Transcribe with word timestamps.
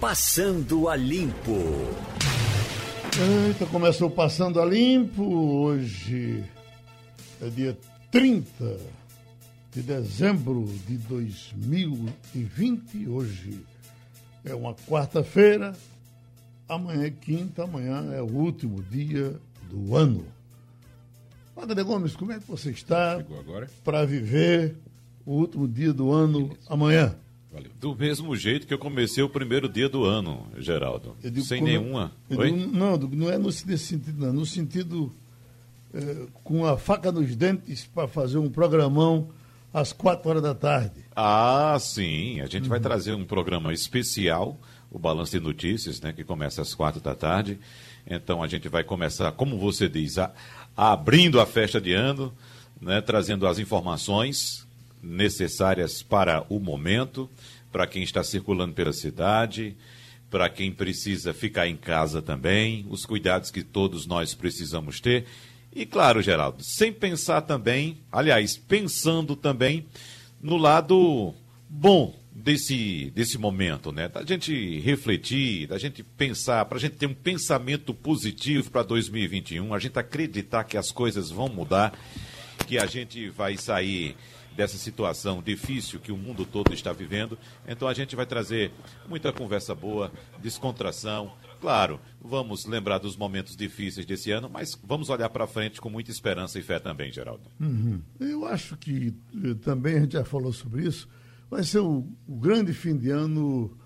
Passando 0.00 0.88
a 0.88 0.96
Limpo. 0.96 1.52
Eita, 3.46 3.66
começou 3.66 4.10
Passando 4.10 4.58
a 4.58 4.64
Limpo. 4.64 5.22
Hoje 5.22 6.42
é 7.42 7.50
dia 7.50 7.78
30 8.10 8.78
de 9.70 9.82
dezembro 9.82 10.64
de 10.86 10.96
2020. 10.96 13.08
Hoje 13.08 13.60
é 14.42 14.54
uma 14.54 14.74
quarta-feira. 14.74 15.76
Amanhã 16.66 17.04
é 17.04 17.10
quinta, 17.10 17.64
amanhã 17.64 18.10
é 18.14 18.22
o 18.22 18.32
último 18.32 18.82
dia 18.84 19.38
do 19.68 19.94
ano. 19.94 20.24
Padre 21.54 21.82
Gomes, 21.82 22.16
como 22.16 22.32
é 22.32 22.38
que 22.38 22.48
você 22.48 22.70
está 22.70 23.22
para 23.84 24.06
viver 24.06 24.76
o 25.26 25.34
último 25.34 25.68
dia 25.68 25.92
do 25.92 26.10
ano 26.10 26.56
amanhã? 26.70 27.14
Valeu. 27.52 27.70
Do 27.80 27.96
mesmo 27.96 28.36
jeito 28.36 28.66
que 28.66 28.72
eu 28.72 28.78
comecei 28.78 29.22
o 29.22 29.28
primeiro 29.28 29.68
dia 29.68 29.88
do 29.88 30.04
ano, 30.04 30.46
Geraldo. 30.56 31.16
Digo, 31.20 31.42
Sem 31.42 31.60
nenhuma. 31.60 32.12
Digo, 32.28 32.44
não, 32.44 32.96
não 32.96 33.30
é 33.30 33.38
nesse 33.38 33.78
sentido, 33.78 34.26
não. 34.26 34.32
No 34.32 34.46
sentido 34.46 35.12
é, 35.92 36.26
com 36.44 36.64
a 36.64 36.78
faca 36.78 37.10
nos 37.10 37.34
dentes 37.34 37.84
para 37.86 38.06
fazer 38.06 38.38
um 38.38 38.48
programão 38.48 39.28
às 39.74 39.92
quatro 39.92 40.30
horas 40.30 40.42
da 40.42 40.54
tarde. 40.54 41.04
Ah, 41.16 41.76
sim. 41.80 42.40
A 42.40 42.46
gente 42.46 42.64
uhum. 42.64 42.68
vai 42.68 42.80
trazer 42.80 43.14
um 43.14 43.24
programa 43.24 43.72
especial, 43.72 44.56
o 44.90 44.98
Balanço 44.98 45.32
de 45.32 45.40
Notícias, 45.40 46.00
né, 46.00 46.12
que 46.12 46.22
começa 46.22 46.62
às 46.62 46.74
quatro 46.74 47.00
da 47.00 47.14
tarde. 47.14 47.58
Então 48.06 48.42
a 48.42 48.46
gente 48.46 48.68
vai 48.68 48.84
começar, 48.84 49.32
como 49.32 49.58
você 49.58 49.88
diz, 49.88 50.18
a, 50.18 50.32
abrindo 50.76 51.40
a 51.40 51.46
festa 51.46 51.80
de 51.80 51.92
ano, 51.92 52.32
né, 52.80 53.00
trazendo 53.00 53.46
as 53.46 53.58
informações 53.58 54.66
necessárias 55.02 56.02
para 56.02 56.44
o 56.48 56.58
momento, 56.58 57.30
para 57.70 57.86
quem 57.86 58.02
está 58.02 58.22
circulando 58.22 58.74
pela 58.74 58.92
cidade, 58.92 59.76
para 60.30 60.48
quem 60.48 60.70
precisa 60.72 61.34
ficar 61.34 61.66
em 61.66 61.76
casa 61.76 62.22
também, 62.22 62.86
os 62.88 63.04
cuidados 63.04 63.50
que 63.50 63.62
todos 63.62 64.06
nós 64.06 64.34
precisamos 64.34 65.00
ter. 65.00 65.26
E 65.74 65.84
claro, 65.84 66.22
Geraldo, 66.22 66.62
sem 66.62 66.92
pensar 66.92 67.42
também, 67.42 67.98
aliás, 68.10 68.56
pensando 68.56 69.36
também 69.36 69.86
no 70.40 70.56
lado 70.56 71.34
bom 71.68 72.18
desse, 72.32 73.10
desse 73.14 73.38
momento, 73.38 73.92
né? 73.92 74.08
Da 74.08 74.24
gente 74.24 74.80
refletir, 74.80 75.66
da 75.66 75.78
gente 75.78 76.02
pensar, 76.02 76.64
para 76.64 76.78
a 76.78 76.80
gente 76.80 76.96
ter 76.96 77.06
um 77.06 77.14
pensamento 77.14 77.92
positivo 77.92 78.70
para 78.70 78.82
2021, 78.82 79.74
a 79.74 79.78
gente 79.78 79.98
acreditar 79.98 80.64
que 80.64 80.76
as 80.76 80.90
coisas 80.90 81.30
vão 81.30 81.48
mudar, 81.48 81.92
que 82.66 82.78
a 82.78 82.86
gente 82.86 83.28
vai 83.28 83.56
sair 83.56 84.16
dessa 84.56 84.76
situação 84.76 85.42
difícil 85.42 86.00
que 86.00 86.12
o 86.12 86.16
mundo 86.16 86.44
todo 86.44 86.72
está 86.72 86.92
vivendo. 86.92 87.38
Então 87.66 87.88
a 87.88 87.94
gente 87.94 88.16
vai 88.16 88.26
trazer 88.26 88.70
muita 89.08 89.32
conversa 89.32 89.74
boa, 89.74 90.12
descontração. 90.42 91.32
Claro, 91.60 92.00
vamos 92.20 92.64
lembrar 92.64 92.98
dos 92.98 93.16
momentos 93.16 93.54
difíceis 93.54 94.06
desse 94.06 94.30
ano, 94.30 94.48
mas 94.48 94.78
vamos 94.82 95.10
olhar 95.10 95.28
para 95.28 95.46
frente 95.46 95.80
com 95.80 95.90
muita 95.90 96.10
esperança 96.10 96.58
e 96.58 96.62
fé 96.62 96.78
também, 96.78 97.12
Geraldo. 97.12 97.42
Uhum. 97.60 98.00
Eu 98.18 98.46
acho 98.46 98.76
que 98.76 99.14
eh, 99.44 99.54
também 99.62 99.96
a 99.96 100.00
gente 100.00 100.12
já 100.12 100.24
falou 100.24 100.52
sobre 100.52 100.86
isso. 100.86 101.08
Vai 101.50 101.62
ser 101.62 101.80
o, 101.80 102.06
o 102.26 102.36
grande 102.36 102.72
fim 102.72 102.96
de 102.96 103.10
ano 103.10 103.76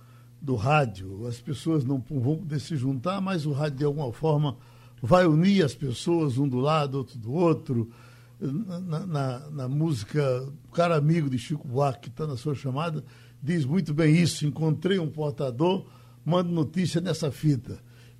do 0.41 0.55
rádio. 0.55 1.27
As 1.27 1.41
pessoas 1.41 1.85
não 1.85 2.05
vão 2.09 2.37
poder 2.37 2.61
se 2.61 2.77
juntar, 2.77 3.21
mas 3.21 3.45
o 3.45 3.53
rádio 3.53 3.79
de 3.79 3.85
alguma 3.85 4.13
forma 4.13 4.57
vai 5.03 5.27
unir 5.27 5.65
as 5.65 5.75
pessoas, 5.75 6.39
um 6.39 6.49
do 6.49 6.59
lado, 6.59 6.99
outro 6.99 7.19
do 7.19 7.33
outro 7.33 7.91
na, 8.47 9.07
na, 9.07 9.51
na 9.51 9.69
música 9.69 10.47
Cara 10.73 10.97
Amigo 10.97 11.31
de 11.31 11.39
Chico 11.39 11.67
Buarque, 11.67 12.03
que 12.03 12.09
está 12.09 12.27
na 12.27 12.37
sua 12.37 12.55
chamada, 12.55 13.05
diz 13.43 13.65
muito 13.65 13.95
bem 13.95 14.17
isso. 14.17 14.47
Encontrei 14.47 14.99
um 14.99 15.09
portador, 15.09 15.87
mando 16.25 16.51
notícia 16.51 17.01
nessa 17.01 17.31
fita. 17.31 17.79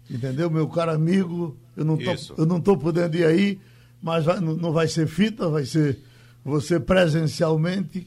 Entendeu? 0.09 0.51
Meu 0.51 0.69
caro 0.69 0.93
amigo, 0.93 1.57
eu 1.77 1.85
não 1.85 2.59
estou 2.59 2.77
podendo 2.77 3.17
ir 3.17 3.25
aí, 3.25 3.61
mas 4.03 4.25
vai, 4.25 4.41
não, 4.41 4.55
não 4.55 4.73
vai 4.73 4.87
ser 4.87 5.07
fita, 5.07 5.49
vai 5.49 5.65
ser 5.65 5.99
você 6.45 6.79
presencialmente, 6.79 8.07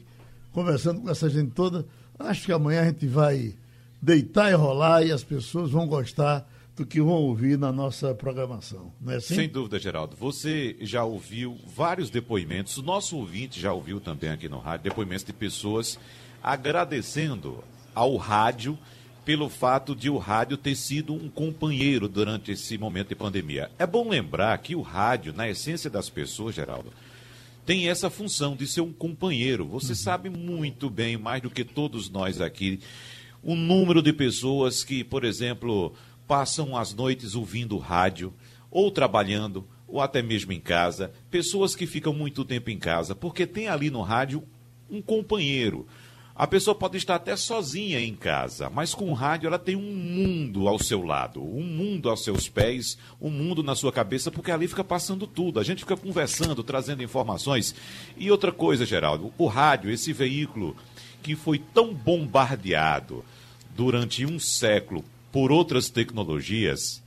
conversando 0.52 1.00
com 1.00 1.10
essa 1.10 1.28
gente 1.28 1.50
toda. 1.50 1.84
Acho 2.18 2.46
que 2.46 2.52
amanhã 2.52 2.82
a 2.82 2.84
gente 2.84 3.06
vai 3.06 3.54
deitar 4.00 4.50
e 4.50 4.54
rolar 4.54 5.02
e 5.02 5.10
as 5.10 5.24
pessoas 5.24 5.72
vão 5.72 5.86
gostar 5.88 6.48
do 6.78 6.86
que 6.86 7.00
vão 7.00 7.14
ouvir 7.14 7.58
na 7.58 7.72
nossa 7.72 8.14
programação. 8.14 8.92
Não 9.00 9.12
é 9.12 9.16
assim? 9.16 9.34
Sem 9.34 9.48
dúvida, 9.48 9.78
Geraldo. 9.78 10.16
Você 10.16 10.76
já 10.80 11.04
ouviu 11.04 11.58
vários 11.66 12.08
depoimentos, 12.08 12.78
o 12.78 12.82
nosso 12.82 13.16
ouvinte 13.16 13.60
já 13.60 13.72
ouviu 13.72 14.00
também 14.00 14.30
aqui 14.30 14.48
no 14.48 14.58
rádio, 14.58 14.84
depoimentos 14.84 15.24
de 15.24 15.32
pessoas 15.32 15.98
agradecendo 16.42 17.62
ao 17.94 18.16
rádio 18.16 18.78
pelo 19.24 19.48
fato 19.48 19.94
de 19.94 20.08
o 20.08 20.16
rádio 20.16 20.56
ter 20.56 20.76
sido 20.76 21.12
um 21.12 21.28
companheiro 21.28 22.08
durante 22.08 22.52
esse 22.52 22.78
momento 22.78 23.08
de 23.08 23.14
pandemia. 23.16 23.70
É 23.78 23.86
bom 23.86 24.08
lembrar 24.08 24.56
que 24.58 24.76
o 24.76 24.80
rádio, 24.80 25.34
na 25.34 25.48
essência 25.48 25.90
das 25.90 26.08
pessoas, 26.08 26.54
Geraldo, 26.54 26.92
tem 27.66 27.88
essa 27.88 28.08
função 28.08 28.56
de 28.56 28.66
ser 28.66 28.80
um 28.80 28.92
companheiro. 28.92 29.66
Você 29.66 29.90
uhum. 29.90 29.96
sabe 29.96 30.30
muito 30.30 30.88
bem, 30.88 31.18
mais 31.18 31.42
do 31.42 31.50
que 31.50 31.64
todos 31.64 32.08
nós 32.08 32.40
aqui, 32.40 32.80
o 33.42 33.54
número 33.54 34.00
de 34.00 34.12
pessoas 34.12 34.82
que, 34.82 35.04
por 35.04 35.24
exemplo, 35.24 35.92
passam 36.28 36.76
as 36.76 36.92
noites 36.92 37.34
ouvindo 37.34 37.78
rádio, 37.78 38.34
ou 38.70 38.90
trabalhando, 38.90 39.66
ou 39.88 40.00
até 40.00 40.20
mesmo 40.20 40.52
em 40.52 40.60
casa. 40.60 41.10
Pessoas 41.30 41.74
que 41.74 41.86
ficam 41.86 42.12
muito 42.12 42.44
tempo 42.44 42.68
em 42.68 42.78
casa, 42.78 43.14
porque 43.14 43.46
tem 43.46 43.66
ali 43.66 43.90
no 43.90 44.02
rádio 44.02 44.44
um 44.90 45.00
companheiro. 45.00 45.86
A 46.36 46.46
pessoa 46.46 46.72
pode 46.72 46.98
estar 46.98 47.16
até 47.16 47.34
sozinha 47.34 47.98
em 47.98 48.14
casa, 48.14 48.70
mas 48.70 48.94
com 48.94 49.10
o 49.10 49.14
rádio 49.14 49.48
ela 49.48 49.58
tem 49.58 49.74
um 49.74 49.80
mundo 49.92 50.68
ao 50.68 50.78
seu 50.78 51.02
lado, 51.02 51.42
um 51.42 51.64
mundo 51.64 52.08
aos 52.08 52.22
seus 52.22 52.48
pés, 52.48 52.96
um 53.20 53.28
mundo 53.28 53.60
na 53.60 53.74
sua 53.74 53.90
cabeça, 53.90 54.30
porque 54.30 54.52
ali 54.52 54.68
fica 54.68 54.84
passando 54.84 55.26
tudo. 55.26 55.58
A 55.58 55.64
gente 55.64 55.80
fica 55.80 55.96
conversando, 55.96 56.62
trazendo 56.62 57.02
informações. 57.02 57.74
E 58.16 58.30
outra 58.30 58.52
coisa, 58.52 58.86
Geraldo, 58.86 59.32
o 59.36 59.46
rádio, 59.46 59.90
esse 59.90 60.12
veículo 60.12 60.76
que 61.22 61.34
foi 61.34 61.58
tão 61.58 61.92
bombardeado 61.92 63.24
durante 63.74 64.24
um 64.24 64.38
século 64.38 65.04
por 65.38 65.52
outras 65.52 65.88
tecnologias, 65.88 67.00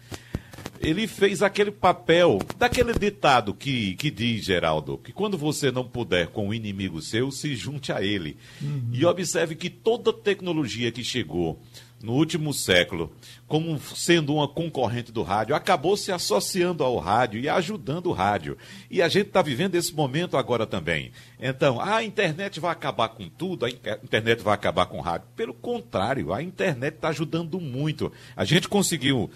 ele 0.82 1.08
fez 1.08 1.42
aquele 1.42 1.72
papel 1.72 2.40
daquele 2.58 2.94
ditado 2.94 3.54
que, 3.54 3.96
que 3.96 4.10
diz, 4.10 4.44
Geraldo, 4.44 4.98
que 4.98 5.12
quando 5.12 5.38
você 5.38 5.72
não 5.72 5.84
puder 5.84 6.28
com 6.28 6.50
o 6.50 6.54
inimigo 6.54 7.02
seu, 7.02 7.32
se 7.32 7.56
junte 7.56 7.92
a 7.92 8.02
ele. 8.02 8.38
Uhum. 8.62 8.90
E 8.92 9.06
observe 9.06 9.56
que 9.56 9.70
toda 9.70 10.12
tecnologia 10.12 10.92
que 10.92 11.04
chegou 11.04 11.60
no 12.02 12.14
último 12.14 12.54
século, 12.54 13.12
como 13.48 13.80
sendo 13.80 14.34
uma 14.34 14.48
concorrente 14.48 15.12
do 15.12 15.22
rádio, 15.22 15.56
acabou 15.56 15.96
se 15.96 16.12
associando 16.12 16.84
ao 16.84 16.98
rádio 16.98 17.40
e 17.40 17.48
ajudando 17.48 18.08
o 18.08 18.14
rádio. 18.14 18.58
E 18.90 19.02
a 19.02 19.08
gente 19.08 19.28
está 19.28 19.42
vivendo 19.42 19.76
esse 19.76 19.94
momento 19.94 20.36
agora 20.36 20.66
também. 20.66 21.12
Então, 21.40 21.80
a 21.80 22.04
internet 22.04 22.60
vai 22.60 22.72
acabar 22.72 23.10
com 23.10 23.30
tudo, 23.30 23.66
a 23.66 23.70
internet 23.70 24.42
vai 24.42 24.54
acabar 24.54 24.88
com 24.88 24.98
o 24.98 25.02
rádio. 25.02 25.28
Pelo 25.36 25.54
contrário, 25.54 26.34
a 26.34 26.42
internet 26.42 26.96
está 26.96 27.10
ajudando 27.10 27.60
muito. 27.60 28.12
A 28.36 28.44
gente 28.46 28.68
conseguiu 28.68 29.30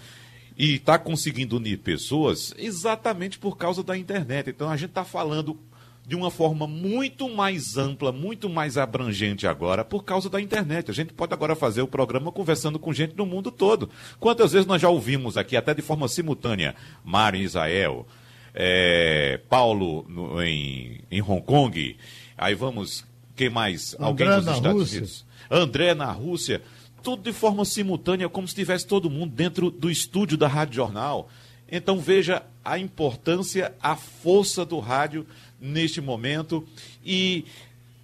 e 0.57 0.75
está 0.75 0.97
conseguindo 0.97 1.57
unir 1.57 1.77
pessoas 1.79 2.53
exatamente 2.57 3.38
por 3.38 3.57
causa 3.57 3.83
da 3.83 3.97
internet. 3.97 4.49
Então, 4.49 4.69
a 4.69 4.77
gente 4.77 4.89
está 4.89 5.03
falando 5.03 5.59
de 6.07 6.16
uma 6.16 6.29
forma 6.29 6.67
muito 6.67 7.27
mais 7.29 7.77
ampla, 7.77 8.11
muito 8.11 8.47
mais 8.47 8.77
abrangente 8.77 9.47
agora, 9.47 9.83
por 9.83 10.03
causa 10.03 10.29
da 10.29 10.39
internet. 10.39 10.91
A 10.91 10.93
gente 10.93 11.13
pode 11.13 11.33
agora 11.33 11.55
fazer 11.55 11.81
o 11.81 11.88
programa 11.88 12.31
conversando 12.31 12.77
com 12.77 12.93
gente 12.93 13.16
do 13.16 13.25
mundo 13.25 13.51
todo. 13.51 13.89
Quantas 14.19 14.51
vezes 14.51 14.67
nós 14.67 14.81
já 14.81 14.89
ouvimos 14.89 15.35
aqui, 15.35 15.57
até 15.57 15.73
de 15.73 15.81
forma 15.81 16.07
simultânea, 16.07 16.75
Mário 17.03 17.39
em 17.39 17.43
Israel, 17.43 18.05
é, 18.53 19.39
Paulo 19.49 20.05
no, 20.07 20.41
em, 20.41 21.01
em 21.09 21.22
Hong 21.22 21.41
Kong, 21.41 21.97
aí 22.37 22.53
vamos, 22.53 23.03
quem 23.35 23.49
mais? 23.49 23.95
Alguém 23.99 24.27
André 24.27 24.41
dos 24.41 24.55
Estados 24.55 24.81
Rússia. 24.81 24.97
Unidos? 24.99 25.25
André 25.49 25.93
na 25.95 26.11
Rússia. 26.11 26.61
Tudo 27.05 27.21
de 27.21 27.31
forma 27.31 27.63
simultânea, 27.63 28.27
como 28.27 28.47
se 28.47 28.55
tivesse 28.55 28.87
todo 28.87 29.11
mundo 29.11 29.31
dentro 29.31 29.69
do 29.69 29.91
estúdio 29.91 30.35
da 30.35 30.47
Rádio 30.47 30.73
Jornal. 30.73 31.29
Então 31.72 31.99
veja 31.99 32.41
a 32.63 32.79
importância, 32.79 33.75
a 33.79 33.96
força 33.96 34.66
do 34.66 34.79
rádio 34.79 35.23
neste 35.61 36.02
momento 36.02 36.67
e 37.05 37.46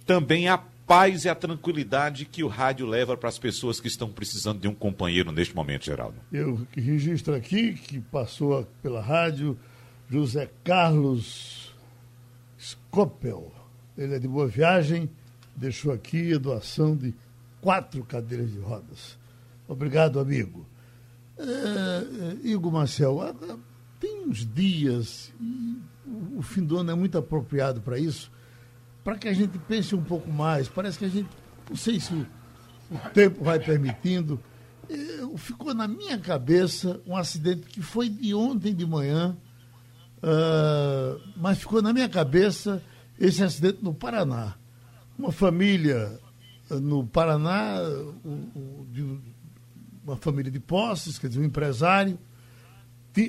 também 0.06 0.46
a 0.46 0.56
paz 0.56 1.24
e 1.24 1.28
a 1.28 1.34
tranquilidade 1.34 2.24
que 2.24 2.44
o 2.44 2.48
rádio 2.48 2.86
leva 2.86 3.16
para 3.16 3.28
as 3.28 3.40
pessoas 3.40 3.80
que 3.80 3.88
estão 3.88 4.08
precisando 4.08 4.60
de 4.60 4.68
um 4.68 4.74
companheiro 4.74 5.32
neste 5.32 5.52
momento, 5.52 5.84
Geraldo. 5.84 6.14
Eu 6.32 6.64
registro 6.72 7.34
aqui 7.34 7.72
que 7.72 7.98
passou 7.98 8.64
pela 8.84 9.02
rádio 9.02 9.58
José 10.08 10.48
Carlos 10.62 11.74
Scopel. 12.56 13.52
Ele 13.98 14.14
é 14.14 14.18
de 14.20 14.28
Boa 14.28 14.46
Viagem, 14.46 15.10
deixou 15.56 15.92
aqui 15.92 16.32
a 16.34 16.38
doação 16.38 16.94
de 16.96 17.12
quatro 17.62 18.04
cadeiras 18.04 18.52
de 18.52 18.58
rodas. 18.58 19.16
Obrigado, 19.66 20.20
amigo. 20.20 20.66
É, 21.38 21.44
é 21.44 22.48
Igor 22.48 22.70
Marcel, 22.70 23.18
tem 23.98 24.26
uns 24.26 24.44
dias, 24.44 25.32
o 26.36 26.42
fim 26.42 26.62
do 26.62 26.76
ano 26.76 26.90
é 26.90 26.94
muito 26.94 27.16
apropriado 27.16 27.80
para 27.80 27.98
isso, 27.98 28.30
para 29.02 29.16
que 29.16 29.28
a 29.28 29.32
gente 29.32 29.58
pense 29.60 29.94
um 29.94 30.02
pouco 30.02 30.30
mais. 30.30 30.68
Parece 30.68 30.98
que 30.98 31.04
a 31.04 31.08
gente, 31.08 31.30
não 31.70 31.76
sei 31.76 32.00
se 32.00 32.12
o, 32.12 32.26
o 32.90 32.98
tempo 33.14 33.44
vai 33.44 33.60
permitindo. 33.60 34.40
ficou 35.36 35.72
na 35.72 35.86
minha 35.86 36.18
cabeça 36.18 37.00
um 37.06 37.16
acidente 37.16 37.62
que 37.68 37.80
foi 37.80 38.08
de 38.08 38.34
ontem 38.34 38.74
de 38.74 38.84
manhã, 38.84 39.36
uh, 40.18 41.20
mas 41.36 41.58
ficou 41.58 41.80
na 41.80 41.92
minha 41.92 42.08
cabeça 42.08 42.82
esse 43.18 43.42
acidente 43.42 43.78
no 43.82 43.94
Paraná. 43.94 44.56
Uma 45.16 45.30
família 45.30 46.18
no 46.80 47.06
Paraná, 47.06 47.78
uh, 47.82 48.86
de, 48.90 49.18
uma 50.04 50.16
família 50.16 50.50
de 50.50 50.60
posses, 50.60 51.18
quer 51.18 51.28
dizer, 51.28 51.40
um 51.40 51.44
empresário, 51.44 52.18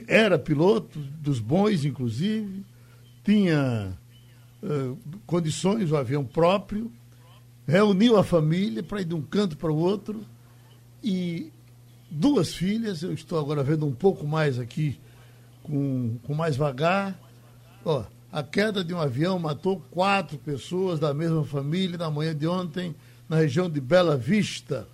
era 0.07 0.39
piloto 0.39 0.99
dos 0.99 1.39
bons, 1.39 1.85
inclusive, 1.85 2.65
tinha 3.23 3.97
condições, 5.25 5.91
o 5.91 5.95
um 5.95 5.97
avião 5.97 6.23
próprio, 6.23 6.91
reuniu 7.67 8.17
a 8.17 8.23
família 8.23 8.81
para 8.81 9.01
ir 9.01 9.05
de 9.05 9.13
um 9.13 9.21
canto 9.21 9.57
para 9.57 9.71
o 9.71 9.75
outro 9.75 10.23
e 11.03 11.51
duas 12.09 12.53
filhas, 12.53 13.01
eu 13.01 13.13
estou 13.13 13.39
agora 13.39 13.63
vendo 13.63 13.85
um 13.85 13.93
pouco 13.93 14.25
mais 14.25 14.59
aqui, 14.59 14.99
com, 15.63 16.17
com 16.23 16.33
mais 16.33 16.55
vagar. 16.55 17.19
Ó, 17.83 18.03
a 18.31 18.43
queda 18.43 18.83
de 18.83 18.93
um 18.93 18.99
avião 18.99 19.39
matou 19.39 19.81
quatro 19.91 20.37
pessoas 20.37 20.99
da 20.99 21.13
mesma 21.13 21.43
família 21.43 21.97
na 21.97 22.09
manhã 22.09 22.35
de 22.35 22.47
ontem, 22.47 22.95
na 23.33 23.39
região 23.39 23.67
de 23.67 23.81
Bela 23.81 24.15
Vista, 24.15 24.87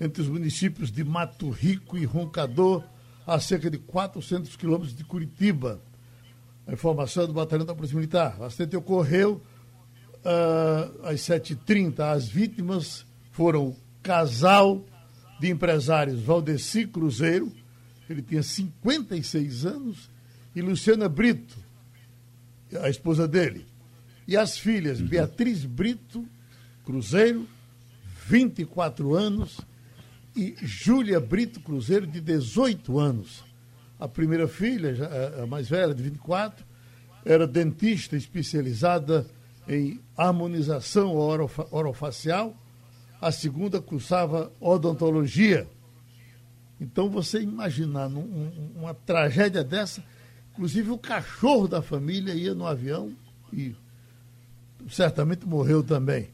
entre 0.00 0.22
os 0.22 0.28
municípios 0.28 0.92
de 0.92 1.02
Mato 1.02 1.50
Rico 1.50 1.98
e 1.98 2.04
Roncador, 2.04 2.84
a 3.26 3.40
cerca 3.40 3.68
de 3.68 3.76
400 3.76 4.54
quilômetros 4.54 4.94
de 4.94 5.02
Curitiba. 5.02 5.80
A 6.64 6.72
informação 6.72 7.24
é 7.24 7.26
do 7.26 7.32
Batalhão 7.32 7.66
da 7.66 7.74
Polícia 7.74 7.96
Militar. 7.96 8.36
O 8.38 8.44
acidente 8.44 8.76
ocorreu 8.76 9.42
uh, 10.24 11.06
às 11.08 11.22
7h30. 11.22 11.98
As 11.98 12.28
vítimas 12.28 13.04
foram 13.32 13.74
casal 14.00 14.84
de 15.40 15.50
empresários 15.50 16.22
Valdeci 16.22 16.86
Cruzeiro, 16.86 17.52
ele 18.08 18.22
tinha 18.22 18.44
56 18.44 19.66
anos, 19.66 20.08
e 20.54 20.62
Luciana 20.62 21.08
Brito, 21.08 21.58
a 22.80 22.88
esposa 22.88 23.26
dele. 23.26 23.66
E 24.24 24.36
as 24.36 24.56
filhas 24.56 25.00
uhum. 25.00 25.08
Beatriz 25.08 25.64
Brito 25.64 26.24
Cruzeiro, 26.84 27.55
24 28.28 29.14
anos, 29.14 29.60
e 30.34 30.54
Júlia 30.62 31.18
Brito 31.18 31.60
Cruzeiro, 31.60 32.06
de 32.06 32.20
18 32.20 32.98
anos. 32.98 33.44
A 33.98 34.06
primeira 34.06 34.46
filha, 34.46 34.94
a 35.42 35.46
mais 35.46 35.68
velha, 35.68 35.94
de 35.94 36.02
24, 36.02 36.64
era 37.24 37.46
dentista 37.46 38.16
especializada 38.16 39.26
em 39.66 40.00
harmonização 40.16 41.14
orofacial 41.70 42.54
a 43.20 43.32
segunda 43.32 43.80
cursava 43.80 44.52
odontologia. 44.60 45.66
Então 46.80 47.08
você 47.08 47.40
imaginar 47.40 48.08
num, 48.08 48.72
uma 48.76 48.94
tragédia 48.94 49.64
dessa, 49.64 50.02
inclusive 50.52 50.90
o 50.90 50.98
cachorro 50.98 51.66
da 51.66 51.80
família 51.80 52.34
ia 52.34 52.54
no 52.54 52.66
avião 52.66 53.12
e 53.52 53.74
certamente 54.88 55.46
morreu 55.46 55.82
também. 55.82 56.28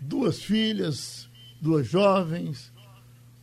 Duas 0.00 0.42
filhas, 0.42 1.28
duas 1.60 1.86
jovens, 1.86 2.72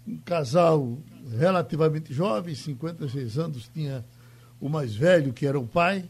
um 0.08 0.18
casal 0.18 0.98
relativamente 1.38 2.14
jovem, 2.14 2.56
56 2.56 3.38
anos, 3.38 3.70
tinha 3.74 4.04
o 4.60 4.70
mais 4.70 4.96
velho, 4.96 5.34
que 5.34 5.46
era 5.46 5.60
o 5.60 5.68
pai. 5.68 6.10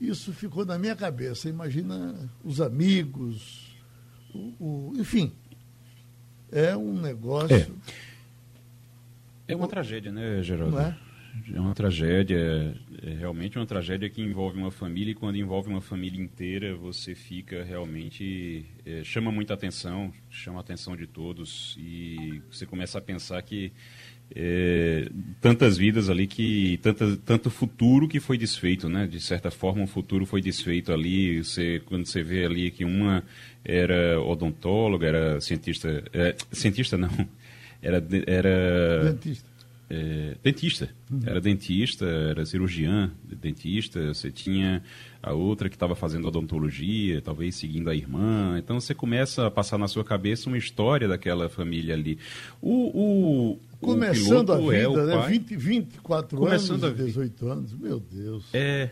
Isso 0.00 0.32
ficou 0.32 0.64
na 0.64 0.78
minha 0.78 0.96
cabeça. 0.96 1.48
Imagina 1.48 2.30
os 2.44 2.60
amigos, 2.60 3.76
o, 4.34 4.38
o, 4.58 4.92
enfim, 4.96 5.32
é 6.50 6.76
um 6.76 6.98
negócio. 6.98 7.76
É, 9.46 9.52
é 9.52 9.56
uma 9.56 9.68
tragédia, 9.68 10.10
né, 10.10 10.42
Geraldo? 10.42 10.76
Não 10.76 10.80
é? 10.80 10.96
É 11.54 11.60
uma 11.60 11.74
tragédia, 11.74 12.74
é 13.02 13.14
realmente 13.14 13.58
uma 13.58 13.66
tragédia 13.66 14.08
que 14.10 14.20
envolve 14.20 14.58
uma 14.58 14.70
família 14.70 15.12
e 15.12 15.14
quando 15.14 15.36
envolve 15.36 15.68
uma 15.68 15.80
família 15.80 16.20
inteira 16.20 16.74
você 16.74 17.14
fica 17.14 17.62
realmente 17.62 18.66
é, 18.84 19.02
chama 19.04 19.30
muita 19.30 19.54
atenção, 19.54 20.12
chama 20.28 20.58
a 20.58 20.60
atenção 20.60 20.96
de 20.96 21.06
todos 21.06 21.76
e 21.78 22.42
você 22.50 22.66
começa 22.66 22.98
a 22.98 23.00
pensar 23.00 23.40
que 23.42 23.72
é, 24.34 25.08
tantas 25.40 25.76
vidas 25.76 26.08
ali 26.08 26.26
que 26.26 26.78
tanta, 26.78 27.16
tanto 27.16 27.50
futuro 27.50 28.06
que 28.06 28.20
foi 28.20 28.38
desfeito, 28.38 28.88
né? 28.88 29.06
De 29.06 29.20
certa 29.20 29.50
forma, 29.50 29.82
um 29.82 29.86
futuro 29.88 30.24
foi 30.24 30.40
desfeito 30.40 30.92
ali. 30.92 31.42
Você 31.42 31.82
quando 31.86 32.06
você 32.06 32.22
vê 32.22 32.44
ali 32.44 32.70
que 32.70 32.84
uma 32.84 33.24
era 33.64 34.20
odontóloga, 34.20 35.06
era 35.06 35.40
cientista, 35.40 36.04
é, 36.12 36.36
cientista 36.52 36.96
não, 36.96 37.10
era 37.82 38.02
era 38.26 39.12
dentista. 39.12 39.50
É, 39.92 40.36
dentista. 40.40 40.88
Uhum. 41.10 41.20
Era 41.26 41.40
dentista, 41.40 42.06
era 42.06 42.46
cirurgiã, 42.46 43.10
dentista. 43.24 44.14
Você 44.14 44.30
tinha 44.30 44.84
a 45.20 45.32
outra 45.32 45.68
que 45.68 45.74
estava 45.74 45.96
fazendo 45.96 46.28
odontologia, 46.28 47.20
talvez 47.20 47.56
seguindo 47.56 47.90
a 47.90 47.94
irmã. 47.94 48.56
Então 48.56 48.80
você 48.80 48.94
começa 48.94 49.48
a 49.48 49.50
passar 49.50 49.78
na 49.78 49.88
sua 49.88 50.04
cabeça 50.04 50.48
uma 50.48 50.56
história 50.56 51.08
daquela 51.08 51.48
família 51.48 51.94
ali. 51.94 52.20
O, 52.62 53.50
o, 53.52 53.58
Começando 53.80 54.50
o 54.50 54.70
a 54.70 54.76
é 54.76 54.86
vida, 54.86 55.00
é 55.00 55.06
né? 55.06 55.26
20, 55.26 55.56
24 55.56 56.38
começando 56.38 56.84
anos, 56.84 57.00
a 57.00 57.04
18 57.04 57.48
anos, 57.48 57.74
meu 57.74 57.98
Deus. 57.98 58.44
É. 58.52 58.90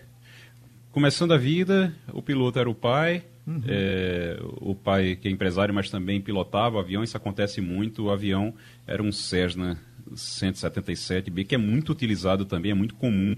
Começando 0.90 1.32
a 1.32 1.36
vida, 1.36 1.94
o 2.12 2.20
piloto 2.20 2.58
era 2.58 2.68
o 2.68 2.74
pai, 2.74 3.22
uhum. 3.46 3.62
é, 3.68 4.36
o 4.42 4.74
pai 4.74 5.14
que 5.14 5.28
é 5.28 5.30
empresário, 5.30 5.72
mas 5.72 5.90
também 5.90 6.20
pilotava 6.20 6.76
o 6.76 6.80
avião, 6.80 7.04
isso 7.04 7.16
acontece 7.16 7.60
muito. 7.60 8.06
O 8.06 8.10
avião 8.10 8.52
era 8.84 9.00
um 9.00 9.12
Cessna 9.12 9.78
177B, 10.14 11.46
que 11.46 11.54
é 11.54 11.58
muito 11.58 11.92
utilizado 11.92 12.44
também, 12.44 12.70
é 12.70 12.74
muito 12.74 12.94
comum, 12.94 13.36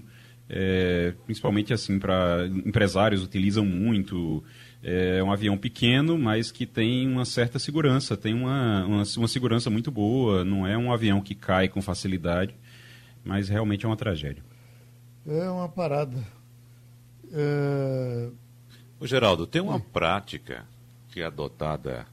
é, 0.49 1.13
principalmente 1.25 1.73
assim 1.73 1.97
para 1.97 2.47
empresários 2.65 3.23
utilizam 3.23 3.65
muito. 3.65 4.43
É 4.83 5.23
um 5.23 5.31
avião 5.31 5.55
pequeno, 5.57 6.17
mas 6.17 6.51
que 6.51 6.65
tem 6.65 7.07
uma 7.07 7.23
certa 7.23 7.59
segurança, 7.59 8.17
tem 8.17 8.33
uma, 8.33 8.83
uma, 8.83 9.03
uma 9.17 9.27
segurança 9.27 9.69
muito 9.69 9.91
boa, 9.91 10.43
não 10.43 10.65
é 10.65 10.75
um 10.75 10.91
avião 10.91 11.21
que 11.21 11.35
cai 11.35 11.67
com 11.67 11.83
facilidade, 11.83 12.55
mas 13.23 13.47
realmente 13.47 13.85
é 13.85 13.87
uma 13.87 13.95
tragédia. 13.95 14.43
É 15.27 15.47
uma 15.49 15.69
parada. 15.69 16.17
É... 17.31 18.29
O 18.99 19.05
Geraldo, 19.05 19.45
tem 19.45 19.61
uma 19.61 19.79
prática 19.79 20.65
que 21.09 21.21
é 21.21 21.25
adotada 21.25 22.07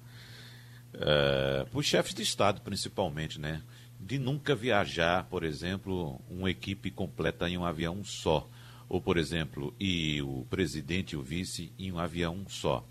é, 0.94 1.66
por 1.70 1.84
chefes 1.84 2.14
de 2.14 2.22
Estado, 2.22 2.60
principalmente, 2.60 3.40
né? 3.40 3.62
De 4.00 4.18
nunca 4.18 4.54
viajar, 4.54 5.24
por 5.28 5.42
exemplo, 5.42 6.20
uma 6.30 6.50
equipe 6.50 6.90
completa 6.90 7.48
em 7.48 7.58
um 7.58 7.64
avião 7.64 8.04
só 8.04 8.48
ou, 8.88 9.00
por 9.00 9.18
exemplo, 9.18 9.74
e 9.78 10.22
o 10.22 10.46
presidente 10.48 11.12
e 11.12 11.16
o 11.16 11.22
vice 11.22 11.70
em 11.78 11.92
um 11.92 11.98
avião 11.98 12.44
só. 12.48 12.86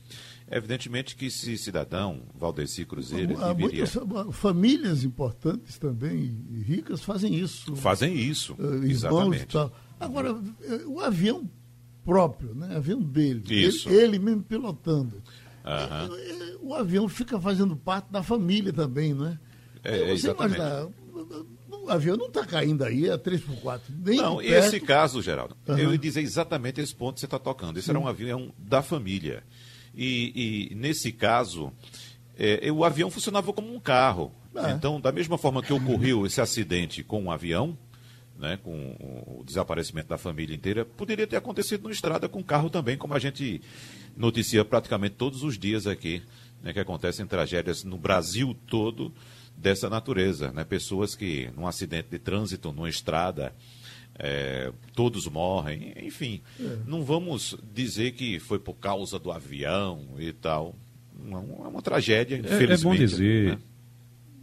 Evidentemente 0.49 1.15
que 1.15 1.25
esse 1.25 1.57
cidadão, 1.57 2.21
Valdeci 2.35 2.85
Cruzeiro, 2.85 3.37
Há 3.41 3.51
deveria... 3.51 3.83
Muitas 3.85 4.35
famílias 4.35 5.03
importantes 5.03 5.77
também, 5.77 6.39
ricas, 6.63 7.03
fazem 7.03 7.33
isso. 7.33 7.75
Fazem 7.75 8.15
isso, 8.15 8.53
uh, 8.59 8.83
exatamente. 8.83 9.57
Agora, 9.99 10.39
eh, 10.61 10.83
o 10.85 10.99
avião 10.99 11.49
próprio, 12.05 12.53
né? 12.53 12.75
avião 12.77 13.01
dele, 13.01 13.43
isso. 13.49 13.89
Ele, 13.89 14.01
ele 14.01 14.19
mesmo 14.19 14.43
pilotando. 14.43 15.21
Uhum. 15.65 16.67
O 16.69 16.73
avião 16.75 17.09
fica 17.09 17.41
fazendo 17.41 17.75
parte 17.75 18.11
da 18.11 18.21
família 18.21 18.71
também, 18.71 19.13
não 19.13 19.27
é? 19.27 19.39
É, 19.83 20.11
exatamente. 20.11 20.59
O 21.69 21.89
avião 21.89 22.17
não 22.17 22.27
está 22.27 22.45
caindo 22.45 22.83
aí 22.83 23.09
a 23.09 23.17
3x4. 23.17 23.81
Nem 24.03 24.17
não, 24.17 24.41
esse 24.41 24.79
caso, 24.79 25.21
Geraldo, 25.21 25.55
uhum. 25.67 25.77
eu 25.77 25.91
ia 25.91 25.97
dizer 25.97 26.21
exatamente 26.21 26.81
esse 26.81 26.93
ponto 26.93 27.15
que 27.15 27.21
você 27.21 27.25
está 27.25 27.39
tocando. 27.39 27.77
Esse 27.77 27.85
Sim. 27.85 27.91
era 27.91 27.99
um 27.99 28.07
avião 28.07 28.53
da 28.57 28.81
família. 28.81 29.43
E, 29.95 30.69
e 30.71 30.75
nesse 30.75 31.11
caso, 31.11 31.71
é, 32.37 32.71
o 32.71 32.83
avião 32.83 33.09
funcionava 33.09 33.51
como 33.53 33.73
um 33.73 33.79
carro. 33.79 34.31
É. 34.55 34.71
Então, 34.71 34.99
da 34.99 35.11
mesma 35.11 35.37
forma 35.37 35.63
que 35.63 35.71
ocorreu 35.71 36.25
esse 36.25 36.41
acidente 36.41 37.03
com 37.03 37.23
um 37.23 37.31
avião, 37.31 37.77
né, 38.37 38.59
com 38.61 38.95
o 39.39 39.43
desaparecimento 39.45 40.09
da 40.09 40.17
família 40.17 40.55
inteira, 40.55 40.85
poderia 40.85 41.25
ter 41.25 41.37
acontecido 41.37 41.83
no 41.83 41.91
estrada 41.91 42.27
com 42.27 42.43
carro 42.43 42.69
também, 42.69 42.97
como 42.97 43.13
a 43.13 43.19
gente 43.19 43.61
noticia 44.15 44.63
praticamente 44.63 45.15
todos 45.15 45.43
os 45.43 45.57
dias 45.57 45.87
aqui, 45.87 46.21
né, 46.61 46.73
que 46.73 46.79
acontecem 46.79 47.25
tragédias 47.25 47.83
no 47.83 47.97
Brasil 47.97 48.55
todo 48.67 49.13
dessa 49.57 49.89
natureza, 49.89 50.51
né? 50.51 50.63
Pessoas 50.63 51.15
que 51.15 51.49
num 51.57 51.67
acidente 51.67 52.09
de 52.11 52.19
trânsito, 52.19 52.71
numa 52.71 52.89
estrada, 52.89 53.53
é, 54.19 54.71
todos 54.95 55.27
morrem, 55.27 55.93
enfim. 56.01 56.41
É. 56.59 56.77
Não 56.85 57.03
vamos 57.03 57.57
dizer 57.73 58.11
que 58.11 58.39
foi 58.39 58.59
por 58.59 58.75
causa 58.75 59.17
do 59.17 59.31
avião 59.31 60.05
e 60.19 60.31
tal. 60.31 60.75
Não, 61.19 61.61
é 61.65 61.67
uma 61.67 61.81
tragédia, 61.81 62.37
infelizmente. 62.37 62.71
É, 62.71 62.73
é 62.73 62.77
bom 62.77 62.95
dizer. 62.95 63.51
Né? 63.51 63.59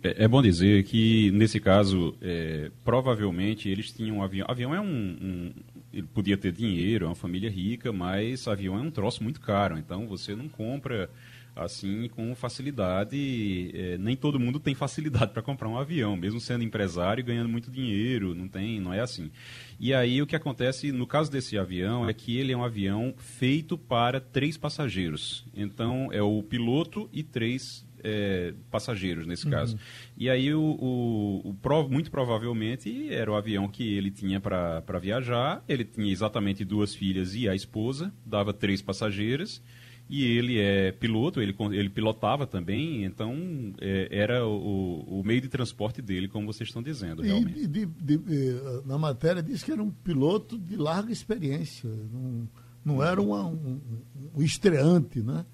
É, 0.05 0.25
é, 0.25 0.29
bom 0.29 0.43
dizer 0.43 0.85
que, 0.85 1.31
nesse 1.31 1.59
caso, 1.59 2.15
é, 2.21 2.71
provavelmente 2.85 3.69
eles 3.69 3.91
tinham 3.91 4.19
um 4.19 4.23
avião. 4.23 4.47
Avião 4.51 4.75
é 4.75 4.81
um, 4.81 4.85
um, 4.85 5.53
Ele 5.93 6.07
podia 6.13 6.37
ter 6.37 6.53
dinheiro, 6.53 7.07
é 7.07 7.09
uma 7.09 7.15
família 7.15 7.49
rica, 7.49 7.91
mas 7.91 8.47
avião 8.47 8.77
é 8.77 8.81
um 8.83 8.91
troço 8.91 9.23
muito 9.23 9.41
caro. 9.41 9.79
Então 9.79 10.07
você 10.07 10.35
não 10.35 10.49
compra 10.49 11.09
assim 11.55 12.09
com 12.09 12.35
facilidade. 12.35 13.71
É, 13.75 13.99
nem 13.99 14.17
todo 14.17 14.41
mundo 14.41 14.59
tem 14.59 14.75
facilidade 14.75 15.33
para 15.33 15.43
comprar 15.43 15.69
um 15.69 15.79
avião, 15.79 16.17
mesmo 16.17 16.41
sendo 16.41 16.65
empresário 16.65 17.21
e 17.21 17.25
ganhando 17.25 17.49
muito 17.49 17.71
dinheiro, 17.71 18.35
não 18.35 18.49
tem, 18.49 18.81
não 18.81 18.93
é 18.93 19.01
assim. 19.01 19.31
E 19.79 19.95
aí 19.95 20.21
o 20.21 20.27
que 20.27 20.37
acontece 20.37 20.91
no 20.93 21.07
caso 21.07 21.31
desse 21.31 21.59
avião 21.59 22.09
é 22.09 22.13
que 22.13 22.37
ele 22.37 22.53
é 22.53 22.57
um 22.57 22.65
avião 22.65 23.15
feito 23.17 23.77
para 23.77 24.21
três 24.21 24.57
passageiros. 24.57 25.45
Então 25.55 26.09
é 26.13 26.23
o 26.23 26.43
piloto 26.43 27.09
e 27.13 27.23
três 27.23 27.87
é, 28.03 28.53
passageiros 28.71 29.27
nesse 29.27 29.49
caso. 29.49 29.75
Uhum. 29.75 29.81
E 30.19 30.29
aí 30.29 30.55
o, 30.55 30.61
o, 30.61 31.57
o 31.63 31.89
muito 31.89 32.11
provavelmente 32.11 33.13
era 33.13 33.31
o 33.33 33.35
avião 33.35 33.67
que 33.67 33.97
ele 33.97 34.11
tinha 34.11 34.39
para 34.41 34.99
viajar. 35.01 35.65
Ele 35.67 35.85
tinha 35.85 36.13
exatamente 36.13 36.65
duas 36.65 36.95
filhas 36.95 37.35
e 37.35 37.49
a 37.49 37.55
esposa, 37.55 38.13
dava 38.27 38.53
três 38.53 38.83
passageiras 38.83 39.63
e 40.09 40.23
ele 40.23 40.61
é 40.61 40.93
piloto, 40.93 41.41
ele, 41.41 41.57
ele 41.73 41.89
pilotava 41.89 42.47
também, 42.47 43.05
então 43.05 43.75
é, 43.81 44.09
era 44.11 44.47
o, 44.47 45.21
o, 45.21 45.25
meio 45.25 45.41
de 45.41 45.49
transporte 45.49 46.03
dele, 46.03 46.29
como 46.29 46.47
vocês 46.47 46.69
estão 46.69 46.83
dizendo, 46.83 47.23
realmente. 47.23 47.61
E 47.61 47.67
de, 47.67 47.87
de, 47.87 48.19
de, 48.19 48.49
eh, 48.51 48.83
na 48.85 48.99
matéria 48.99 49.43
diz 49.43 49.63
que 49.63 49.73
era 49.73 49.83
um 49.83 49.91
piloto 49.91 50.59
de 50.59 50.77
larga 50.77 51.11
experiência, 51.11 51.89
não, 52.13 52.49
não 52.85 53.03
era 53.03 53.21
uma, 53.21 53.47
um, 53.47 53.81
um 54.37 54.43
estreante, 54.43 55.23
né? 55.23 55.47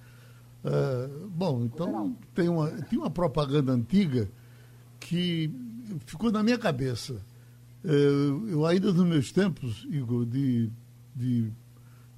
É, 0.65 1.09
bom, 1.29 1.65
então 1.65 2.17
tem 2.35 2.49
uma, 2.49 2.69
tem 2.71 2.99
uma 2.99 3.11
propaganda 3.11 3.73
antiga 3.73 4.29
que 4.99 5.51
ficou 6.05 6.31
na 6.31 6.43
minha 6.43 6.59
cabeça. 6.59 7.25
É, 7.85 8.53
eu 8.53 8.67
ainda 8.67 8.93
nos 8.93 9.07
meus 9.07 9.33
tempos, 9.33 9.87
Igor, 9.89 10.27
de, 10.27 10.71
de, 11.15 11.51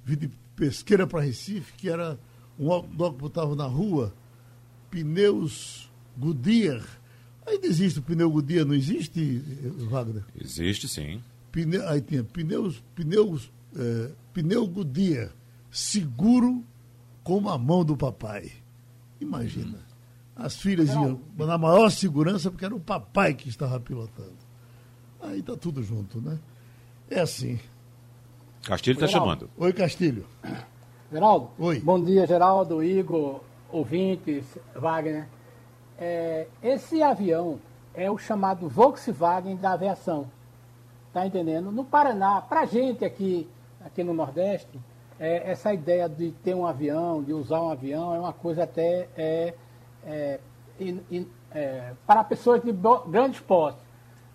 de 0.05 0.29
pesqueira 0.55 1.07
para 1.07 1.21
Recife, 1.21 1.73
que 1.73 1.89
era 1.89 2.19
um 2.59 2.71
outdoor 2.71 3.13
que 3.13 3.19
botava 3.19 3.55
na 3.55 3.65
rua, 3.65 4.13
pneus 4.89 5.91
Goodyear. 6.17 6.83
Ainda 7.45 7.67
existe 7.67 7.99
o 7.99 8.01
pneu 8.01 8.29
Goodyear, 8.29 8.65
não 8.65 8.75
existe, 8.75 9.41
Wagner? 9.89 10.23
Existe, 10.39 10.87
sim. 10.87 11.21
Pneu, 11.51 11.87
aí 11.87 12.01
tinha 12.01 12.23
pneus, 12.23 12.83
pneus, 12.95 13.51
é, 13.75 14.11
pneu 14.33 14.67
Goodyear, 14.67 15.31
seguro 15.71 16.63
como 17.23 17.49
a 17.49 17.57
mão 17.57 17.83
do 17.83 17.97
papai. 17.97 18.51
Imagina. 19.19 19.79
As 20.35 20.55
filhas 20.57 20.89
iam 20.89 21.21
na 21.37 21.57
maior 21.57 21.89
segurança 21.91 22.49
porque 22.49 22.65
era 22.65 22.75
o 22.75 22.79
papai 22.79 23.33
que 23.33 23.49
estava 23.49 23.79
pilotando. 23.79 24.37
Aí 25.21 25.41
tá 25.41 25.55
tudo 25.55 25.83
junto, 25.83 26.19
né? 26.19 26.39
É 27.09 27.19
assim. 27.21 27.59
Castilho 28.63 28.93
está 28.93 29.07
chamando. 29.07 29.49
Oi, 29.57 29.73
Castilho. 29.73 30.25
Geraldo. 31.11 31.49
Oi. 31.59 31.81
Bom 31.81 32.01
dia, 32.01 32.25
Geraldo, 32.25 32.81
Igor, 32.81 33.41
ouvintes, 33.69 34.45
Wagner. 34.73 35.27
É, 35.99 36.47
esse 36.63 37.03
avião 37.03 37.59
é 37.93 38.09
o 38.09 38.17
chamado 38.17 38.69
Volkswagen 38.69 39.57
da 39.57 39.73
aviação. 39.73 40.27
Tá 41.11 41.27
entendendo? 41.27 41.73
No 41.73 41.83
Paraná, 41.83 42.41
pra 42.41 42.65
gente 42.65 43.03
aqui, 43.03 43.49
aqui 43.85 44.01
no 44.01 44.13
Nordeste, 44.13 44.79
é, 45.19 45.51
essa 45.51 45.73
ideia 45.73 46.07
de 46.07 46.31
ter 46.31 46.55
um 46.55 46.65
avião, 46.65 47.21
de 47.21 47.33
usar 47.33 47.61
um 47.61 47.69
avião, 47.69 48.15
é 48.15 48.19
uma 48.19 48.33
coisa 48.33 48.63
até 48.63 49.09
é, 49.17 49.53
é, 50.05 50.39
in, 50.79 51.01
in, 51.11 51.27
é, 51.51 51.91
para 52.07 52.23
pessoas 52.23 52.63
de 52.63 52.73
grandes 53.07 53.41
postos. 53.41 53.83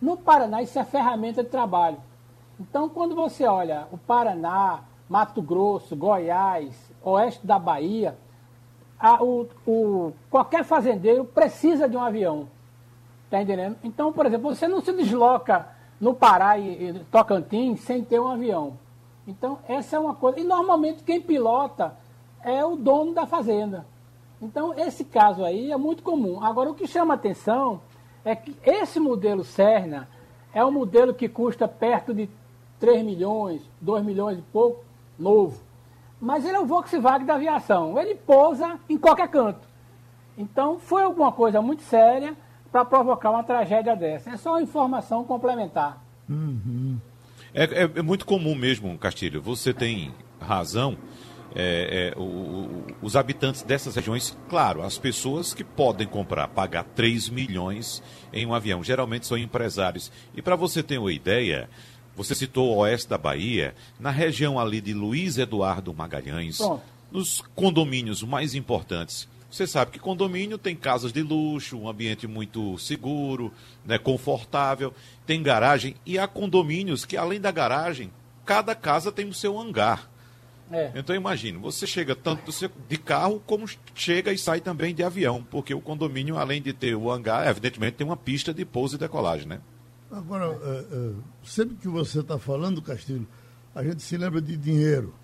No 0.00 0.18
Paraná, 0.18 0.60
isso 0.60 0.78
é 0.78 0.84
ferramenta 0.84 1.42
de 1.42 1.48
trabalho. 1.48 1.96
Então, 2.60 2.88
quando 2.88 3.14
você 3.14 3.46
olha 3.46 3.86
o 3.92 3.98
Paraná, 3.98 4.80
Mato 5.08 5.40
Grosso, 5.40 5.94
Goiás, 5.94 6.74
oeste 7.02 7.46
da 7.46 7.58
Bahia, 7.58 8.16
a, 8.98 9.22
o, 9.22 9.48
o, 9.66 10.12
qualquer 10.28 10.64
fazendeiro 10.64 11.24
precisa 11.24 11.88
de 11.88 11.96
um 11.96 12.02
avião. 12.02 12.48
Está 13.24 13.40
entendendo? 13.40 13.76
Então, 13.84 14.12
por 14.12 14.26
exemplo, 14.26 14.54
você 14.54 14.66
não 14.66 14.80
se 14.80 14.92
desloca 14.92 15.68
no 16.00 16.14
Pará 16.14 16.58
e, 16.58 16.88
e 16.88 17.04
Tocantins 17.04 17.80
sem 17.80 18.04
ter 18.04 18.18
um 18.18 18.28
avião. 18.28 18.76
Então, 19.26 19.58
essa 19.68 19.96
é 19.96 19.98
uma 19.98 20.14
coisa. 20.14 20.40
E 20.40 20.44
normalmente 20.44 21.02
quem 21.02 21.20
pilota 21.20 21.94
é 22.42 22.64
o 22.64 22.76
dono 22.76 23.14
da 23.14 23.26
fazenda. 23.26 23.86
Então, 24.40 24.72
esse 24.78 25.04
caso 25.04 25.44
aí 25.44 25.70
é 25.70 25.76
muito 25.76 26.02
comum. 26.02 26.42
Agora, 26.42 26.70
o 26.70 26.74
que 26.74 26.86
chama 26.86 27.14
atenção 27.14 27.80
é 28.24 28.34
que 28.34 28.56
esse 28.64 28.98
modelo 28.98 29.44
Serna 29.44 30.08
é 30.52 30.64
um 30.64 30.70
modelo 30.70 31.12
que 31.12 31.28
custa 31.28 31.68
perto 31.68 32.14
de 32.14 32.28
3 32.80 33.04
milhões, 33.04 33.62
2 33.80 34.04
milhões 34.04 34.38
e 34.38 34.42
pouco, 34.42 34.84
novo. 35.18 35.60
Mas 36.20 36.44
ele 36.44 36.56
é 36.56 36.60
o 36.60 36.66
Volkswagen 36.66 37.26
da 37.26 37.34
aviação. 37.34 37.98
Ele 37.98 38.14
pousa 38.14 38.78
em 38.88 38.98
qualquer 38.98 39.28
canto. 39.28 39.66
Então 40.36 40.78
foi 40.78 41.02
alguma 41.02 41.32
coisa 41.32 41.60
muito 41.60 41.82
séria 41.82 42.36
para 42.70 42.84
provocar 42.84 43.30
uma 43.30 43.42
tragédia 43.42 43.96
dessa. 43.96 44.30
É 44.30 44.36
só 44.36 44.60
informação 44.60 45.24
complementar. 45.24 46.02
Uhum. 46.28 46.98
É, 47.54 47.64
é, 47.64 47.82
é, 47.82 48.02
muito 48.02 48.26
comum 48.26 48.54
mesmo, 48.54 48.96
Castilho. 48.98 49.40
Você 49.42 49.72
tem 49.72 50.14
razão. 50.40 50.96
É, 51.54 52.12
é, 52.14 52.18
o, 52.18 52.22
o, 52.22 52.86
os 53.00 53.16
habitantes 53.16 53.62
dessas 53.62 53.96
regiões, 53.96 54.36
claro, 54.50 54.82
as 54.82 54.98
pessoas 54.98 55.54
que 55.54 55.64
podem 55.64 56.06
comprar, 56.06 56.46
pagar 56.48 56.84
3 56.84 57.30
milhões 57.30 58.02
em 58.32 58.44
um 58.44 58.52
avião, 58.52 58.84
geralmente 58.84 59.26
são 59.26 59.36
empresários. 59.36 60.12
E 60.34 60.42
para 60.42 60.54
você 60.56 60.82
ter 60.82 60.98
uma 60.98 61.10
ideia, 61.10 61.68
você 62.18 62.34
citou 62.34 62.74
o 62.74 62.78
oeste 62.78 63.08
da 63.08 63.16
Bahia, 63.16 63.76
na 64.00 64.10
região 64.10 64.58
ali 64.58 64.80
de 64.80 64.92
Luiz 64.92 65.38
Eduardo 65.38 65.94
Magalhães, 65.94 66.56
Pronto. 66.58 66.82
nos 67.12 67.44
condomínios 67.54 68.24
mais 68.24 68.56
importantes. 68.56 69.28
Você 69.48 69.68
sabe 69.68 69.92
que 69.92 70.00
condomínio 70.00 70.58
tem 70.58 70.74
casas 70.74 71.12
de 71.12 71.22
luxo, 71.22 71.78
um 71.78 71.88
ambiente 71.88 72.26
muito 72.26 72.76
seguro, 72.76 73.52
né, 73.86 73.98
confortável, 73.98 74.92
tem 75.24 75.40
garagem 75.40 75.94
e 76.04 76.18
há 76.18 76.26
condomínios 76.26 77.04
que 77.04 77.16
além 77.16 77.40
da 77.40 77.52
garagem, 77.52 78.10
cada 78.44 78.74
casa 78.74 79.12
tem 79.12 79.28
o 79.28 79.32
seu 79.32 79.56
hangar. 79.56 80.10
É. 80.72 80.90
Então 80.96 81.14
imagine, 81.14 81.56
você 81.56 81.86
chega 81.86 82.16
tanto 82.16 82.52
de 82.88 82.96
carro 82.98 83.40
como 83.46 83.64
chega 83.94 84.32
e 84.32 84.38
sai 84.38 84.60
também 84.60 84.92
de 84.92 85.04
avião, 85.04 85.46
porque 85.48 85.72
o 85.72 85.80
condomínio, 85.80 86.36
além 86.36 86.60
de 86.60 86.72
ter 86.72 86.96
o 86.96 87.10
hangar, 87.12 87.46
evidentemente 87.48 87.96
tem 87.96 88.06
uma 88.06 88.16
pista 88.16 88.52
de 88.52 88.64
pouso 88.64 88.96
e 88.96 88.98
decolagem, 88.98 89.46
né? 89.46 89.60
Agora, 90.10 90.46
é, 90.46 90.86
é, 90.90 91.12
sempre 91.44 91.76
que 91.76 91.88
você 91.88 92.20
está 92.20 92.38
falando, 92.38 92.80
Castilho, 92.80 93.26
a 93.74 93.84
gente 93.84 94.02
se 94.02 94.16
lembra 94.16 94.40
de 94.40 94.56
dinheiro, 94.56 95.14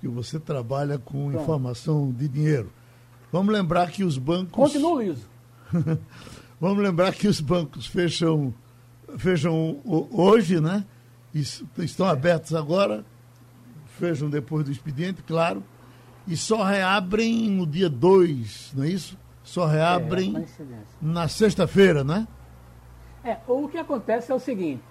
que 0.00 0.08
você 0.08 0.40
trabalha 0.40 0.98
com 0.98 1.30
Bom. 1.30 1.40
informação 1.40 2.10
de 2.10 2.26
dinheiro. 2.26 2.72
Vamos 3.30 3.52
lembrar 3.52 3.90
que 3.90 4.02
os 4.02 4.16
bancos. 4.16 4.52
Continua, 4.52 4.94
Luiz. 4.94 5.18
Vamos 6.60 6.82
lembrar 6.82 7.12
que 7.12 7.28
os 7.28 7.40
bancos 7.40 7.86
fecham, 7.86 8.52
fecham 9.16 9.80
hoje, 9.84 10.60
né? 10.60 10.84
Estão 11.78 12.06
abertos 12.06 12.54
agora, 12.54 13.04
fecham 13.98 14.28
depois 14.28 14.64
do 14.64 14.72
expediente, 14.72 15.22
claro, 15.22 15.62
e 16.26 16.36
só 16.36 16.64
reabrem 16.64 17.48
no 17.50 17.66
dia 17.66 17.88
2, 17.88 18.72
não 18.74 18.84
é 18.84 18.88
isso? 18.88 19.16
Só 19.42 19.66
reabrem 19.66 20.36
é, 20.36 20.46
na 21.00 21.28
sexta-feira, 21.28 22.02
né? 22.02 22.26
É, 23.24 23.36
o 23.46 23.68
que 23.68 23.78
acontece 23.78 24.32
é 24.32 24.34
o 24.34 24.38
seguinte, 24.38 24.82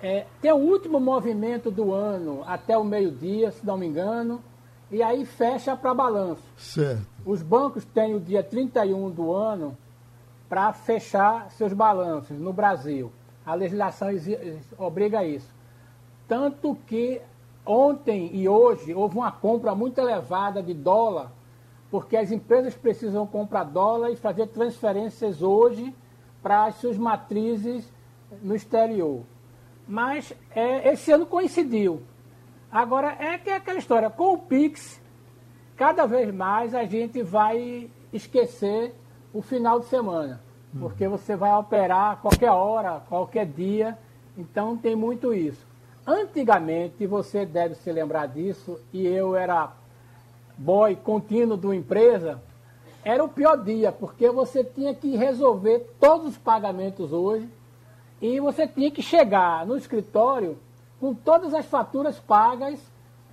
é, 0.00 0.26
tem 0.40 0.52
o 0.52 0.56
último 0.56 1.00
movimento 1.00 1.70
do 1.70 1.92
ano 1.92 2.42
até 2.46 2.76
o 2.76 2.84
meio-dia, 2.84 3.50
se 3.50 3.64
não 3.64 3.76
me 3.76 3.86
engano, 3.86 4.42
e 4.90 5.02
aí 5.02 5.24
fecha 5.24 5.76
para 5.76 5.92
balanço. 5.94 6.42
Certo. 6.56 7.06
Os 7.24 7.42
bancos 7.42 7.84
têm 7.84 8.14
o 8.14 8.20
dia 8.20 8.42
31 8.42 9.10
do 9.10 9.32
ano 9.32 9.76
para 10.48 10.72
fechar 10.72 11.50
seus 11.50 11.72
balanços 11.72 12.38
no 12.38 12.52
Brasil. 12.52 13.10
A 13.44 13.54
legislação 13.54 14.08
obriga 14.78 15.24
isso. 15.24 15.52
Tanto 16.28 16.76
que 16.86 17.20
ontem 17.64 18.30
e 18.32 18.48
hoje 18.48 18.94
houve 18.94 19.16
uma 19.16 19.32
compra 19.32 19.74
muito 19.74 19.98
elevada 19.98 20.62
de 20.62 20.74
dólar, 20.74 21.32
porque 21.90 22.16
as 22.16 22.30
empresas 22.30 22.74
precisam 22.74 23.26
comprar 23.26 23.64
dólar 23.64 24.10
e 24.10 24.16
fazer 24.16 24.48
transferências 24.48 25.42
hoje 25.42 25.94
para 26.46 26.66
as 26.66 26.76
suas 26.76 26.96
matrizes 26.96 27.92
no 28.40 28.54
exterior. 28.54 29.24
Mas 29.88 30.32
é, 30.54 30.92
esse 30.92 31.10
ano 31.10 31.26
coincidiu. 31.26 32.02
Agora, 32.70 33.16
é 33.18 33.36
que 33.36 33.50
é 33.50 33.56
aquela 33.56 33.80
história, 33.80 34.08
com 34.08 34.34
o 34.34 34.38
Pix, 34.38 35.02
cada 35.74 36.06
vez 36.06 36.32
mais 36.32 36.72
a 36.72 36.84
gente 36.84 37.20
vai 37.20 37.90
esquecer 38.12 38.94
o 39.34 39.42
final 39.42 39.80
de 39.80 39.86
semana. 39.86 40.40
Porque 40.78 41.08
você 41.08 41.34
vai 41.34 41.52
operar 41.52 42.20
qualquer 42.22 42.52
hora, 42.52 43.02
qualquer 43.08 43.46
dia, 43.46 43.98
então 44.38 44.76
tem 44.76 44.94
muito 44.94 45.34
isso. 45.34 45.66
Antigamente, 46.06 47.08
você 47.08 47.44
deve 47.44 47.74
se 47.74 47.90
lembrar 47.90 48.26
disso, 48.26 48.78
e 48.92 49.04
eu 49.04 49.34
era 49.34 49.72
boy 50.56 50.94
contínuo 50.94 51.56
de 51.56 51.66
uma 51.66 51.74
empresa, 51.74 52.40
era 53.06 53.22
o 53.22 53.28
pior 53.28 53.56
dia, 53.62 53.92
porque 53.92 54.28
você 54.28 54.64
tinha 54.64 54.92
que 54.92 55.14
resolver 55.16 55.94
todos 56.00 56.30
os 56.30 56.36
pagamentos 56.36 57.12
hoje 57.12 57.48
e 58.20 58.40
você 58.40 58.66
tinha 58.66 58.90
que 58.90 59.00
chegar 59.00 59.64
no 59.64 59.76
escritório 59.76 60.58
com 60.98 61.14
todas 61.14 61.54
as 61.54 61.64
faturas 61.66 62.18
pagas 62.18 62.80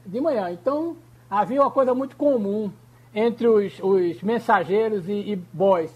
de 0.06 0.22
manhã. 0.22 0.51
Então, 0.51 0.96
havia 1.27 1.60
uma 1.60 1.72
coisa 1.72 1.92
muito 1.96 2.15
comum. 2.15 2.72
entre 3.15 3.48
os, 3.48 3.80
os 3.82 4.22
mensageiros 4.22 5.10
e, 5.10 5.32
e 5.32 5.36
boys. 5.36 5.92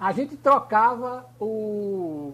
A 0.00 0.10
gente 0.12 0.34
trocava 0.34 1.26
o, 1.38 2.32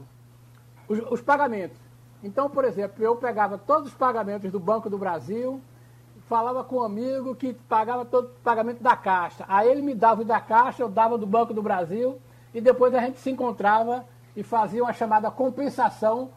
os, 0.89 1.01
os 1.11 1.21
pagamentos. 1.21 1.77
Então, 2.23 2.49
por 2.49 2.65
exemplo, 2.65 3.03
eu 3.03 3.17
pegava 3.17 3.59
todos 3.59 3.89
os 3.89 3.95
pagamentos 3.95 4.49
do 4.53 4.61
Banco 4.61 4.89
do 4.89 4.97
Brasil, 4.97 5.61
falava 6.29 6.63
com 6.63 6.77
um 6.77 6.83
amigo 6.83 7.35
que 7.35 7.55
pagava 7.69 8.05
todo 8.05 8.27
o 8.27 8.41
pagamento 8.45 8.83
da 8.83 8.95
Caixa. 8.97 9.45
Aí 9.49 9.69
ele 9.69 9.83
me 9.83 9.95
dava 9.95 10.23
o 10.23 10.25
da 10.25 10.41
Caixa, 10.41 10.83
eu 10.83 10.89
dava 10.89 11.17
do 11.17 11.27
Banco 11.27 11.55
do 11.55 11.63
Brasil, 11.63 12.19
e 12.53 12.61
depois 12.61 12.95
a 12.95 13.01
gente 13.01 13.19
se 13.19 13.31
encontrava 13.31 14.05
e 14.37 14.43
fazia 14.43 14.83
uma 14.83 14.93
chamada 14.93 15.31
compensação 15.31 16.31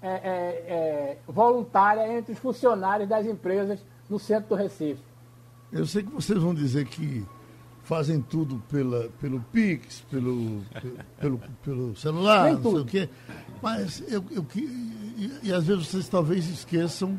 é, 0.00 0.08
é, 0.08 0.12
é, 0.12 1.18
voluntária 1.26 2.12
entre 2.16 2.32
os 2.32 2.38
funcionários 2.38 3.08
das 3.08 3.24
empresas 3.26 3.84
no 4.08 4.18
centro 4.18 4.50
do 4.50 4.54
Recife. 4.54 5.00
Eu 5.72 5.86
sei 5.86 6.02
que 6.02 6.10
vocês 6.12 6.38
vão 6.38 6.52
dizer 6.54 6.86
que 6.86 7.24
fazem 7.84 8.20
tudo 8.20 8.62
pela, 8.70 9.08
pelo 9.20 9.40
Pix, 9.52 10.02
pelo, 10.10 10.60
pelo, 11.18 11.40
pelo 11.64 11.96
celular, 11.96 12.44
Nem 12.44 12.54
não 12.54 12.62
sei 12.62 12.70
tudo. 12.70 12.82
o 12.82 12.86
quê, 12.86 13.08
mas 13.62 14.02
eu, 14.12 14.22
eu, 14.30 14.44
que- 14.44 14.60
e, 14.60 15.40
e 15.44 15.52
às 15.52 15.66
vezes 15.66 15.86
vocês 15.88 16.08
talvez 16.08 16.48
esqueçam, 16.48 17.18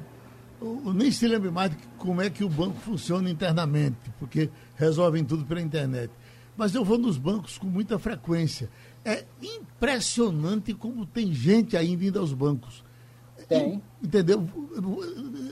ou 0.62 0.94
nem 0.94 1.12
se 1.12 1.28
lembrem 1.28 1.52
mais 1.52 1.72
de 1.72 1.78
como 1.98 2.22
é 2.22 2.30
que 2.30 2.44
o 2.44 2.50
banco 2.50 2.78
funciona 2.80 3.30
internamente, 3.30 3.98
porque 4.20 4.50
resolvem 4.76 5.24
tudo 5.24 5.46
pela 5.46 5.62
internet. 5.62 6.12
Mas 6.56 6.76
eu 6.76 6.84
vou 6.86 6.98
nos 6.98 7.18
bancos 7.18 7.58
com 7.58 7.68
muita 7.68 7.98
frequência. 7.98 8.70
É 9.04 9.26
impressionante 9.42 10.74
como 10.74 11.06
tem 11.06 11.34
gente 11.34 11.76
ainda 11.76 12.06
indo 12.06 12.20
aos 12.20 12.32
bancos. 12.34 12.84
Tem. 13.50 13.82
Entendeu? 14.02 14.48
Eu- 14.76 15.04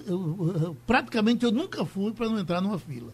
eu- 0.08 0.56
eu- 0.64 0.78
praticamente 0.88 1.44
eu 1.44 1.52
nunca 1.52 1.86
fui 1.86 2.14
para 2.14 2.30
não 2.30 2.40
entrar 2.40 2.62
numa 2.62 2.80
fila. 2.80 3.14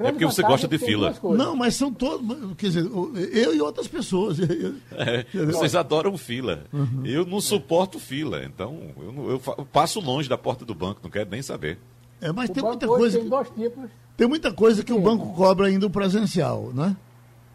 É 0.00 0.10
porque 0.12 0.24
você 0.26 0.42
gosta 0.42 0.66
é 0.66 0.68
de 0.68 0.78
fila. 0.78 1.14
Não, 1.36 1.54
mas 1.56 1.74
são 1.74 1.92
todos. 1.92 2.26
Quer 2.56 2.66
dizer, 2.66 2.84
eu 3.32 3.54
e 3.54 3.60
outras 3.60 3.86
pessoas. 3.88 4.38
É, 4.92 5.24
vocês 5.46 5.74
adoram 5.74 6.16
fila. 6.18 6.64
Eu 7.04 7.24
não 7.26 7.40
suporto 7.40 7.98
fila, 7.98 8.44
então 8.44 8.90
eu, 8.98 9.12
não- 9.12 9.28
eu 9.30 9.42
eu 9.58 9.64
passo 9.66 10.00
longe 10.00 10.28
da 10.28 10.38
porta 10.38 10.64
do 10.64 10.74
banco, 10.74 11.00
não 11.02 11.10
quero 11.10 11.28
nem 11.30 11.42
saber. 11.42 11.78
É, 12.20 12.30
mas 12.32 12.48
O 12.50 12.52
tem 12.52 12.62
muita 12.62 12.86
coisa. 12.86 13.16
tem 13.18 13.24
que- 13.24 13.30
dois 13.30 13.48
tipos. 13.50 13.90
Tem 14.16 14.28
muita 14.28 14.52
coisa 14.52 14.84
que 14.84 14.92
o 14.92 15.00
banco 15.00 15.32
cobra 15.34 15.66
ainda 15.66 15.86
o 15.86 15.90
presencial, 15.90 16.70
né? 16.74 16.96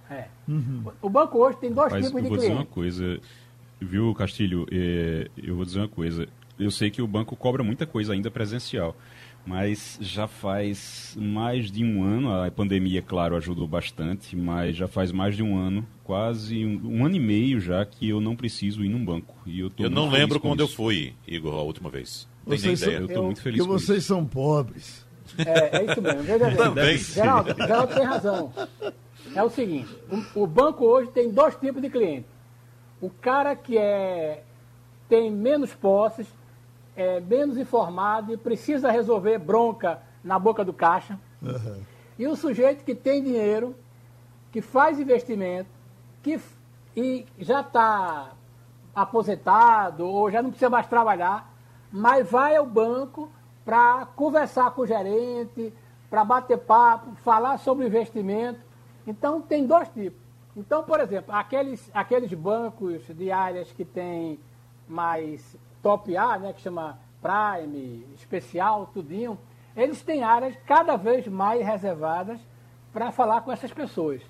É. 0.10 0.25
O 1.01 1.10
banco 1.10 1.38
hoje 1.38 1.58
tem 1.58 1.72
dois 1.72 1.91
Mas 1.91 2.06
eu 2.06 2.10
tipos 2.12 2.24
de 2.24 2.29
vou 2.29 2.38
dizer 2.38 2.50
uma 2.51 2.65
clientes. 2.65 2.74
coisa, 2.74 3.20
viu, 3.79 4.13
Castilho? 4.15 4.65
É, 4.72 5.27
eu 5.38 5.56
vou 5.56 5.65
dizer 5.65 5.79
uma 5.79 5.88
coisa. 5.88 6.27
Eu 6.60 6.72
sei 6.72 6.89
que 6.89 7.01
o 7.01 7.08
banco 7.08 7.36
cobra 7.36 7.63
muita 7.63 7.86
coisa 7.86 8.13
ainda 8.13 8.32
presencial, 8.32 8.96
mas 9.48 9.98
já 10.01 10.27
faz 10.27 11.16
mais 11.18 11.72
de 11.72 11.84
um 11.84 12.04
ano, 12.04 12.32
a 12.44 12.51
pandemia, 12.51 13.01
claro, 13.01 13.36
ajudou 13.38 13.66
bastante, 13.68 14.36
mas 14.36 14.75
já 14.75 14.88
faz 14.88 15.10
mais 15.12 15.36
de 15.38 15.42
um 15.42 15.58
ano, 15.58 15.88
quase 16.04 16.66
um, 16.66 16.82
um 17.00 17.06
ano 17.06 17.16
e 17.16 17.20
meio 17.20 17.60
já, 17.62 17.86
que 17.86 18.10
eu 18.10 18.20
não 18.20 18.36
preciso 18.36 18.84
ir 18.84 18.89
num 18.89 19.04
banco. 19.04 19.34
E 19.46 19.62
eu 19.62 19.70
tô 19.70 19.84
Eu 19.84 19.89
não 19.89 20.10
lembro 20.10 20.38
quando 20.39 20.60
eu 20.60 20.66
isso. 20.66 20.75
fui, 20.75 21.13
Igor, 21.25 21.54
a 21.54 21.62
última 21.62 21.89
vez. 21.89 22.27
Não 22.46 22.51
tem 22.51 22.60
Vocês 22.60 22.80
são- 22.80 22.88
ideia. 22.89 23.01
Eu 23.01 23.06
estou 23.06 23.22
Eu- 23.22 23.25
muito 23.25 23.42
feliz 23.42 23.58
Porque 23.60 23.70
com 23.72 23.77
isso. 23.77 23.86
vocês 23.88 24.04
são 24.04 24.25
pobres. 24.25 25.08
É, 25.38 25.77
é 25.80 25.92
isso 25.92 26.01
mesmo. 26.01 26.24
Veja 26.24 26.46
bem. 26.48 26.56
Também. 26.58 26.98
Geraldo, 26.98 27.54
Geraldo 27.56 27.94
tem 27.94 28.04
razão. 28.04 28.54
É 29.36 29.44
o 29.44 29.50
seguinte, 29.50 29.89
o, 30.36 30.44
o 30.44 30.48
banco 30.48 30.86
hoje 30.86 31.10
tem 31.12 31.32
dois 31.32 31.56
tipos 31.56 31.82
de 31.82 31.89
cliente. 31.89 32.25
O 33.01 33.10
cara 33.10 33.56
que 33.56 33.77
é, 33.77 34.44
tem 35.08 35.32
menos 35.32 35.74
posses, 35.74 36.25
é 36.98 37.20
menos 37.20 37.58
informado 37.58 38.34
e 38.34 38.38
precisa 38.38 38.92
resolver 38.92 39.38
bronca 39.38 40.01
na 40.24 40.38
boca 40.38 40.66
do 40.66 40.74
caixa. 40.74 41.18
Aham. 41.42 41.80
E 42.18 42.27
o 42.27 42.36
sujeito 42.36 42.84
que 42.84 42.96
tem 42.96 43.24
dinheiro, 43.24 43.75
que 44.51 44.60
faz 44.60 45.00
investimento, 45.00 45.70
que 46.24 46.42
e 46.96 47.27
já 47.38 47.62
está 47.62 48.32
aposentado 48.96 50.08
ou 50.08 50.32
já 50.32 50.42
não 50.42 50.50
precisa 50.50 50.72
mais 50.72 50.88
trabalhar, 50.88 51.54
mas 51.92 52.27
vai 52.27 52.56
ao 52.56 52.66
banco 52.66 53.29
para 53.64 54.07
conversar 54.16 54.72
com 54.72 54.81
o 54.81 54.88
gerente, 54.88 55.72
para 56.10 56.25
bater 56.25 56.57
papo, 56.57 57.16
falar 57.18 57.60
sobre 57.60 57.86
investimento. 57.86 58.60
Então 59.05 59.40
tem 59.40 59.68
dois 59.68 59.88
tipos. 59.90 60.20
Então, 60.55 60.83
por 60.83 61.00
exemplo, 61.00 61.36
aqueles, 61.36 61.92
aqueles 61.94 62.33
bancos 62.33 63.03
de 63.10 63.31
áreas 63.31 63.72
que 63.72 63.86
tem 63.86 64.40
mais 64.88 65.55
top 65.87 66.17
A, 66.17 66.37
né, 66.37 66.51
que 66.51 66.59
chama 66.59 67.00
Prime, 67.21 68.05
especial, 68.17 68.87
tudinho, 68.93 69.39
eles 69.73 70.01
têm 70.01 70.21
áreas 70.21 70.53
cada 70.65 70.97
vez 70.97 71.25
mais 71.29 71.65
reservadas 71.65 72.41
para 72.91 73.09
falar 73.09 73.39
com 73.39 73.53
essas 73.53 73.71
pessoas. 73.71 74.21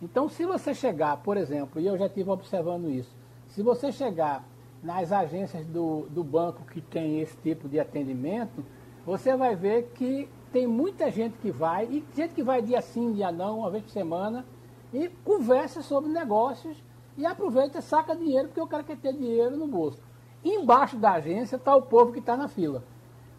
Então, 0.00 0.26
se 0.26 0.46
você 0.46 0.72
chegar, 0.72 1.18
por 1.18 1.36
exemplo, 1.36 1.78
e 1.78 1.86
eu 1.86 1.98
já 1.98 2.06
estive 2.06 2.30
observando 2.30 2.88
isso, 2.88 3.14
se 3.48 3.62
você 3.62 3.92
chegar 3.92 4.42
nas 4.82 5.12
agências 5.12 5.66
do, 5.66 6.06
do 6.08 6.24
banco 6.24 6.64
que 6.64 6.80
tem 6.80 7.20
esse 7.20 7.36
tipo 7.36 7.68
de 7.68 7.78
atendimento, 7.78 8.64
você 9.04 9.36
vai 9.36 9.54
ver 9.54 9.90
que 9.94 10.30
tem 10.50 10.66
muita 10.66 11.10
gente 11.10 11.36
que 11.42 11.50
vai, 11.50 11.84
e 11.84 12.02
gente 12.16 12.32
que 12.32 12.42
vai 12.42 12.62
dia 12.62 12.80
sim, 12.80 13.12
dia 13.12 13.30
não, 13.30 13.58
uma 13.58 13.70
vez 13.70 13.84
por 13.84 13.90
semana, 13.90 14.46
e 14.94 15.10
conversa 15.22 15.82
sobre 15.82 16.10
negócios 16.10 16.82
e 17.18 17.26
aproveita 17.26 17.80
e 17.80 17.82
saca 17.82 18.16
dinheiro, 18.16 18.48
porque 18.48 18.60
o 18.62 18.66
cara 18.66 18.82
quer 18.82 18.96
ter 18.96 19.12
dinheiro 19.12 19.58
no 19.58 19.66
bolso. 19.66 20.00
Embaixo 20.44 20.96
da 20.96 21.12
agência 21.12 21.56
está 21.56 21.74
o 21.74 21.82
povo 21.82 22.12
que 22.12 22.18
está 22.18 22.36
na 22.36 22.48
fila. 22.48 22.82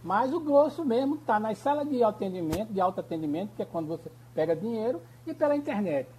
Mas 0.04 0.34
o 0.34 0.40
grosso 0.40 0.84
mesmo 0.84 1.16
está 1.16 1.40
nas 1.40 1.58
salas 1.58 1.88
de 1.88 2.04
atendimento, 2.04 2.74
de 2.74 2.82
autoatendimento, 2.82 3.52
que 3.56 3.62
é 3.62 3.66
quando 3.66 3.88
você 3.88 4.12
pega 4.36 4.56
dinheiro, 4.56 5.02
e 5.26 5.34
pela 5.34 5.56
internet. 5.56 6.10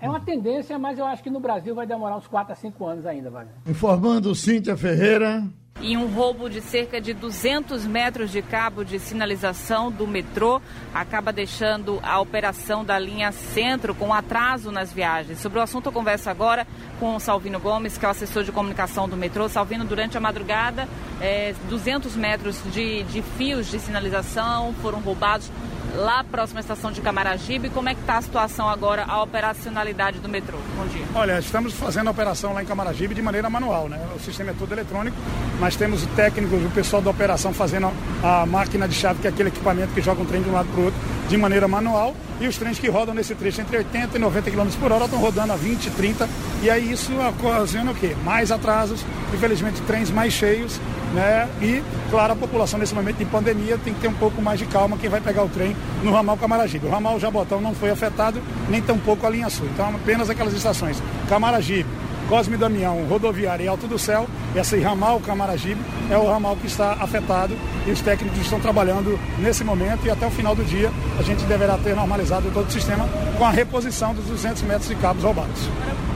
É 0.00 0.08
uma 0.08 0.20
tendência, 0.20 0.78
mas 0.78 0.98
eu 0.98 1.04
acho 1.04 1.22
que 1.22 1.30
no 1.30 1.40
Brasil 1.40 1.74
vai 1.74 1.86
demorar 1.86 2.16
uns 2.16 2.26
4 2.26 2.52
a 2.52 2.56
5 2.56 2.86
anos 2.86 3.06
ainda, 3.06 3.30
Wagner. 3.30 3.54
Informando 3.66 4.34
Cíntia 4.34 4.76
Ferreira. 4.76 5.42
E 5.86 5.98
um 5.98 6.06
roubo 6.06 6.48
de 6.48 6.62
cerca 6.62 6.98
de 6.98 7.12
200 7.12 7.84
metros 7.84 8.32
de 8.32 8.40
cabo 8.40 8.82
de 8.82 8.98
sinalização 8.98 9.92
do 9.92 10.06
metrô 10.06 10.58
acaba 10.94 11.30
deixando 11.30 12.00
a 12.02 12.18
operação 12.18 12.82
da 12.82 12.98
linha 12.98 13.30
Centro 13.32 13.94
com 13.94 14.10
atraso 14.10 14.72
nas 14.72 14.90
viagens. 14.90 15.40
Sobre 15.40 15.58
o 15.58 15.62
assunto, 15.62 15.90
eu 15.90 15.92
converso 15.92 16.30
agora 16.30 16.66
com 16.98 17.14
o 17.14 17.20
Salvino 17.20 17.60
Gomes, 17.60 17.98
que 17.98 18.04
é 18.06 18.08
o 18.08 18.12
assessor 18.12 18.44
de 18.44 18.50
comunicação 18.50 19.06
do 19.06 19.14
metrô. 19.14 19.46
Salvino, 19.46 19.84
durante 19.84 20.16
a 20.16 20.20
madrugada, 20.20 20.88
eh, 21.20 21.54
200 21.68 22.16
metros 22.16 22.62
de, 22.72 23.02
de 23.02 23.20
fios 23.20 23.70
de 23.70 23.78
sinalização 23.78 24.72
foram 24.80 25.00
roubados 25.00 25.50
lá 25.94 26.24
próximo 26.24 26.58
à 26.58 26.60
estação 26.60 26.90
de 26.90 27.00
Camaragibe. 27.00 27.70
Como 27.70 27.88
é 27.88 27.94
que 27.94 28.00
está 28.00 28.18
a 28.18 28.22
situação 28.22 28.68
agora, 28.68 29.04
a 29.04 29.22
operacionalidade 29.22 30.18
do 30.18 30.28
metrô? 30.28 30.58
Bom 30.76 30.86
dia. 30.86 31.04
Olha, 31.14 31.38
estamos 31.38 31.72
fazendo 31.74 32.08
a 32.08 32.10
operação 32.10 32.52
lá 32.52 32.62
em 32.62 32.66
Camaragibe 32.66 33.14
de 33.14 33.22
maneira 33.22 33.48
manual, 33.48 33.88
né? 33.88 34.00
O 34.14 34.20
sistema 34.20 34.50
é 34.50 34.54
todo 34.58 34.72
eletrônico, 34.72 35.16
mas 35.60 35.76
temos 35.76 36.02
o 36.02 36.06
técnico, 36.08 36.56
o 36.56 36.70
pessoal 36.70 37.02
da 37.02 37.10
operação 37.10 37.52
fazendo 37.52 37.90
a, 38.22 38.42
a 38.42 38.46
máquina 38.46 38.88
de 38.88 38.94
chave, 38.94 39.20
que 39.20 39.26
é 39.26 39.30
aquele 39.30 39.48
equipamento 39.48 39.92
que 39.92 40.00
joga 40.00 40.22
um 40.22 40.24
trem 40.24 40.42
de 40.42 40.48
um 40.48 40.52
lado 40.52 40.68
para 40.68 40.80
o 40.80 40.84
outro, 40.86 41.00
de 41.28 41.36
maneira 41.36 41.66
manual, 41.68 42.14
e 42.40 42.46
os 42.46 42.58
trens 42.58 42.78
que 42.78 42.88
rodam 42.88 43.14
nesse 43.14 43.34
trecho 43.34 43.60
entre 43.60 43.78
80 43.78 44.16
e 44.16 44.20
90 44.20 44.50
km 44.50 44.68
por 44.80 44.92
hora 44.92 45.04
estão 45.04 45.18
rodando 45.18 45.52
a 45.52 45.56
20, 45.56 45.90
30, 45.90 46.28
e 46.62 46.70
aí 46.70 46.92
isso 46.92 47.12
ocasiona 47.18 47.92
o 47.92 47.94
quê? 47.94 48.16
Mais 48.24 48.50
atrasos, 48.50 49.04
infelizmente 49.32 49.80
trens 49.82 50.10
mais 50.10 50.32
cheios, 50.32 50.80
né? 51.14 51.48
E, 51.62 51.82
claro, 52.10 52.32
a 52.32 52.36
população 52.36 52.78
nesse 52.78 52.94
momento 52.94 53.16
de 53.16 53.24
pandemia 53.24 53.78
tem 53.78 53.94
que 53.94 54.00
ter 54.00 54.08
um 54.08 54.14
pouco 54.14 54.42
mais 54.42 54.58
de 54.58 54.66
calma 54.66 54.98
quem 54.98 55.08
vai 55.08 55.20
pegar 55.20 55.44
o 55.44 55.48
trem 55.48 55.73
no 56.02 56.12
ramal 56.12 56.36
Camaragibe. 56.36 56.86
O 56.86 56.90
ramal 56.90 57.18
Jabotão 57.18 57.60
não 57.60 57.74
foi 57.74 57.90
afetado, 57.90 58.40
nem 58.68 58.80
tampouco 58.82 59.26
a 59.26 59.30
linha 59.30 59.48
sul. 59.50 59.66
Então, 59.72 59.88
apenas 59.88 60.30
aquelas 60.30 60.52
estações 60.52 61.02
Camaragibe, 61.28 61.88
Cosme 62.28 62.56
Damião, 62.56 63.04
Rodoviária 63.04 63.64
e 63.64 63.68
Alto 63.68 63.86
do 63.86 63.98
Céu, 63.98 64.26
esse 64.54 64.78
ramal 64.80 65.20
Camaragibe 65.20 65.80
é 66.10 66.16
o 66.16 66.26
ramal 66.26 66.56
que 66.56 66.66
está 66.66 66.92
afetado 66.92 67.56
e 67.86 67.90
os 67.90 68.00
técnicos 68.00 68.40
estão 68.40 68.58
trabalhando 68.60 69.18
nesse 69.38 69.62
momento 69.62 70.06
e 70.06 70.10
até 70.10 70.26
o 70.26 70.30
final 70.30 70.54
do 70.54 70.64
dia 70.64 70.90
a 71.18 71.22
gente 71.22 71.44
deverá 71.44 71.76
ter 71.76 71.94
normalizado 71.94 72.50
todo 72.52 72.66
o 72.66 72.72
sistema 72.72 73.08
com 73.36 73.44
a 73.44 73.50
reposição 73.50 74.14
dos 74.14 74.24
200 74.24 74.62
metros 74.62 74.88
de 74.88 74.94
cabos 74.96 75.22
roubados. 75.22 75.68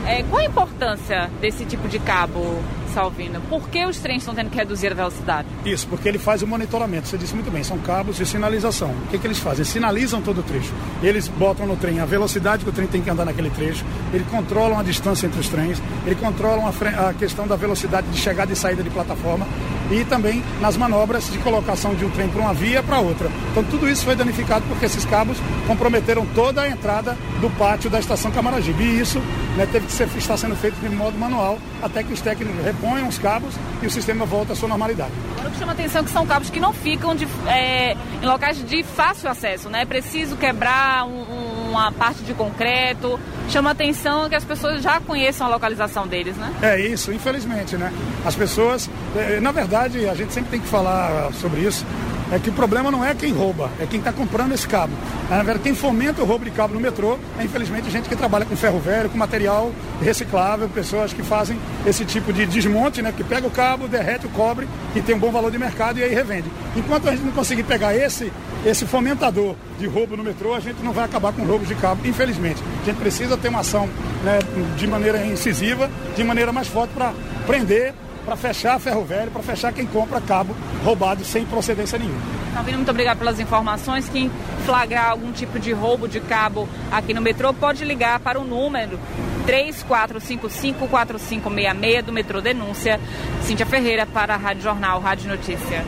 É, 0.06 0.22
qual 0.22 0.40
a 0.40 0.44
importância 0.46 1.30
desse 1.40 1.66
tipo 1.66 1.86
de 1.86 1.98
cabo, 1.98 2.62
Salvino? 2.88 3.40
Por 3.48 3.68
que 3.68 3.84
os 3.84 3.98
trens 3.98 4.22
estão 4.22 4.34
tendo 4.34 4.50
que 4.50 4.56
reduzir 4.56 4.92
a 4.92 4.94
velocidade? 4.94 5.48
Isso, 5.64 5.86
porque 5.88 6.08
ele 6.08 6.18
faz 6.18 6.42
o 6.42 6.46
monitoramento, 6.46 7.08
você 7.08 7.18
disse 7.18 7.34
muito 7.34 7.50
bem, 7.50 7.62
são 7.62 7.78
cabos 7.78 8.16
de 8.16 8.26
sinalização. 8.26 8.90
O 8.90 9.08
que, 9.10 9.18
que 9.18 9.26
eles 9.26 9.38
fazem? 9.38 9.64
Sinalizam 9.64 10.20
todo 10.20 10.40
o 10.40 10.42
trecho. 10.42 10.72
Eles 11.02 11.28
botam 11.28 11.66
no 11.66 11.76
trem 11.76 12.00
a 12.00 12.04
velocidade 12.04 12.64
que 12.64 12.70
o 12.70 12.72
trem 12.72 12.86
tem 12.86 13.02
que 13.02 13.10
andar 13.10 13.24
naquele 13.24 13.50
trecho, 13.50 13.84
eles 14.12 14.26
controlam 14.28 14.78
a 14.78 14.82
distância 14.82 15.26
entre 15.26 15.40
os 15.40 15.48
trens, 15.48 15.82
eles 16.06 16.18
controlam 16.18 16.66
a, 16.66 17.08
a 17.08 17.14
questão 17.14 17.46
da 17.46 17.56
velocidade 17.56 18.08
de 18.08 18.18
chegada 18.18 18.52
e 18.52 18.56
saída 18.56 18.82
de 18.82 18.90
plataforma 18.90 19.46
e 19.90 20.04
também 20.04 20.42
nas 20.60 20.76
manobras 20.76 21.30
de 21.30 21.38
colocação 21.38 21.94
de 21.94 22.04
um 22.04 22.10
trem 22.10 22.28
para 22.28 22.40
uma 22.40 22.52
via 22.52 22.82
para 22.82 23.00
outra. 23.00 23.30
Então 23.50 23.64
tudo 23.64 23.88
isso 23.88 24.04
foi 24.04 24.14
danificado 24.14 24.64
porque 24.68 24.86
esses 24.86 25.04
cabos 25.04 25.38
comprometeram 25.66 26.26
toda 26.34 26.62
a 26.62 26.68
entrada 26.68 27.16
do 27.40 27.48
pátio 27.50 27.88
da 27.88 27.98
estação 27.98 28.30
Camaragibe. 28.30 28.82
E 28.82 29.00
isso 29.00 29.20
né, 29.56 29.66
teve 29.70 29.86
que 29.86 29.92
ser, 29.92 30.08
está 30.16 30.36
sendo 30.36 30.56
feito 30.56 30.76
de 30.80 30.88
modo 30.94 31.18
manual 31.18 31.58
até 31.82 32.02
que 32.02 32.12
os 32.12 32.20
técnicos 32.20 32.56
repõem 32.78 33.06
os 33.06 33.18
cabos 33.18 33.54
e 33.82 33.86
o 33.86 33.90
sistema 33.90 34.24
volta 34.24 34.52
à 34.52 34.56
sua 34.56 34.68
normalidade. 34.68 35.12
Agora 35.32 35.48
o 35.48 35.52
que 35.52 35.58
chama 35.58 35.72
atenção 35.72 36.00
é 36.00 36.04
que 36.04 36.10
são 36.10 36.26
cabos 36.26 36.50
que 36.50 36.60
não 36.60 36.72
ficam 36.72 37.14
de, 37.14 37.26
é, 37.46 37.96
em 38.22 38.26
locais 38.26 38.64
de 38.64 38.82
fácil 38.82 39.28
acesso, 39.28 39.68
né? 39.68 39.82
É 39.82 39.84
preciso 39.84 40.36
quebrar 40.36 41.04
um, 41.06 41.70
uma 41.70 41.92
parte 41.92 42.22
de 42.22 42.34
concreto. 42.34 43.18
Chama 43.48 43.70
atenção 43.70 44.28
que 44.28 44.34
as 44.34 44.44
pessoas 44.44 44.82
já 44.82 45.00
conheçam 45.00 45.46
a 45.46 45.50
localização 45.50 46.06
deles, 46.06 46.36
né? 46.36 46.52
É 46.62 46.80
isso, 46.80 47.12
infelizmente, 47.12 47.76
né? 47.76 47.92
As 48.24 48.34
pessoas, 48.34 48.88
é, 49.16 49.40
na 49.40 49.52
verdade, 49.52 50.08
a 50.08 50.14
gente 50.14 50.32
sempre 50.32 50.50
tem 50.50 50.60
que 50.60 50.68
falar 50.68 51.32
sobre 51.34 51.60
isso 51.60 51.84
é 52.32 52.38
que 52.38 52.50
o 52.50 52.52
problema 52.52 52.90
não 52.90 53.04
é 53.04 53.14
quem 53.14 53.32
rouba, 53.32 53.70
é 53.80 53.86
quem 53.86 53.98
está 53.98 54.12
comprando 54.12 54.52
esse 54.52 54.66
cabo. 54.66 54.92
Na 55.30 55.36
verdade, 55.36 55.60
quem 55.60 55.74
fomenta 55.74 56.22
o 56.22 56.24
roubo 56.24 56.44
de 56.44 56.50
cabo 56.50 56.74
no 56.74 56.80
metrô 56.80 57.18
é, 57.38 57.44
infelizmente, 57.44 57.90
gente 57.90 58.08
que 58.08 58.16
trabalha 58.16 58.44
com 58.44 58.56
ferro 58.56 58.78
velho, 58.78 59.08
com 59.08 59.16
material 59.16 59.72
reciclável, 60.00 60.68
pessoas 60.68 61.12
que 61.12 61.22
fazem 61.22 61.58
esse 61.86 62.04
tipo 62.04 62.32
de 62.32 62.46
desmonte, 62.46 63.00
né? 63.00 63.12
Que 63.16 63.24
pega 63.24 63.46
o 63.46 63.50
cabo, 63.50 63.88
derrete 63.88 64.26
o 64.26 64.30
cobre, 64.30 64.68
que 64.92 65.00
tem 65.00 65.14
um 65.14 65.18
bom 65.18 65.30
valor 65.30 65.50
de 65.50 65.58
mercado 65.58 65.98
e 65.98 66.02
aí 66.02 66.14
revende. 66.14 66.50
Enquanto 66.76 67.08
a 67.08 67.12
gente 67.12 67.24
não 67.24 67.32
conseguir 67.32 67.62
pegar 67.62 67.94
esse, 67.94 68.32
esse 68.64 68.86
fomentador 68.86 69.54
de 69.78 69.86
roubo 69.86 70.16
no 70.16 70.22
metrô, 70.22 70.54
a 70.54 70.60
gente 70.60 70.82
não 70.82 70.92
vai 70.92 71.04
acabar 71.04 71.32
com 71.32 71.44
roubos 71.44 71.68
de 71.68 71.74
cabo, 71.74 72.06
infelizmente. 72.06 72.62
A 72.82 72.84
gente 72.86 72.96
precisa 72.96 73.36
ter 73.36 73.48
uma 73.48 73.60
ação 73.60 73.88
né, 74.22 74.38
de 74.76 74.86
maneira 74.86 75.24
incisiva, 75.24 75.90
de 76.16 76.24
maneira 76.24 76.52
mais 76.52 76.68
forte 76.68 76.92
para 76.92 77.12
prender 77.46 77.94
para 78.28 78.36
fechar 78.36 78.78
ferro 78.78 79.02
velho, 79.06 79.30
para 79.30 79.42
fechar 79.42 79.72
quem 79.72 79.86
compra 79.86 80.20
cabo 80.20 80.54
roubado 80.84 81.24
sem 81.24 81.46
procedência 81.46 81.98
nenhuma. 81.98 82.20
Calvino, 82.52 82.76
muito 82.76 82.90
obrigado 82.90 83.18
pelas 83.18 83.40
informações. 83.40 84.06
Quem 84.06 84.30
flagrar 84.66 85.12
algum 85.12 85.32
tipo 85.32 85.58
de 85.58 85.72
roubo 85.72 86.06
de 86.06 86.20
cabo 86.20 86.68
aqui 86.92 87.14
no 87.14 87.22
metrô 87.22 87.54
pode 87.54 87.86
ligar 87.86 88.20
para 88.20 88.38
o 88.38 88.44
número 88.44 89.00
3455-4566 89.46 92.02
do 92.02 92.12
Metrô 92.12 92.42
Denúncia. 92.42 93.00
Cíntia 93.44 93.64
Ferreira 93.64 94.04
para 94.04 94.34
a 94.34 94.36
Rádio 94.36 94.62
Jornal, 94.62 95.00
Rádio 95.00 95.30
Notícia. 95.30 95.86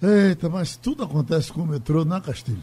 Eita, 0.00 0.48
mas 0.48 0.76
tudo 0.76 1.02
acontece 1.02 1.52
com 1.52 1.62
o 1.62 1.66
metrô 1.66 2.04
na 2.04 2.20
Castilho. 2.20 2.62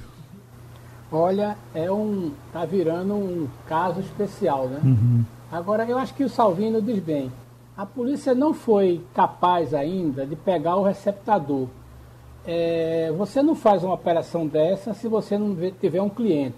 Olha, 1.12 1.57
é 1.75 1.91
um. 1.91 2.31
tá 2.53 2.63
virando 2.63 3.15
um 3.15 3.49
caso 3.67 3.99
especial, 3.99 4.69
né? 4.69 4.79
Uhum. 4.81 5.25
Agora, 5.51 5.84
eu 5.84 5.97
acho 5.97 6.13
que 6.13 6.23
o 6.23 6.29
Salvino 6.29 6.81
diz 6.81 6.99
bem 6.99 7.29
a 7.81 7.85
polícia 7.87 8.35
não 8.35 8.53
foi 8.53 9.03
capaz 9.11 9.73
ainda 9.73 10.23
de 10.23 10.35
pegar 10.35 10.75
o 10.75 10.83
receptador. 10.83 11.67
É, 12.45 13.11
você 13.17 13.41
não 13.41 13.55
faz 13.55 13.83
uma 13.83 13.95
operação 13.95 14.45
dessa 14.45 14.93
se 14.93 15.07
você 15.07 15.35
não 15.35 15.57
tiver 15.79 15.99
um 15.99 16.07
cliente. 16.07 16.55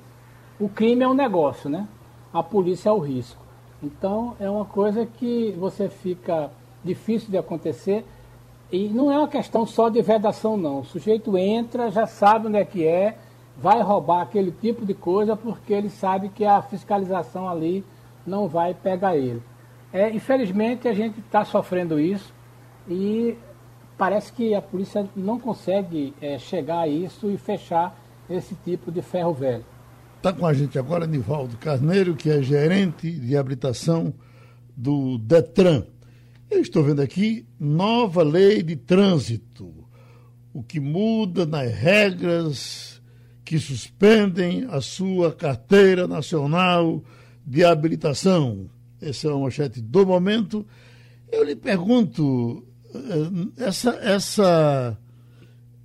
O 0.60 0.68
crime 0.68 1.02
é 1.02 1.08
um 1.08 1.14
negócio, 1.14 1.70
né? 1.70 1.88
A 2.34 2.44
polícia 2.44 2.90
é 2.90 2.92
o 2.92 3.00
risco. 3.00 3.42
Então 3.82 4.36
é 4.38 4.50
uma 4.50 4.66
coisa 4.66 5.06
que 5.06 5.56
você 5.58 5.88
fica 5.88 6.52
difícil 6.84 7.32
de 7.32 7.38
acontecer 7.38 8.04
e 8.70 8.90
não 8.90 9.10
é 9.10 9.18
uma 9.18 9.30
questão 9.30 9.66
só 9.66 9.88
de 9.88 10.02
vedação 10.02 10.58
não. 10.58 10.82
O 10.82 10.86
sujeito 10.86 11.38
entra, 11.38 11.90
já 11.90 12.06
sabe 12.06 12.48
onde 12.48 12.58
é 12.58 12.66
que 12.66 12.86
é, 12.86 13.18
vai 13.58 13.82
roubar 13.82 14.24
aquele 14.24 14.52
tipo 14.52 14.86
de 14.86 14.94
coisa 14.94 15.38
porque 15.38 15.72
ele 15.72 15.90
sabe 15.90 16.28
que 16.28 16.44
a 16.44 16.62
fiscalização 16.62 17.48
ali 17.48 17.82
não 18.28 18.50
vai 18.50 18.74
pegar 18.74 19.16
ele. 19.16 19.42
É, 19.94 20.10
infelizmente 20.10 20.88
a 20.88 20.94
gente 20.94 21.20
está 21.20 21.46
sofrendo 21.46 22.00
isso 22.00 22.34
e 22.90 23.38
parece 23.96 24.34
que 24.34 24.56
a 24.56 24.62
polícia 24.62 25.08
não 25.16 25.40
consegue 25.40 26.16
é, 26.20 26.40
chegar 26.40 26.80
a 26.80 26.88
isso 26.88 27.30
e 27.30 27.38
fechar 27.38 27.96
esse 28.28 28.56
tipo 28.56 28.92
de 28.92 29.04
ferro 29.04 29.34
velho. 29.34 29.64
Está 30.18 30.34
com 30.34 30.48
a 30.48 30.54
gente 30.54 30.80
agora 30.80 31.06
Nivaldo 31.06 31.58
Carneiro, 31.58 32.16
que 32.16 32.30
é 32.30 32.42
gerente 32.42 33.12
de 33.12 33.38
habilitação 33.38 34.12
do 34.76 35.20
Detran. 35.20 35.86
Eu 36.50 36.62
estou 36.62 36.84
vendo 36.84 37.02
aqui 37.02 37.46
nova 37.60 38.24
lei 38.24 38.64
de 38.64 38.76
trânsito, 38.76 39.72
o 40.52 40.64
que 40.64 40.80
muda 40.80 41.46
nas 41.46 41.72
regras 41.72 43.02
que 43.46 43.60
suspendem 43.60 44.66
a 44.70 44.82
sua 44.82 45.34
carteira 45.34 46.08
nacional 46.08 47.04
de 47.46 47.64
habilitação 47.64 48.70
essa 49.10 49.28
é 49.28 49.32
uma 49.32 49.46
manchete 49.46 49.82
do 49.82 50.06
momento. 50.06 50.66
Eu 51.32 51.44
lhe 51.44 51.56
pergunto, 51.56 52.64
eh, 52.94 53.64
essa, 53.66 53.92
essa, 54.02 54.98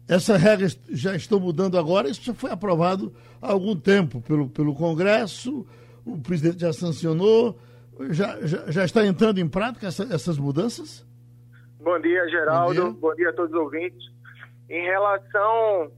essa 0.09 0.37
regra 0.37 0.67
já 0.91 1.17
estão 1.17 1.41
mudando 1.41 1.79
agora, 1.79 2.09
isso 2.09 2.23
já 2.23 2.35
foi 2.35 2.51
aprovado 2.51 3.15
há 3.41 3.53
algum 3.53 3.75
tempo 3.75 4.21
pelo, 4.21 4.49
pelo 4.49 4.75
Congresso, 4.75 5.67
o 6.05 6.19
presidente 6.19 6.61
já 6.61 6.73
sancionou, 6.73 7.59
já, 8.11 8.39
já, 8.47 8.71
já 8.71 8.85
está 8.85 9.05
entrando 9.05 9.39
em 9.39 9.49
prática 9.49 9.87
essa, 9.87 10.05
essas 10.05 10.39
mudanças? 10.39 11.07
Bom 11.81 11.99
dia, 12.01 12.29
Geraldo. 12.29 12.75
Bom 12.75 12.91
dia. 12.91 13.01
Bom 13.01 13.15
dia 13.15 13.31
a 13.31 13.33
todos 13.33 13.53
os 13.53 13.61
ouvintes. 13.61 14.05
Em 14.69 14.83
relação 14.85 15.91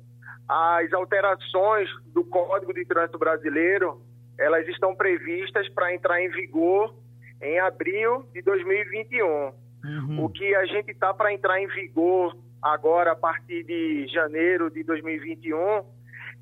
às 0.49 0.93
alterações 0.93 1.89
do 2.13 2.25
Código 2.25 2.73
de 2.73 2.85
Trânsito 2.85 3.19
Brasileiro, 3.19 4.01
elas 4.39 4.67
estão 4.69 4.95
previstas 4.95 5.69
para 5.71 5.95
entrar 5.95 6.23
em 6.23 6.31
vigor 6.31 6.95
em 7.41 7.59
abril 7.59 8.25
de 8.33 8.43
2021. 8.43 9.53
Uhum. 9.85 10.25
O 10.25 10.29
que 10.29 10.55
a 10.55 10.67
gente 10.67 10.91
está 10.91 11.15
para 11.15 11.33
entrar 11.33 11.61
em 11.61 11.67
vigor 11.69 12.37
agora, 12.61 13.13
a 13.13 13.17
partir 13.17 13.65
de 13.65 14.07
janeiro 14.09 14.71
de 14.71 14.83
2021, 14.85 15.85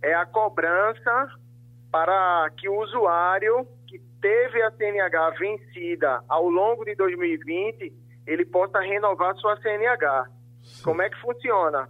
é 0.02 0.14
a 0.14 0.26
cobrança 0.26 1.28
para 1.90 2.50
que 2.56 2.68
o 2.68 2.80
usuário 2.82 3.66
que 3.86 3.98
teve 4.20 4.62
a 4.62 4.70
CNH 4.72 5.30
vencida 5.38 6.22
ao 6.28 6.48
longo 6.48 6.84
de 6.84 6.94
2020, 6.94 7.92
ele 8.26 8.44
possa 8.44 8.80
renovar 8.80 9.34
sua 9.36 9.56
CNH. 9.60 10.26
Sim. 10.62 10.82
Como 10.84 11.02
é 11.02 11.08
que 11.08 11.20
funciona? 11.20 11.88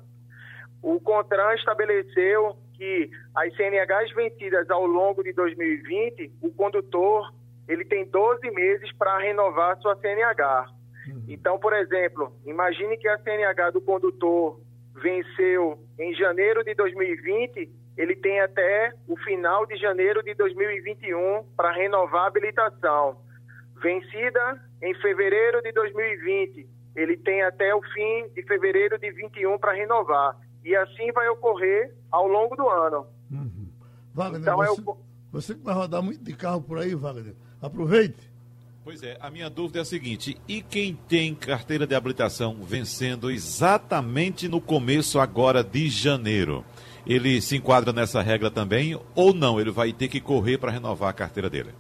O 0.83 1.01
CONTRAN 1.01 1.55
estabeleceu 1.55 2.57
que 2.75 3.11
as 3.35 3.55
CNHs 3.57 4.15
vencidas 4.15 4.71
ao 4.71 4.87
longo 4.87 5.25
de 5.25 5.33
2020, 5.33 6.33
o 6.41 6.51
condutor 6.53 7.33
ele 7.69 7.85
tem 7.85 8.07
12 8.07 8.51
meses 8.51 8.91
para 8.97 9.19
renovar 9.19 9.79
sua 9.81 9.95
CNH. 9.97 10.67
Uhum. 11.09 11.25
Então, 11.29 11.59
por 11.59 11.75
exemplo, 11.75 12.33
imagine 12.47 12.97
que 12.97 13.07
a 13.07 13.19
CNH 13.19 13.71
do 13.71 13.81
condutor 13.83 14.61
venceu 14.95 15.79
em 15.99 16.15
janeiro 16.15 16.65
de 16.65 16.75
2020, 16.75 17.71
ele 17.97 18.17
tem 18.17 18.41
até 18.41 18.93
o 19.07 19.17
final 19.19 19.67
de 19.67 19.77
janeiro 19.77 20.23
de 20.23 20.35
2021 20.35 21.45
para 21.57 21.73
renovar 21.73 22.25
a 22.25 22.27
habilitação. 22.27 23.19
Vencida 23.83 24.61
em 24.83 24.95
fevereiro 24.95 25.63
de 25.63 25.73
2020, 25.73 26.69
ele 26.97 27.17
tem 27.19 27.43
até 27.43 27.75
o 27.75 27.83
fim 27.83 28.29
de 28.35 28.43
fevereiro 28.43 28.99
de 28.99 29.11
21 29.13 29.59
para 29.59 29.73
renovar. 29.73 30.37
E 30.65 30.75
assim 30.75 31.13
vai 31.13 31.29
ocorrer 31.29 31.95
ao 32.11 32.27
longo 32.27 32.57
do 32.57 32.69
ano. 32.69 33.07
Uhum. 33.31 33.69
Wagner, 34.15 34.41
então, 34.41 34.57
você, 34.57 34.81
é 34.81 34.85
o... 34.85 34.99
você 35.31 35.55
que 35.55 35.63
vai 35.63 35.75
rodar 35.75 36.03
muito 36.03 36.25
de 36.25 36.35
carro 36.35 36.63
por 36.63 36.79
aí, 36.79 36.95
Wagner, 36.95 37.35
Aproveite. 37.61 38.29
Pois 38.85 39.03
é, 39.03 39.19
a 39.21 39.31
minha 39.31 39.51
dúvida 39.51 39.81
é 39.81 39.83
a 39.83 39.85
seguinte: 39.85 40.41
e 40.49 40.63
quem 40.63 40.95
tem 40.95 41.35
carteira 41.35 41.87
de 41.87 41.95
habilitação 41.95 42.57
vencendo 42.63 43.31
exatamente 43.31 44.49
no 44.49 44.61
começo 44.61 45.21
agora 45.21 45.63
de 45.63 45.89
janeiro? 45.89 46.65
Ele 47.07 47.41
se 47.41 47.57
enquadra 47.57 47.93
nessa 47.93 48.23
regra 48.23 48.51
também 48.51 48.99
ou 49.15 49.35
não? 49.35 49.61
Ele 49.61 49.71
vai 49.71 49.93
ter 49.93 50.09
que 50.09 50.21
correr 50.21 50.59
para 50.59 50.71
renovar 50.71 51.11
a 51.11 51.13
carteira 51.13 51.51
dele? 51.51 51.75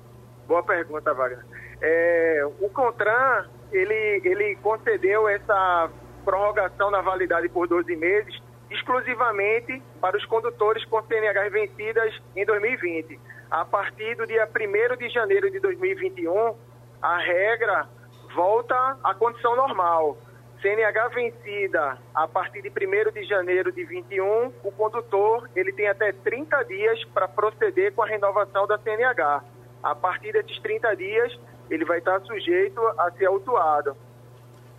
Boa 0.46 0.62
pergunta, 0.62 1.14
Wagner. 1.14 1.44
É, 1.80 2.42
o 2.60 2.68
CONTRAN, 2.70 3.46
ele, 3.72 4.20
ele 4.24 4.56
concedeu 4.56 5.28
essa 5.28 5.90
prorrogação 6.24 6.90
na 6.90 7.00
validade 7.00 7.48
por 7.48 7.68
12 7.68 7.94
meses 7.96 8.34
exclusivamente 8.70 9.82
para 10.00 10.16
os 10.16 10.24
condutores 10.26 10.84
com 10.86 11.02
CNH 11.02 11.48
vencidas 11.48 12.14
em 12.36 12.44
2020 12.44 13.18
a 13.50 13.64
partir 13.64 14.14
do 14.16 14.26
dia 14.26 14.46
1 14.46 14.96
de 14.96 15.08
janeiro 15.08 15.50
de 15.50 15.58
2021, 15.61 16.54
a 17.00 17.16
regra 17.18 17.88
volta 18.34 18.98
à 19.02 19.14
condição 19.14 19.56
normal. 19.56 20.18
CNH 20.61 21.08
vencida 21.08 21.98
a 22.14 22.26
partir 22.26 22.62
de 22.62 22.68
1 22.68 23.12
de 23.12 23.24
janeiro 23.24 23.72
de 23.72 23.84
21, 23.84 24.52
o 24.64 24.72
condutor 24.72 25.48
ele 25.54 25.72
tem 25.72 25.88
até 25.88 26.12
30 26.12 26.62
dias 26.64 27.04
para 27.14 27.28
proceder 27.28 27.92
com 27.94 28.02
a 28.02 28.06
renovação 28.06 28.66
da 28.66 28.76
CNH. 28.78 29.44
A 29.82 29.94
partir 29.94 30.32
desses 30.32 30.58
30 30.61 30.96
dias, 30.96 31.38
ele 31.70 31.84
vai 31.84 31.98
estar 31.98 32.20
sujeito 32.22 32.80
a 32.98 33.11
ser 33.12 33.26
autuado. 33.26 33.96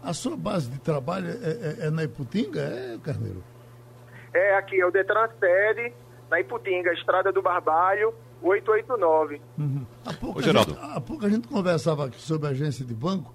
A 0.04 0.14
sua 0.14 0.36
base 0.36 0.70
de 0.70 0.80
trabalho 0.80 1.30
é, 1.30 1.86
é, 1.86 1.88
é 1.88 1.90
na 1.90 2.04
Iputinga, 2.04 2.62
é, 2.62 2.98
Carneiro? 3.04 3.44
É 4.34 4.56
aqui, 4.56 4.80
é 4.80 4.86
o 4.86 4.92
Detran 4.92 5.28
Sede, 5.40 5.94
na 6.30 6.40
Iputinga, 6.40 6.94
Estrada 6.94 7.32
do 7.32 7.42
Barbalho, 7.42 8.14
889. 8.42 9.42
Uhum. 9.58 9.86
Há, 10.06 10.14
pouco 10.14 10.40
Ô, 10.40 10.42
gente, 10.42 10.78
há 10.82 11.02
pouco 11.02 11.26
a 11.26 11.30
gente 11.30 11.48
conversava 11.48 12.06
aqui 12.06 12.22
sobre 12.22 12.48
agência 12.48 12.86
de 12.86 12.94
banco 12.94 13.34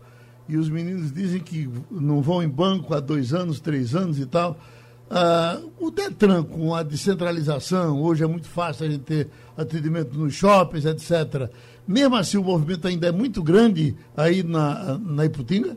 e 0.49 0.57
os 0.57 0.69
meninos 0.69 1.13
dizem 1.13 1.41
que 1.41 1.69
não 1.91 2.21
vão 2.21 2.43
em 2.43 2.49
banco 2.49 2.95
há 2.95 3.01
dois 3.01 3.33
anos, 3.33 3.61
três 3.61 3.95
anos 3.95 4.19
e 4.19 4.27
tal. 4.27 4.57
Uh, 5.05 5.73
o 5.79 5.91
Detran, 5.91 6.43
com 6.43 6.75
a 6.75 6.83
descentralização, 6.83 8.03
hoje 8.03 8.25
é 8.25 8.27
muito 8.27 8.49
fácil 8.49 8.87
a 8.87 8.91
gente 8.91 9.05
ter 9.05 9.29
atendimento 9.57 10.19
nos 10.19 10.35
shoppings, 10.35 10.87
etc. 10.87 11.51
Mesmo 11.87 12.17
assim, 12.17 12.39
o 12.39 12.43
movimento 12.43 12.89
ainda 12.89 13.09
é 13.09 13.13
muito 13.13 13.43
grande 13.43 13.97
aí 14.17 14.43
na, 14.43 14.99
na 14.99 15.25
Iputinga? 15.25 15.77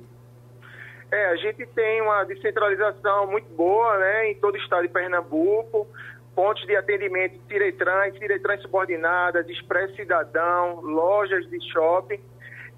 É, 1.12 1.26
a 1.28 1.36
gente 1.38 1.66
tem 1.68 2.02
uma 2.02 2.24
descentralização 2.24 3.28
muito 3.28 3.48
boa, 3.54 3.98
né, 3.98 4.32
em 4.32 4.36
todo 4.36 4.56
o 4.56 4.58
estado 4.58 4.84
de 4.84 4.90
Pernambuco, 4.90 5.88
pontos 6.38 6.64
de 6.68 6.76
atendimento 6.76 7.42
Ciretran, 7.48 8.12
Ciretran 8.12 8.60
subordinadas, 8.60 9.50
Expresso 9.50 9.96
Cidadão, 9.96 10.82
lojas 10.82 11.50
de 11.50 11.60
shopping. 11.72 12.24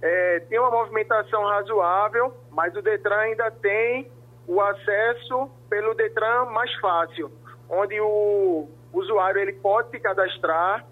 É, 0.02 0.40
tem 0.48 0.58
uma 0.58 0.72
movimentação 0.72 1.44
razoável, 1.44 2.34
mas 2.52 2.74
o 2.74 2.82
Detran 2.82 3.18
ainda 3.18 3.52
tem 3.52 4.10
o 4.48 4.62
acesso 4.62 5.52
pelo 5.70 5.94
Detran 5.94 6.46
mais 6.46 6.74
fácil, 6.76 7.30
onde 7.70 8.00
o 8.00 8.70
usuário 8.94 9.42
ele 9.42 9.52
pode 9.52 9.90
se 9.90 10.00
cadastrar 10.00 10.86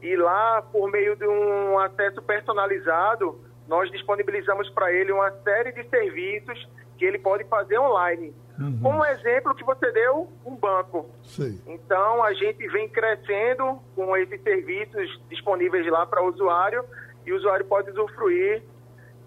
e 0.00 0.16
lá, 0.16 0.62
por 0.62 0.90
meio 0.90 1.14
de 1.16 1.28
um 1.28 1.78
acesso 1.78 2.22
personalizado, 2.22 3.38
nós 3.68 3.90
disponibilizamos 3.90 4.70
para 4.70 4.90
ele 4.90 5.12
uma 5.12 5.30
série 5.42 5.72
de 5.72 5.86
serviços 5.90 6.66
que 6.96 7.04
ele 7.04 7.18
pode 7.18 7.44
fazer 7.44 7.78
online. 7.78 8.34
Uhum. 8.58 8.78
Como 8.80 9.04
exemplo 9.04 9.54
que 9.54 9.64
você 9.64 9.90
deu, 9.90 10.28
um 10.46 10.54
banco. 10.54 11.10
Sim. 11.22 11.60
Então, 11.66 12.22
a 12.22 12.32
gente 12.32 12.66
vem 12.68 12.88
crescendo 12.88 13.80
com 13.96 14.16
esses 14.16 14.40
serviços 14.42 15.20
disponíveis 15.28 15.86
lá 15.90 16.06
para 16.06 16.22
o 16.22 16.28
usuário 16.32 16.84
e 17.26 17.32
o 17.32 17.36
usuário 17.36 17.64
pode 17.64 17.90
usufruir 17.90 18.62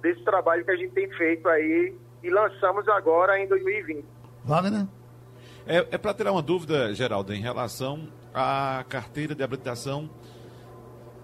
desse 0.01 0.23
trabalho 0.23 0.63
que 0.63 0.71
a 0.71 0.75
gente 0.75 0.93
tem 0.93 1.09
feito 1.11 1.47
aí 1.49 1.95
e 2.23 2.29
lançamos 2.29 2.87
agora 2.87 3.39
em 3.39 3.47
2020. 3.47 4.05
Wagner? 4.45 4.87
É, 5.65 5.85
é 5.91 5.97
para 5.97 6.13
tirar 6.13 6.31
uma 6.31 6.41
dúvida, 6.41 6.93
Geraldo, 6.93 7.33
em 7.33 7.41
relação 7.41 8.07
à 8.33 8.85
carteira 8.87 9.35
de 9.35 9.43
habilitação 9.43 10.09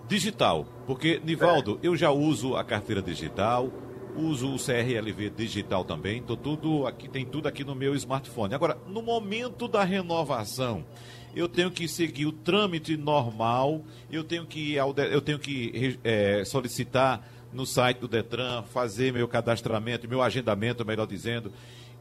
digital. 0.07 0.65
Porque, 0.85 1.21
Nivaldo, 1.23 1.79
é. 1.81 1.87
eu 1.87 1.95
já 1.95 2.11
uso 2.11 2.57
a 2.57 2.63
carteira 2.63 3.01
digital, 3.01 3.71
uso 4.15 4.53
o 4.53 4.57
CRLV 4.57 5.29
digital 5.31 5.83
também, 5.83 6.21
tô 6.21 6.35
tudo 6.35 6.85
aqui, 6.87 7.07
tem 7.07 7.25
tudo 7.25 7.47
aqui 7.47 7.63
no 7.63 7.75
meu 7.75 7.95
smartphone. 7.95 8.53
Agora, 8.53 8.77
no 8.87 9.01
momento 9.01 9.67
da 9.67 9.83
renovação, 9.83 10.85
eu 11.35 11.49
tenho 11.49 11.71
que 11.71 11.87
seguir 11.87 12.25
o 12.25 12.31
trâmite 12.31 12.95
normal, 12.95 13.81
eu 14.11 14.23
tenho 14.23 14.45
que, 14.45 14.75
eu 14.75 15.21
tenho 15.21 15.39
que 15.39 15.99
é, 16.03 16.43
solicitar 16.45 17.27
no 17.51 17.65
site 17.65 17.99
do 17.99 18.07
Detran, 18.07 18.63
fazer 18.63 19.13
meu 19.13 19.27
cadastramento, 19.27 20.07
meu 20.07 20.21
agendamento, 20.21 20.85
melhor 20.85 21.05
dizendo, 21.05 21.51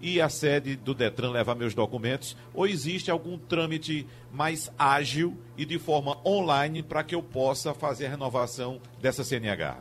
e 0.00 0.20
a 0.20 0.28
sede 0.28 0.74
do 0.74 0.94
Detran 0.94 1.30
levar 1.30 1.54
meus 1.54 1.74
documentos? 1.74 2.36
Ou 2.52 2.66
existe 2.66 3.10
algum 3.10 3.38
trâmite 3.38 4.06
mais 4.32 4.70
ágil 4.76 5.38
e 5.56 5.64
de 5.64 5.78
forma 5.78 6.18
online 6.26 6.82
para 6.82 7.04
que 7.04 7.14
eu 7.14 7.22
possa 7.22 7.72
fazer 7.72 8.06
a 8.06 8.10
renovação 8.10 8.80
dessa 9.00 9.22
CNH? 9.22 9.78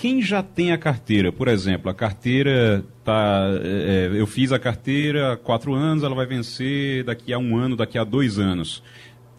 Quem 0.00 0.22
já 0.22 0.42
tem 0.42 0.72
a 0.72 0.78
carteira, 0.78 1.30
por 1.30 1.46
exemplo, 1.46 1.90
a 1.90 1.94
carteira 1.94 2.82
tá, 3.04 3.50
é, 3.62 4.08
eu 4.18 4.26
fiz 4.26 4.50
a 4.50 4.58
carteira 4.58 5.34
há 5.34 5.36
quatro 5.36 5.74
anos, 5.74 6.02
ela 6.02 6.14
vai 6.14 6.24
vencer 6.24 7.04
daqui 7.04 7.34
a 7.34 7.38
um 7.38 7.54
ano, 7.54 7.76
daqui 7.76 7.98
a 7.98 8.02
dois 8.02 8.38
anos. 8.38 8.82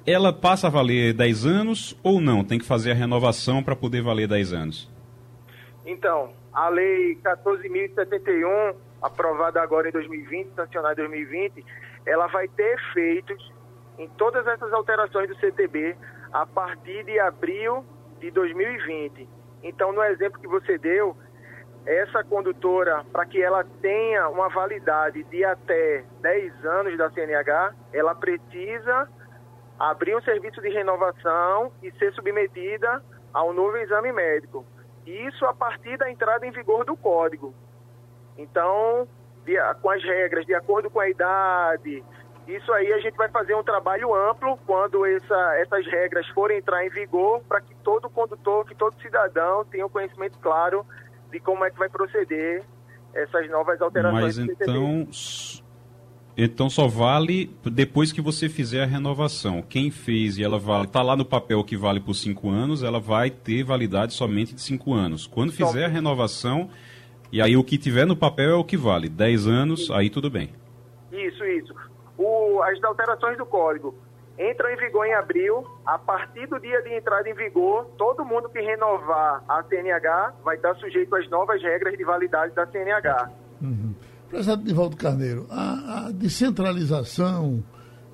Ela 0.05 0.31
passa 0.31 0.67
a 0.67 0.69
valer 0.69 1.15
10 1.15 1.47
anos 1.47 1.99
ou 2.03 2.21
não? 2.21 2.43
Tem 2.43 2.59
que 2.59 2.65
fazer 2.65 2.91
a 2.91 2.93
renovação 2.93 3.63
para 3.63 3.75
poder 3.75 4.03
valer 4.03 4.27
10 4.27 4.53
anos? 4.53 4.91
Então, 5.83 6.31
a 6.53 6.69
Lei 6.69 7.15
14.071, 7.23 8.75
aprovada 9.01 9.59
agora 9.63 9.89
em 9.89 9.91
2020, 9.91 10.53
sancionada 10.55 10.93
em 11.01 11.09
2020, 11.09 11.65
ela 12.05 12.27
vai 12.27 12.47
ter 12.47 12.75
efeitos 12.75 13.51
em 13.97 14.07
todas 14.09 14.45
essas 14.45 14.71
alterações 14.73 15.27
do 15.27 15.35
CTB 15.37 15.95
a 16.31 16.45
partir 16.45 17.03
de 17.03 17.19
abril 17.19 17.83
de 18.19 18.29
2020. 18.29 19.40
Então, 19.63 19.91
no 19.91 20.03
exemplo 20.03 20.39
que 20.39 20.47
você 20.47 20.77
deu, 20.77 21.15
essa 21.85 22.23
condutora, 22.23 23.03
para 23.11 23.25
que 23.25 23.41
ela 23.41 23.63
tenha 23.81 24.29
uma 24.29 24.49
validade 24.49 25.23
de 25.23 25.43
até 25.43 26.03
10 26.21 26.65
anos 26.65 26.97
da 26.97 27.09
CNH, 27.11 27.73
ela 27.93 28.13
precisa 28.13 29.07
abrir 29.79 30.15
um 30.15 30.21
serviço 30.21 30.61
de 30.61 30.69
renovação 30.69 31.71
e 31.81 31.91
ser 31.93 32.13
submetida 32.13 33.03
a 33.33 33.43
um 33.43 33.53
novo 33.53 33.77
exame 33.77 34.11
médico. 34.11 34.65
Isso 35.05 35.43
a 35.45 35.53
partir 35.53 35.97
da 35.97 36.09
entrada 36.11 36.45
em 36.45 36.51
vigor 36.51 36.85
do 36.85 36.95
código. 36.95 37.53
Então, 38.37 39.07
de, 39.43 39.55
com 39.81 39.89
as 39.89 40.03
regras, 40.03 40.45
de 40.45 40.53
acordo 40.53 40.89
com 40.89 40.99
a 40.99 41.09
idade, 41.09 42.03
isso 42.47 42.71
aí 42.73 42.91
a 42.91 42.99
gente 42.99 43.15
vai 43.15 43.29
fazer 43.29 43.55
um 43.55 43.63
trabalho 43.63 44.13
amplo 44.13 44.57
quando 44.65 45.05
essa, 45.05 45.55
essas 45.59 45.85
regras 45.85 46.27
forem 46.29 46.57
entrar 46.57 46.85
em 46.85 46.89
vigor, 46.89 47.41
para 47.47 47.61
que 47.61 47.73
todo 47.83 48.09
condutor, 48.09 48.65
que 48.65 48.75
todo 48.75 48.95
cidadão 49.01 49.63
tenha 49.65 49.85
um 49.85 49.89
conhecimento 49.89 50.37
claro 50.39 50.85
de 51.31 51.39
como 51.39 51.63
é 51.63 51.71
que 51.71 51.77
vai 51.77 51.89
proceder 51.89 52.63
essas 53.13 53.49
novas 53.49 53.81
alterações. 53.81 54.37
Mas 54.37 54.37
então, 54.37 55.07
então 56.35 56.69
só 56.69 56.87
vale 56.87 57.55
depois 57.63 58.11
que 58.11 58.21
você 58.21 58.49
fizer 58.49 58.83
a 58.83 58.87
renovação. 58.87 59.61
Quem 59.61 59.91
fez 59.91 60.37
e 60.37 60.43
ela 60.43 60.57
vale, 60.57 60.85
está 60.85 61.01
lá 61.01 61.15
no 61.15 61.25
papel 61.25 61.63
que 61.63 61.77
vale 61.77 61.99
por 61.99 62.15
cinco 62.15 62.49
anos, 62.49 62.83
ela 62.83 62.99
vai 62.99 63.29
ter 63.29 63.63
validade 63.63 64.13
somente 64.13 64.53
de 64.55 64.61
cinco 64.61 64.93
anos. 64.93 65.27
Quando 65.27 65.53
fizer 65.53 65.85
a 65.85 65.89
renovação, 65.89 66.69
e 67.31 67.41
aí 67.41 67.55
o 67.55 67.63
que 67.63 67.77
tiver 67.77 68.05
no 68.05 68.15
papel 68.15 68.49
é 68.49 68.55
o 68.55 68.63
que 68.63 68.75
vale. 68.75 69.07
Dez 69.07 69.47
anos, 69.47 69.89
aí 69.91 70.09
tudo 70.09 70.29
bem. 70.29 70.49
Isso, 71.11 71.43
isso. 71.43 71.90
O, 72.21 72.61
as 72.61 72.83
alterações 72.83 73.37
do 73.37 73.45
código 73.45 73.95
entram 74.37 74.69
em 74.69 74.77
vigor 74.77 75.05
em 75.05 75.13
abril. 75.13 75.65
A 75.85 75.97
partir 75.97 76.47
do 76.47 76.59
dia 76.59 76.81
de 76.81 76.93
entrada 76.95 77.27
em 77.27 77.33
vigor, 77.33 77.85
todo 77.97 78.23
mundo 78.23 78.49
que 78.49 78.59
renovar 78.59 79.43
a 79.47 79.63
CNH 79.63 80.33
vai 80.43 80.55
estar 80.55 80.75
sujeito 80.75 81.15
às 81.15 81.27
novas 81.29 81.61
regras 81.61 81.97
de 81.97 82.03
validade 82.03 82.53
da 82.53 82.65
CNH. 82.67 83.31
Uhum. 83.61 83.95
Prezado 84.29 84.63
Nivaldo 84.63 84.95
Carneiro, 84.95 85.45
a, 85.49 86.05
a 86.07 86.11
descentralização 86.11 87.63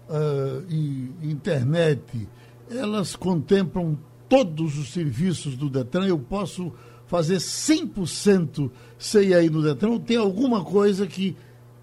uh, 0.10 0.65
e 0.67 1.13
internet, 1.22 2.28
elas 2.72 3.15
contemplam 3.15 3.98
todos 4.28 4.78
os 4.78 4.91
serviços 4.91 5.56
do 5.56 5.70
Detran? 5.70 6.08
Eu 6.08 6.17
posso 6.17 6.74
fazer 7.06 7.38
100% 7.38 8.72
sem 8.98 9.34
aí 9.34 9.50
no 9.50 9.62
Detran? 9.62 9.89
Ou 9.89 10.00
tem 10.00 10.17
alguma 10.17 10.63
coisa 10.63 11.06
que 11.06 11.38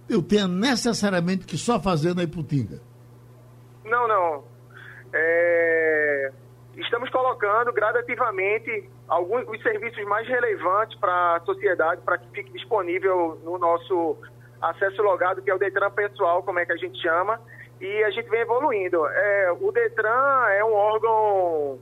eu 0.09 0.23
tenha 0.23 0.47
necessariamente 0.47 1.47
que 1.47 1.57
só 1.57 1.81
fazer 1.81 2.14
na 2.14 2.23
Iputinga? 2.23 2.81
Não, 3.85 4.09
não. 4.09 4.45
É... 5.12 6.33
Estamos 6.77 7.09
colocando 7.11 7.73
gradativamente 7.73 8.88
alguns 9.09 9.47
os 9.49 9.62
serviços 9.62 10.05
mais 10.05 10.27
relevantes 10.27 10.99
para 10.99 11.37
a 11.37 11.40
sociedade, 11.40 12.01
para 12.03 12.19
que 12.19 12.29
fique 12.31 12.53
disponível 12.53 13.40
no 13.45 13.59
nosso 13.59 14.17
acesso 14.61 15.03
logado, 15.03 15.43
que 15.43 15.51
é 15.51 15.55
o 15.55 15.59
Detran 15.59 15.90
pessoal, 15.90 16.43
como 16.43 16.59
é 16.59 16.67
que 16.67 16.73
a 16.73 16.77
gente 16.77 17.01
chama, 17.01 17.40
e 17.81 18.05
a 18.05 18.11
gente 18.11 18.29
vem 18.29 18.40
evoluindo. 18.40 19.07
É, 19.07 19.53
o 19.61 19.71
Detran 19.71 20.47
é 20.51 20.64
um 20.64 20.73
órgão 20.73 21.79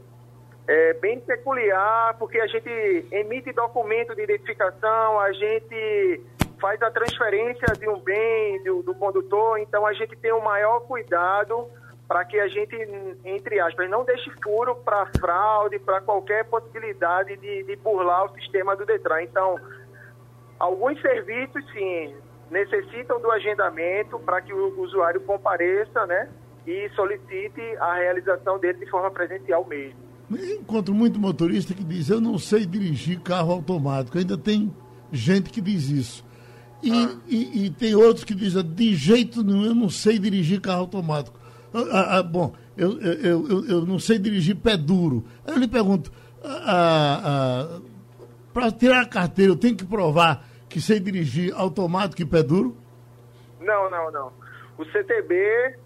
é 0.66 0.94
bem 0.94 1.20
peculiar, 1.20 2.16
porque 2.18 2.38
a 2.38 2.46
gente 2.46 3.06
emite 3.10 3.52
documento 3.52 4.14
de 4.14 4.22
identificação, 4.22 5.18
a 5.18 5.32
gente 5.32 6.20
faz 6.62 6.80
a 6.80 6.92
transferência 6.92 7.66
de 7.76 7.88
um 7.88 7.98
bem 7.98 8.62
do, 8.62 8.84
do 8.84 8.94
condutor, 8.94 9.58
então 9.58 9.84
a 9.84 9.92
gente 9.92 10.14
tem 10.14 10.30
o 10.30 10.38
um 10.38 10.44
maior 10.44 10.78
cuidado 10.82 11.66
para 12.06 12.24
que 12.24 12.38
a 12.38 12.46
gente, 12.46 12.76
entre 13.24 13.58
aspas, 13.58 13.90
não 13.90 14.04
deixe 14.04 14.30
furo 14.44 14.76
para 14.76 15.06
fraude, 15.18 15.80
para 15.80 16.00
qualquer 16.00 16.44
possibilidade 16.44 17.36
de, 17.36 17.64
de 17.64 17.76
burlar 17.76 18.26
o 18.26 18.34
sistema 18.34 18.76
do 18.76 18.86
Detran. 18.86 19.22
Então, 19.22 19.58
alguns 20.56 21.00
serviços, 21.00 21.64
sim, 21.72 22.14
necessitam 22.48 23.20
do 23.20 23.30
agendamento 23.32 24.18
para 24.20 24.40
que 24.40 24.52
o 24.52 24.80
usuário 24.80 25.20
compareça, 25.22 26.06
né? 26.06 26.28
E 26.64 26.88
solicite 26.90 27.60
a 27.80 27.94
realização 27.94 28.58
dele 28.58 28.78
de 28.78 28.90
forma 28.90 29.10
presencial 29.10 29.64
mesmo. 29.64 29.98
Encontro 30.30 30.94
muito 30.94 31.18
motorista 31.18 31.74
que 31.74 31.82
diz: 31.82 32.08
Eu 32.08 32.20
não 32.20 32.38
sei 32.38 32.64
dirigir 32.64 33.20
carro 33.20 33.52
automático. 33.52 34.16
Ainda 34.16 34.38
tem 34.38 34.72
gente 35.10 35.50
que 35.50 35.60
diz 35.60 35.88
isso. 35.88 36.31
E, 36.82 36.90
ah. 36.90 37.16
e, 37.28 37.66
e, 37.66 37.70
tem 37.70 37.94
outros 37.94 38.24
que 38.24 38.34
dizem: 38.34 38.62
De 38.62 38.94
jeito 38.94 39.42
nenhum, 39.42 39.64
eu 39.64 39.74
não 39.74 39.88
sei 39.88 40.18
dirigir 40.18 40.60
carro 40.60 40.80
automático. 40.80 41.38
Ah, 41.72 41.78
ah, 41.90 42.18
ah 42.18 42.22
bom, 42.22 42.52
eu, 42.76 43.00
eu, 43.00 43.48
eu, 43.48 43.68
eu, 43.68 43.86
não 43.86 43.98
sei 43.98 44.18
dirigir 44.18 44.56
pé 44.56 44.76
duro. 44.76 45.24
Aí 45.46 45.54
eu 45.54 45.58
lhe 45.58 45.68
pergunto: 45.68 46.10
ah, 46.42 47.20
ah 47.24 47.80
Para 48.52 48.72
tirar 48.72 49.02
a 49.02 49.06
carteira, 49.06 49.52
eu 49.52 49.56
tenho 49.56 49.76
que 49.76 49.84
provar 49.84 50.46
que 50.68 50.80
sei 50.80 50.98
dirigir 50.98 51.54
automático 51.54 52.22
e 52.22 52.26
pé 52.26 52.42
duro? 52.42 52.76
Não, 53.60 53.90
não, 53.90 54.10
não. 54.10 54.32
O 54.78 54.84
CTB 54.86 55.76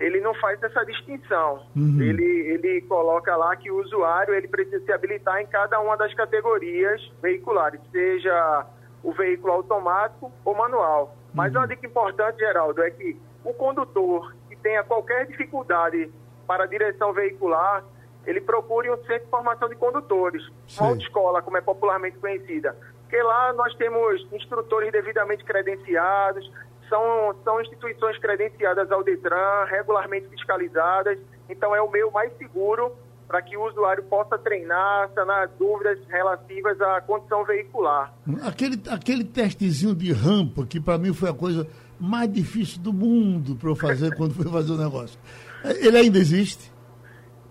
ele 0.00 0.18
não 0.20 0.34
faz 0.34 0.60
essa 0.62 0.82
distinção. 0.84 1.62
Uhum. 1.76 2.00
Ele, 2.00 2.24
ele 2.24 2.80
coloca 2.82 3.36
lá 3.36 3.54
que 3.54 3.70
o 3.70 3.80
usuário 3.80 4.34
ele 4.34 4.48
precisa 4.48 4.80
se 4.80 4.90
habilitar 4.90 5.40
em 5.40 5.46
cada 5.46 5.78
uma 5.78 5.96
das 5.96 6.12
categorias 6.14 7.00
veiculares, 7.20 7.80
seja 7.92 8.66
o 9.02 9.12
veículo 9.12 9.52
automático 9.52 10.30
ou 10.44 10.54
manual. 10.54 11.14
Mas 11.32 11.52
uhum. 11.52 11.60
uma 11.60 11.68
dica 11.68 11.86
importante, 11.86 12.38
Geraldo, 12.38 12.82
é 12.82 12.90
que 12.90 13.20
o 13.44 13.52
condutor 13.54 14.34
que 14.48 14.56
tenha 14.56 14.82
qualquer 14.82 15.26
dificuldade 15.26 16.10
para 16.46 16.64
a 16.64 16.66
direção 16.66 17.12
veicular, 17.12 17.84
ele 18.26 18.40
procure 18.40 18.90
um 18.90 18.96
centro 19.04 19.24
de 19.24 19.30
formação 19.30 19.68
de 19.68 19.76
condutores, 19.76 20.42
Sim. 20.66 20.80
uma 20.80 20.90
autoescola, 20.90 21.42
como 21.42 21.56
é 21.56 21.60
popularmente 21.60 22.18
conhecida. 22.18 22.76
Porque 23.02 23.22
lá 23.22 23.52
nós 23.52 23.74
temos 23.76 24.26
instrutores 24.32 24.92
devidamente 24.92 25.44
credenciados, 25.44 26.50
são, 26.88 27.34
são 27.44 27.60
instituições 27.60 28.18
credenciadas 28.18 28.90
ao 28.90 29.02
Detran, 29.02 29.64
regularmente 29.66 30.28
fiscalizadas, 30.28 31.18
então 31.48 31.74
é 31.74 31.80
o 31.80 31.88
meio 31.88 32.10
mais 32.10 32.36
seguro 32.36 32.92
para 33.30 33.42
que 33.42 33.56
o 33.56 33.64
usuário 33.64 34.02
possa 34.02 34.36
treinar, 34.36 35.08
sanar 35.14 35.46
dúvidas 35.56 36.00
relativas 36.08 36.80
à 36.80 37.00
condição 37.00 37.44
veicular. 37.44 38.12
Aquele, 38.42 38.82
aquele 38.90 39.22
testezinho 39.22 39.94
de 39.94 40.12
rampa, 40.12 40.66
que 40.66 40.80
para 40.80 40.98
mim 40.98 41.14
foi 41.14 41.30
a 41.30 41.32
coisa 41.32 41.64
mais 42.00 42.28
difícil 42.32 42.82
do 42.82 42.92
mundo 42.92 43.54
para 43.54 43.68
eu 43.68 43.76
fazer 43.76 44.12
quando 44.18 44.34
fui 44.34 44.50
fazer 44.50 44.72
o 44.72 44.76
negócio. 44.76 45.16
Ele 45.62 45.96
ainda 45.96 46.18
existe? 46.18 46.72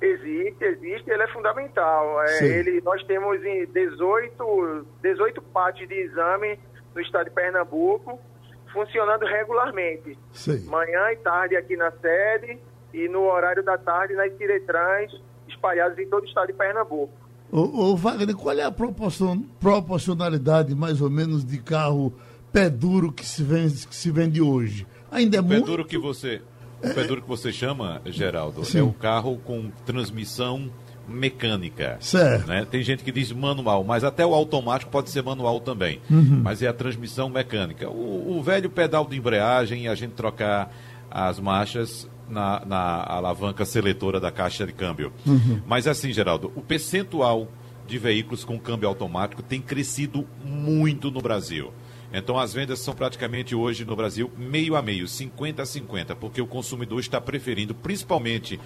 Existe, 0.02 0.65
existe, 0.65 1.10
ele 1.10 1.24
é 1.24 1.28
fundamental. 1.30 2.24
É, 2.24 2.44
ele, 2.44 2.82
nós 2.82 3.02
temos 3.06 3.42
em 3.46 3.65
18, 3.68 4.86
18 5.02 5.42
partes 5.44 5.88
de 5.88 5.96
exame 5.96 6.60
no 6.94 7.00
estado 7.00 7.30
de 7.30 7.32
Pernambuco, 7.32 8.20
funcionando 8.74 9.24
regularmente. 9.24 10.20
Sim. 10.34 10.65
Manhã 10.70 11.13
e 11.13 11.15
tarde 11.18 11.56
aqui 11.56 11.78
na 11.78 11.89
sede 11.92 12.60
e 12.94 13.08
no 13.08 13.22
horário 13.22 13.63
da 13.63 13.78
tarde 13.78 14.13
nas 14.15 14.36
Ciretrans, 14.36 15.29
espalhados 15.60 15.98
em 16.00 16.08
todo 16.08 16.24
o 16.24 16.26
estado 16.26 16.48
de 16.48 16.54
Pernambuco. 16.54 17.12
Ô, 17.52 17.91
ô 17.91 17.95
Wagner, 17.95 18.36
qual 18.36 18.58
é 18.58 18.63
a 18.63 18.72
proporcion, 18.72 19.41
proporcionalidade, 19.60 20.74
mais 20.74 21.02
ou 21.02 21.10
menos, 21.10 21.43
de 21.43 21.58
carro 21.60 22.13
pé 22.52 22.69
duro 22.69 23.12
que 23.12 23.26
se 23.26 23.43
vende, 23.43 23.88
que 23.88 23.95
se 23.95 24.10
vende 24.12 24.41
hoje? 24.41 24.88
Ainda 25.12 25.38
é 25.38 25.41
o 25.41 25.43
muito... 25.43 25.62
Pé 25.62 25.65
duro 25.65 25.86
que 25.86 25.98
você, 25.98 26.41
o 26.84 26.93
pé 26.93 27.04
duro 27.04 27.22
que 27.22 27.28
você 27.28 27.52
chama, 27.52 28.02
Geraldo, 28.06 28.63
Sim. 28.63 28.80
é 28.80 28.84
o 28.84 28.93
carro 28.93 29.38
com 29.43 29.69
transmissão 29.86 30.69
mecânica. 31.08 31.98
Certo. 32.00 32.48
Né? 32.48 32.67
Tem 32.69 32.84
gente 32.84 33.04
que 33.04 33.12
diz 33.12 33.32
manual, 33.32 33.84
mas 33.84 34.04
até 34.04 34.24
o 34.24 34.34
automático 34.34 34.91
pode 34.91 35.10
ser 35.10 35.24
manual 35.24 35.60
também. 35.60 36.00
Uhum. 36.10 36.41
Mas 36.43 36.62
é 36.62 36.67
a 36.67 36.74
transmissão 36.74 37.30
mecânica. 37.30 37.89
O, 37.89 38.38
o, 38.38 38.43
velho 38.43 38.69
pedal 38.69 39.06
de 39.06 39.17
embreagem, 39.17 39.88
a 39.88 39.95
gente 39.95 40.12
trocar 40.12 40.72
as 41.10 41.39
marchas 41.39 42.08
na, 42.30 42.63
na 42.65 43.04
alavanca 43.04 43.65
seletora 43.65 44.20
da 44.20 44.32
caixa 44.32 44.65
de 44.65 44.74
câmbio. 44.74 45.12
Uhum. 45.26 45.62
Mas 45.68 45.88
assim, 45.88 46.13
Geraldo, 46.13 46.52
o 46.56 46.62
percentual 46.62 47.48
de 47.88 47.98
veículos 47.98 48.46
com 48.46 48.60
câmbio 48.60 48.88
automático 48.88 49.42
tem 49.42 49.60
crescido 49.60 50.28
muito 50.44 51.10
no 51.10 51.22
Brasil. 51.22 51.74
Então 52.13 52.38
as 52.39 52.54
vendas 52.54 52.80
são 52.80 52.94
praticamente 52.94 53.56
hoje 53.56 53.86
no 53.86 53.96
Brasil 53.96 54.32
meio 54.38 54.76
a 54.76 54.82
meio, 54.82 55.08
50 55.08 55.62
a 55.62 55.65
50, 55.65 56.15
porque 56.15 56.42
o 56.42 56.48
consumidor 56.48 57.00
está 57.00 57.20
preferindo, 57.22 57.76
principalmente 57.76 58.60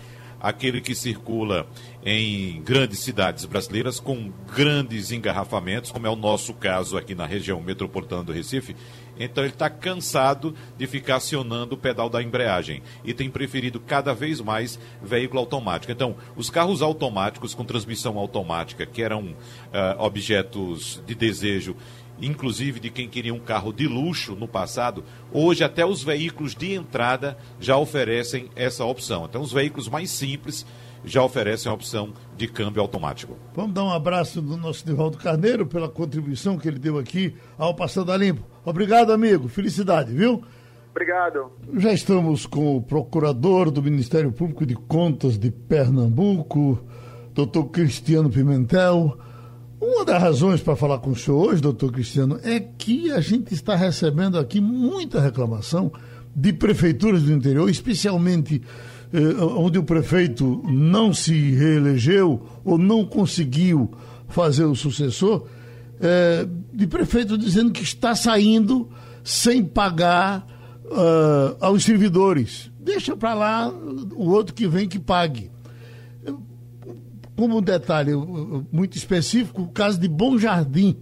aquele 0.44 0.82
que 0.82 0.94
circula 0.94 1.66
em 2.06 2.62
grandes 2.62 3.00
cidades 3.00 3.46
brasileiras 3.46 3.98
com 3.98 4.30
grandes 4.54 5.10
engarrafamentos, 5.10 5.90
como 5.90 6.06
é 6.06 6.10
o 6.10 6.18
nosso 6.18 6.54
caso 6.54 6.98
aqui 6.98 7.16
na 7.16 7.26
região 7.26 7.62
metropolitana 7.62 8.26
do 8.26 8.34
Recife. 8.34 8.76
Então 9.18 9.44
ele 9.44 9.54
está 9.54 9.70
cansado 9.70 10.54
de 10.78 10.86
ficar 10.86 11.16
acionando 11.18 11.76
o 11.76 11.78
pedal 11.78 12.10
da 12.10 12.22
embreagem 12.22 12.82
e 13.06 13.14
tem 13.14 13.30
preferido 13.30 13.80
cada 13.80 14.14
vez 14.14 14.42
mais 14.42 14.78
veículo 15.02 15.40
automático. 15.40 15.92
Então, 15.92 16.16
os 16.36 16.50
carros 16.50 16.82
automáticos 16.82 17.54
com 17.54 17.64
transmissão 17.64 18.18
automática, 18.18 18.86
que 18.86 19.02
eram 19.02 19.28
uh, 19.28 19.36
objetos 20.00 21.02
de 21.06 21.16
desejo 21.16 21.76
inclusive 22.22 22.80
de 22.80 22.90
quem 22.90 23.10
queria 23.10 23.34
um 23.34 23.40
carro 23.40 23.74
de 23.74 23.88
luxo 23.88 24.36
no 24.36 24.48
passado, 24.48 25.04
hoje 25.32 25.64
até 25.64 25.86
os 25.86 26.04
veículos 26.04 26.56
de 26.56 26.74
entrada 26.74 27.38
já 27.60 27.78
oferecem 27.78 28.50
essa 28.56 28.86
opção. 28.86 29.26
Então, 29.26 29.42
os 29.42 29.52
veículos 29.52 29.90
mais 29.90 30.10
simples 30.10 30.66
já 31.06 31.22
oferecem 31.22 31.70
a 31.70 31.76
opção 31.76 32.14
de 32.38 32.48
câmbio 32.48 32.82
automático. 32.82 33.38
Vamos 33.54 33.74
dar 33.74 33.84
um 33.84 33.92
abraço 33.92 34.42
do 34.42 34.56
nosso 34.56 34.88
Nivaldo 34.88 35.18
Carneiro 35.18 35.66
pela 35.66 35.90
contribuição 35.90 36.58
que 36.58 36.68
ele 36.68 36.80
deu 36.80 36.98
aqui 36.98 37.36
ao 37.58 37.76
Passando 37.76 38.12
a 38.12 38.18
Limpo. 38.18 38.44
Obrigado, 38.64 39.12
amigo. 39.12 39.48
Felicidade, 39.48 40.14
viu? 40.14 40.44
Obrigado. 40.92 41.52
Já 41.76 41.92
estamos 41.92 42.46
com 42.46 42.78
o 42.78 42.82
procurador 42.82 43.72
do 43.72 43.82
Ministério 43.82 44.32
Público 44.32 44.66
de 44.66 44.76
Contas 44.76 45.38
de 45.38 45.50
Pernambuco, 45.52 46.80
doutor 47.34 47.66
Cristiano 47.66 48.30
Pimentel. 48.30 49.18
Uma 49.84 50.06
das 50.06 50.22
razões 50.22 50.62
para 50.62 50.78
falar 50.78 51.00
com 51.00 51.10
o 51.10 51.16
senhor 51.16 51.50
hoje, 51.50 51.62
doutor 51.62 51.92
Cristiano, 51.92 52.40
é 52.42 52.58
que 52.58 53.12
a 53.12 53.20
gente 53.20 53.54
está 53.54 53.76
recebendo 53.76 54.40
aqui 54.40 54.62
muita 54.62 55.20
reclamação 55.20 55.92
de 56.34 56.54
prefeituras 56.54 57.24
do 57.24 57.34
interior, 57.34 57.70
especialmente 57.70 58.62
eh, 59.12 59.44
onde 59.44 59.78
o 59.78 59.84
prefeito 59.84 60.64
não 60.66 61.14
se 61.14 61.34
reelegeu 61.52 62.42
ou 62.64 62.78
não 62.78 63.06
conseguiu 63.06 63.92
fazer 64.30 64.64
o 64.64 64.74
sucessor, 64.74 65.48
eh, 66.00 66.48
de 66.74 66.88
prefeito 66.88 67.38
dizendo 67.38 67.74
que 67.74 67.84
está 67.84 68.16
saindo 68.16 68.88
sem 69.22 69.66
pagar 69.66 70.48
uh, 70.86 71.58
aos 71.60 71.84
servidores. 71.84 72.72
Deixa 72.80 73.18
para 73.18 73.34
lá 73.34 73.70
o 73.70 74.30
outro 74.30 74.54
que 74.54 74.66
vem 74.66 74.88
que 74.88 75.00
pague 75.00 75.52
como 77.36 77.58
um 77.58 77.62
detalhe 77.62 78.12
muito 78.72 78.98
específico, 78.98 79.64
o 79.64 79.68
caso 79.68 80.00
de 80.00 80.08
Bom 80.08 80.38
Jardim, 80.38 80.98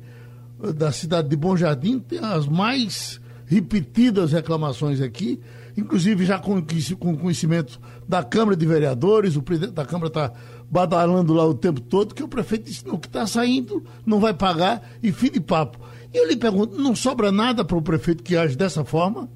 da 0.76 0.92
cidade 0.92 1.28
de 1.30 1.36
Bom 1.36 1.58
Jardim, 1.58 2.00
tem 2.00 2.20
as 2.20 2.48
mais 2.48 3.20
repetidas 3.46 4.32
reclamações 4.32 5.02
aqui, 5.02 5.40
inclusive 5.78 6.26
já 6.26 6.40
com, 6.40 6.62
com 7.00 7.18
conhecimento 7.18 7.80
da 8.08 8.24
Câmara 8.24 8.56
de 8.56 8.66
Vereadores, 8.66 9.36
o 9.36 9.42
presidente 9.42 9.74
da 9.74 9.86
Câmara 9.86 10.08
está 10.08 10.32
badalando 10.70 11.34
lá 11.34 11.46
o 11.46 11.54
tempo 11.54 11.82
todo, 11.82 12.16
que 12.16 12.24
o 12.24 12.30
prefeito 12.30 12.66
disse, 12.66 12.88
não, 12.88 12.98
que 12.98 13.08
está 13.08 13.28
saindo, 13.28 13.84
não 14.06 14.20
vai 14.20 14.34
pagar, 14.34 14.82
e 15.04 15.12
fim 15.12 15.30
de 15.30 15.42
papo. 15.42 15.78
Eu 16.14 16.28
lhe 16.30 16.38
pergunto, 16.38 16.78
não 16.78 16.96
sobra 16.96 17.32
nada 17.32 17.66
para 17.66 17.78
o 17.78 17.82
prefeito 17.82 18.24
que 18.24 18.38
age 18.38 18.56
dessa 18.56 18.86
forma? 18.86 19.30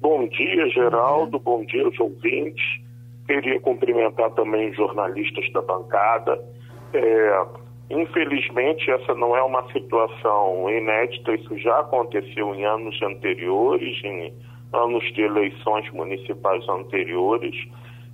Bom 0.00 0.26
dia, 0.28 0.68
Geraldo, 0.70 1.38
bom 1.38 1.64
dia 1.66 1.84
aos 1.84 1.98
ouvintes. 1.98 2.64
Queria 3.26 3.60
cumprimentar 3.60 4.30
também 4.32 4.70
os 4.70 4.76
jornalistas 4.76 5.50
da 5.52 5.60
bancada. 5.62 6.40
É, 6.92 7.46
infelizmente, 7.90 8.90
essa 8.90 9.14
não 9.14 9.36
é 9.36 9.42
uma 9.42 9.66
situação 9.72 10.70
inédita, 10.70 11.34
isso 11.34 11.58
já 11.58 11.80
aconteceu 11.80 12.54
em 12.54 12.64
anos 12.64 13.00
anteriores, 13.02 14.02
em 14.04 14.32
anos 14.72 15.04
de 15.12 15.22
eleições 15.22 15.90
municipais 15.92 16.68
anteriores, 16.68 17.54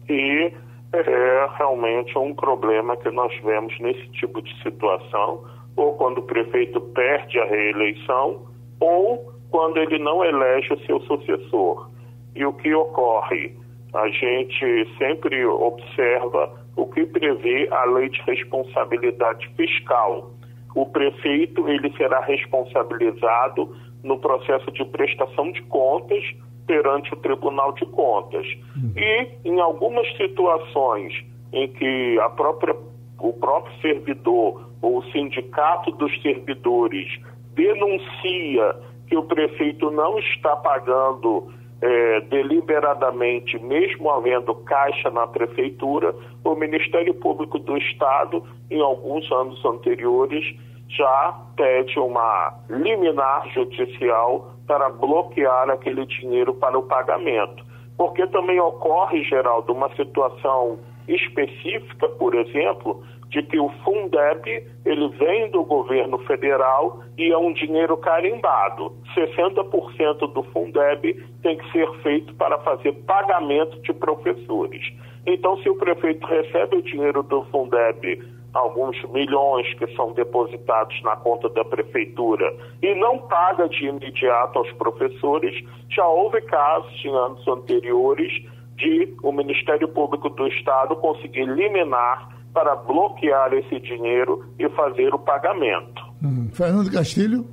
e 0.09 0.53
é 0.93 1.49
realmente 1.57 2.17
um 2.19 2.35
problema 2.35 2.97
que 2.97 3.11
nós 3.11 3.35
vemos 3.43 3.79
nesse 3.81 4.07
tipo 4.13 4.43
de 4.43 4.63
situação, 4.63 5.43
ou 5.77 5.95
quando 5.95 6.19
o 6.19 6.23
prefeito 6.23 6.81
perde 6.81 7.39
a 7.39 7.47
reeleição, 7.47 8.47
ou 8.79 9.33
quando 9.51 9.79
ele 9.79 9.99
não 9.99 10.25
elege 10.25 10.73
o 10.73 10.81
seu 10.81 11.01
sucessor. 11.01 11.91
E 12.35 12.45
o 12.45 12.53
que 12.53 12.75
ocorre? 12.75 13.55
A 13.95 14.09
gente 14.09 14.97
sempre 14.99 15.45
observa 15.45 16.63
o 16.77 16.87
que 16.87 17.05
prevê 17.07 17.69
a 17.71 17.85
lei 17.85 18.09
de 18.09 18.21
responsabilidade 18.23 19.49
fiscal. 19.57 20.33
O 20.75 20.87
prefeito 20.87 21.69
ele 21.69 21.93
será 21.97 22.21
responsabilizado 22.21 23.77
no 24.03 24.19
processo 24.19 24.71
de 24.73 24.85
prestação 24.87 25.53
de 25.53 25.63
contas 25.63 26.25
perante 26.67 27.13
o 27.13 27.17
Tribunal 27.17 27.73
de 27.75 27.85
Contas. 27.87 28.47
Uhum. 28.75 28.93
E 28.97 29.29
em 29.45 29.61
algumas 29.61 30.07
situações 30.17 31.13
em 31.53 31.69
que 31.69 32.19
a 32.21 32.31
própria, 32.31 32.75
o 33.21 33.33
próprio 33.35 33.79
servidor 33.81 34.71
ou 34.81 34.99
o 34.99 35.05
sindicato 35.13 35.91
dos 35.93 36.11
servidores 36.23 37.21
denuncia 37.55 38.77
que 39.07 39.17
o 39.17 39.25
prefeito 39.25 39.91
não 39.91 40.19
está 40.19 40.57
pagando 40.57 41.53
é, 41.83 42.21
deliberadamente, 42.21 43.59
mesmo 43.59 44.09
havendo 44.09 44.55
caixa 44.55 45.11
na 45.11 45.27
prefeitura, 45.27 46.15
o 46.45 46.55
Ministério 46.55 47.13
Público 47.15 47.59
do 47.59 47.77
Estado, 47.77 48.45
em 48.71 48.81
alguns 48.81 49.31
anos 49.33 49.63
anteriores, 49.65 50.45
já 50.89 51.37
pede 51.57 51.99
uma 51.99 52.55
liminar 52.71 53.49
judicial 53.49 54.53
para 54.67 54.91
bloquear 54.91 55.71
aquele 55.71 56.07
dinheiro 56.07 56.55
para 56.55 56.79
o 56.79 56.85
pagamento. 56.85 57.65
Porque 57.97 58.27
também 58.29 58.61
ocorre, 58.61 59.25
Geraldo, 59.25 59.73
uma 59.73 59.93
situação 59.97 60.79
específica, 61.09 62.09
por 62.11 62.35
exemplo, 62.35 63.03
de 63.33 63.43
que 63.43 63.59
o 63.59 63.71
Fundeb 63.83 64.47
ele 64.85 65.09
vem 65.19 65.51
do 65.51 65.65
governo 65.65 66.19
federal 66.27 67.03
e 67.17 67.33
é 67.33 67.39
um 67.39 67.53
dinheiro 67.55 67.97
carimbado. 67.97 68.93
60% 69.15 70.33
do 70.33 70.43
Fundeb 70.53 71.15
tem 71.43 71.57
que 71.57 71.73
ser 71.73 71.91
feito 72.03 72.35
para 72.35 72.59
fazer 72.59 72.93
pagamento 73.07 73.81
de 73.81 73.93
professores. 73.95 74.83
Então, 75.27 75.57
se 75.63 75.71
o 75.71 75.77
prefeito 75.77 76.27
recebe 76.27 76.77
o 76.77 76.83
dinheiro 76.83 77.23
do 77.23 77.43
Fundeb, 77.47 78.23
alguns 78.53 79.03
milhões 79.05 79.73
que 79.75 79.87
são 79.97 80.13
depositados 80.13 81.01
na 81.03 81.17
conta 81.17 81.49
da 81.49 81.65
prefeitura, 81.65 82.55
e 82.83 82.95
não 82.95 83.17
paga 83.17 83.67
de 83.67 83.87
imediato 83.87 84.59
aos 84.59 84.71
professores, 84.73 85.55
já 85.89 86.07
houve 86.07 86.43
casos 86.43 87.03
em 87.03 87.17
anos 87.17 87.49
anteriores 87.49 88.31
de 88.77 89.17
o 89.23 89.33
Ministério 89.33 89.89
Público 89.89 90.29
do 90.29 90.47
Estado 90.49 90.97
conseguir 90.97 91.47
liminar 91.47 92.42
para 92.53 92.77
bloquear 92.77 93.53
esse 93.55 93.81
dinheiro 93.81 94.45
e 94.59 94.69
fazer 94.71 95.15
o 95.15 95.19
pagamento. 95.19 96.03
Hum. 96.23 96.49
Fernando 96.53 96.91
Castilho. 96.91 97.47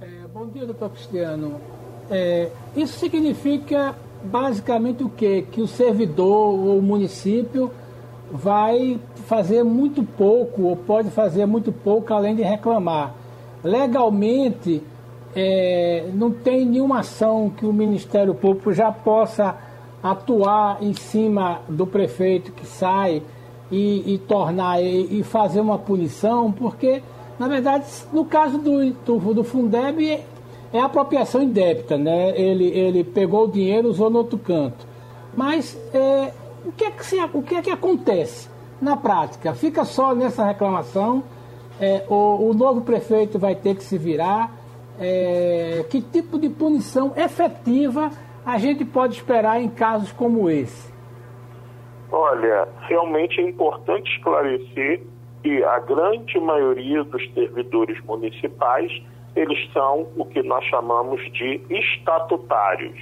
É, 0.00 0.06
bom 0.32 0.46
dia, 0.46 0.64
doutor 0.64 0.90
Cristiano. 0.90 1.60
É, 2.10 2.50
isso 2.74 2.98
significa 2.98 3.94
basicamente 4.24 5.02
o 5.04 5.08
quê? 5.08 5.46
Que 5.50 5.60
o 5.60 5.66
servidor 5.66 6.58
ou 6.58 6.78
o 6.78 6.82
município 6.82 7.70
vai 8.30 8.98
fazer 9.26 9.62
muito 9.62 10.02
pouco, 10.02 10.62
ou 10.62 10.76
pode 10.76 11.10
fazer 11.10 11.44
muito 11.44 11.70
pouco, 11.70 12.14
além 12.14 12.34
de 12.34 12.42
reclamar. 12.42 13.14
Legalmente, 13.62 14.82
é, 15.36 16.08
não 16.14 16.30
tem 16.30 16.64
nenhuma 16.64 17.00
ação 17.00 17.50
que 17.50 17.66
o 17.66 17.72
Ministério 17.72 18.34
Público 18.34 18.72
já 18.72 18.90
possa 18.90 19.56
atuar 20.02 20.82
em 20.82 20.94
cima 20.94 21.60
do 21.68 21.86
prefeito 21.86 22.52
que 22.52 22.66
sai 22.66 23.22
e, 23.72 24.14
e 24.14 24.18
tornar 24.18 24.82
e, 24.82 25.18
e, 25.18 25.22
fazer 25.22 25.60
uma 25.60 25.78
punição, 25.78 26.52
porque, 26.52 27.02
na 27.38 27.48
verdade, 27.48 27.86
no 28.12 28.26
caso 28.26 28.58
do, 28.58 28.92
do, 28.92 29.34
do 29.34 29.42
Fundeb, 29.42 30.22
é 30.70 30.78
apropriação 30.78 31.42
indébita, 31.42 31.96
né? 31.96 32.38
Ele, 32.38 32.66
ele 32.66 33.02
pegou 33.02 33.44
o 33.44 33.50
dinheiro 33.50 33.88
usou 33.88 34.10
no 34.10 34.18
outro 34.18 34.38
canto. 34.38 34.86
Mas 35.34 35.78
é, 35.94 36.32
o, 36.66 36.72
que 36.72 36.84
é 36.84 36.90
que 36.90 37.04
se, 37.04 37.16
o 37.32 37.42
que 37.42 37.54
é 37.54 37.62
que 37.62 37.70
acontece 37.70 38.48
na 38.80 38.94
prática? 38.94 39.54
Fica 39.54 39.84
só 39.86 40.14
nessa 40.14 40.44
reclamação, 40.44 41.24
é, 41.80 42.04
o, 42.08 42.50
o, 42.50 42.54
novo 42.54 42.82
prefeito 42.82 43.38
vai 43.38 43.54
ter 43.54 43.74
que 43.74 43.82
se 43.82 43.96
virar. 43.96 44.60
É, 45.00 45.86
que 45.88 46.02
tipo 46.02 46.38
de 46.38 46.50
punição 46.50 47.12
efetiva 47.16 48.10
a 48.44 48.58
gente 48.58 48.84
pode 48.84 49.14
esperar 49.14 49.60
em 49.60 49.68
casos 49.68 50.12
como 50.12 50.50
esse? 50.50 50.91
Olha, 52.12 52.68
realmente 52.82 53.40
é 53.40 53.44
importante 53.48 54.14
esclarecer 54.14 55.00
que 55.42 55.64
a 55.64 55.78
grande 55.78 56.38
maioria 56.38 57.02
dos 57.04 57.26
servidores 57.32 57.98
municipais, 58.04 58.92
eles 59.34 59.72
são 59.72 60.06
o 60.18 60.26
que 60.26 60.42
nós 60.42 60.62
chamamos 60.66 61.22
de 61.32 61.58
estatutários. 61.70 63.00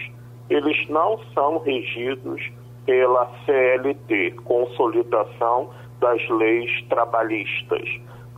Eles 0.49 0.89
não 0.89 1.19
são 1.35 1.59
regidos 1.59 2.41
pela 2.87 3.29
CLT, 3.45 4.37
Consolidação 4.45 5.71
das 5.99 6.27
Leis 6.29 6.71
Trabalhistas. 6.89 7.89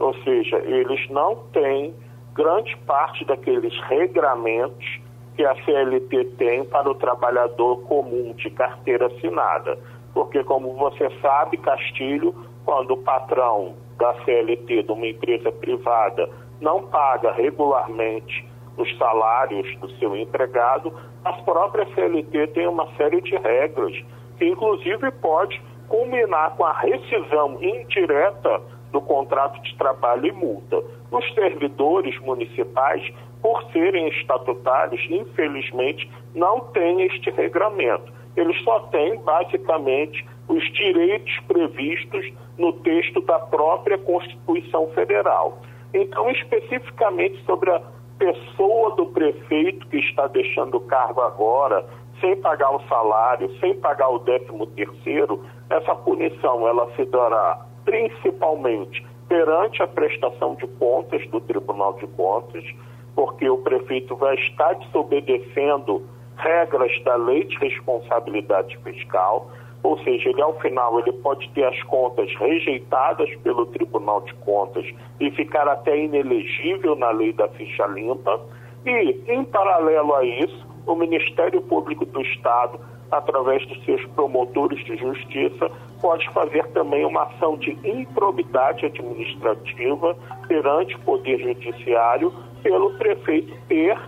Ou 0.01 0.15
seja, 0.25 0.57
eles 0.57 1.07
não 1.11 1.37
têm 1.53 1.95
grande 2.33 2.75
parte 2.87 3.27
daqueles 3.27 3.79
regramentos 3.83 5.01
que 5.37 5.45
a 5.45 5.55
CLT 5.65 6.25
tem 6.39 6.65
para 6.65 6.91
o 6.91 6.95
trabalhador 6.95 7.83
comum 7.83 8.33
de 8.35 8.49
carteira 8.51 9.07
assinada 9.07 9.79
porque, 10.15 10.45
como 10.45 10.75
você 10.75 11.09
sabe, 11.21 11.57
Castilho, 11.59 12.35
quando 12.65 12.93
o 12.93 13.03
patrão 13.03 13.75
da 13.99 14.15
CLT 14.25 14.83
de 14.83 14.93
uma 14.93 15.07
empresa 15.07 15.51
privada 15.53 16.29
não 16.61 16.83
paga 16.89 17.33
regularmente 17.33 18.47
os 18.77 18.97
salários 18.99 19.77
do 19.79 19.91
seu 19.99 20.17
empregado, 20.17 20.93
as 21.25 21.41
próprias 21.43 21.93
CLT 21.95 22.49
têm 22.49 22.67
uma 22.67 22.87
série 22.97 23.21
de 23.21 23.37
regras, 23.37 23.93
que 24.39 24.47
inclusive 24.47 25.11
pode 25.13 25.61
culminar 25.89 26.57
com 26.57 26.65
a 26.65 26.73
rescisão 26.73 27.63
indireta 27.63 28.61
do 28.91 29.01
contrato 29.01 29.61
de 29.63 29.77
trabalho 29.77 30.27
e 30.27 30.33
multa. 30.33 30.83
Os 31.11 31.35
servidores 31.35 32.19
municipais, 32.21 33.03
por 33.41 33.63
serem 33.73 34.09
estatutários, 34.09 35.05
infelizmente, 35.11 36.11
não 36.35 36.61
têm 36.73 37.03
este 37.03 37.31
regramento 37.31 38.13
eles 38.37 38.61
só 38.63 38.81
têm, 38.91 39.19
basicamente, 39.21 40.27
os 40.49 40.65
direitos 40.73 41.39
previstos 41.47 42.33
no 42.59 42.73
texto 42.75 43.21
da 43.23 43.39
própria 43.39 43.99
Constituição 43.99 44.89
Federal. 44.89 45.61
Então, 45.95 46.31
especificamente 46.31 47.43
sobre 47.45 47.71
a 47.71 47.83
pessoa 48.19 48.95
do 48.97 49.07
prefeito 49.07 49.87
que 49.89 49.99
está 49.99 50.27
deixando 50.27 50.77
o 50.77 50.81
cargo 50.81 51.21
agora, 51.21 51.85
sem 52.21 52.37
pagar 52.37 52.71
o 52.75 52.81
salário, 52.89 53.51
sem 53.59 53.75
pagar 53.75 54.09
o 54.09 54.19
décimo 54.21 54.67
terceiro, 54.69 55.45
essa 55.69 55.95
punição 55.95 56.67
ela 56.69 56.91
se 56.95 57.05
dará 57.07 57.67
principalmente 57.85 59.05
perante 59.29 59.83
a 59.83 59.89
prestação 59.89 60.55
de 60.55 60.67
contas 60.67 61.27
do 61.29 61.41
Tribunal 61.41 61.95
de 61.95 62.07
Contas, 62.09 62.65
porque 63.15 63.49
o 63.49 63.59
prefeito 63.59 64.15
vai 64.17 64.35
estar 64.37 64.75
desobedecendo 64.75 66.07
regras 66.43 66.93
da 67.05 67.17
lei 67.17 67.45
de 67.45 67.57
responsabilidade 67.59 68.77
fiscal, 68.79 69.51
ou 69.83 69.99
seja, 70.05 70.29
ele 70.29 70.41
ao 70.41 70.59
final 70.61 70.99
ele 71.01 71.13
pode 71.13 71.49
ter 71.51 71.65
as 71.65 71.83
contas 71.85 72.33
rejeitadas 72.37 73.35
pelo 73.43 73.67
Tribunal 73.67 74.21
de 74.23 74.35
Contas 74.35 74.87
e 75.19 75.31
ficar 75.33 75.67
até 75.69 75.97
inelegível 75.99 76.95
na 76.95 77.11
lei 77.11 77.33
da 77.33 77.49
ficha 77.49 77.87
limpa. 77.87 78.41
E, 78.87 79.21
em 79.29 79.45
paralelo 79.45 80.15
a 80.15 80.25
isso, 80.25 80.67
o 80.87 80.95
Ministério 80.95 81.61
Público 81.63 82.05
do 82.05 82.21
Estado, 82.21 82.79
através 83.11 83.67
dos 83.67 83.85
seus 83.85 84.05
promotores 84.07 84.85
de 84.85 84.97
justiça, 84.97 85.71
pode 86.01 86.29
fazer 86.31 86.67
também 86.69 87.05
uma 87.05 87.25
ação 87.25 87.57
de 87.57 87.71
improbidade 87.85 88.87
administrativa 88.87 90.17
perante 90.47 90.95
o 90.95 91.01
Poder 91.01 91.39
Judiciário 91.39 92.33
pelo 92.63 92.93
prefeito 92.95 93.53
ter 93.69 93.99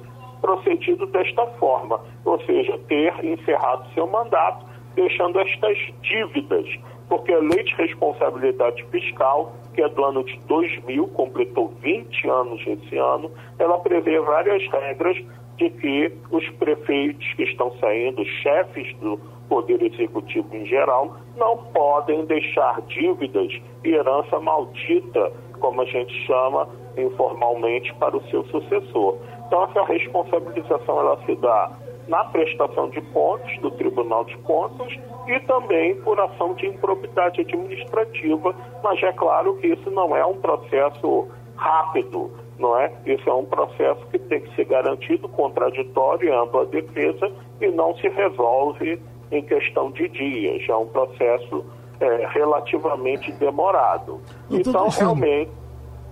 procedido 0.45 1.07
desta 1.07 1.47
forma, 1.59 1.99
ou 2.22 2.38
seja, 2.45 2.78
ter 2.86 3.24
encerrado 3.24 3.88
seu 3.95 4.07
mandato, 4.07 4.66
deixando 4.95 5.40
estas 5.40 5.78
dívidas, 6.03 6.66
porque 7.09 7.32
a 7.32 7.38
lei 7.38 7.62
de 7.62 7.74
responsabilidade 7.76 8.84
fiscal, 8.90 9.55
que 9.72 9.82
é 9.82 9.88
do 9.88 10.05
ano 10.05 10.22
de 10.22 10.38
2000, 10.40 11.09
completou 11.09 11.72
20 11.80 12.28
anos 12.28 12.61
esse 12.66 12.99
ano, 12.99 13.30
ela 13.59 13.78
prevê 13.78 14.20
várias 14.20 14.62
regras 14.70 15.16
de 15.57 15.70
que 15.70 16.12
os 16.30 16.47
prefeitos 16.59 17.26
que 17.36 17.45
estão 17.45 17.72
saindo, 17.78 18.20
os 18.20 18.28
chefes 18.42 18.95
do 18.99 19.18
Poder 19.49 19.82
Executivo 19.82 20.55
em 20.55 20.66
geral, 20.66 21.16
não 21.38 21.57
podem 21.72 22.26
deixar 22.26 22.82
dívidas 22.82 23.51
e 23.82 23.88
herança 23.88 24.38
maldita, 24.40 25.32
como 25.59 25.80
a 25.80 25.84
gente 25.86 26.12
chama 26.26 26.68
informalmente, 26.97 27.92
para 27.95 28.16
o 28.16 28.22
seu 28.28 28.45
sucessor. 28.47 29.18
Então, 29.47 29.64
essa 29.64 29.84
responsabilização 29.84 31.01
ela 31.01 31.18
se 31.24 31.34
dá 31.36 31.70
na 32.09 32.24
prestação 32.24 32.90
de 32.90 33.01
contas 33.01 33.59
do 33.59 33.70
Tribunal 33.72 34.24
de 34.24 34.36
Contas 34.38 34.92
e 35.26 35.40
também 35.40 35.97
por 36.03 36.20
ação 36.20 36.55
de 36.55 36.66
improbidade 36.66 37.40
administrativa, 37.40 38.55
mas 38.82 39.03
é 39.03 39.12
claro 39.12 39.57
que 39.57 39.68
isso 39.68 39.90
não 39.90 40.14
é 40.14 40.24
um 40.24 40.36
processo 40.36 41.28
rápido, 41.57 42.30
não 42.59 42.78
é? 42.78 42.92
Isso 43.07 43.28
é 43.28 43.32
um 43.32 43.45
processo 43.45 44.05
que 44.09 44.18
tem 44.18 44.40
que 44.40 44.55
ser 44.55 44.66
garantido 44.66 45.28
contraditório 45.28 46.28
e 46.28 46.32
ampla 46.32 46.66
defesa 46.66 47.32
e 47.61 47.68
não 47.68 47.97
se 47.97 48.09
resolve 48.09 49.01
em 49.30 49.42
questão 49.42 49.90
de 49.90 50.09
dias, 50.09 50.68
é 50.68 50.76
um 50.76 50.86
processo 50.86 51.64
é, 52.01 52.26
relativamente 52.26 53.32
demorado. 53.32 54.20
então, 54.51 54.88
realmente. 54.88 55.51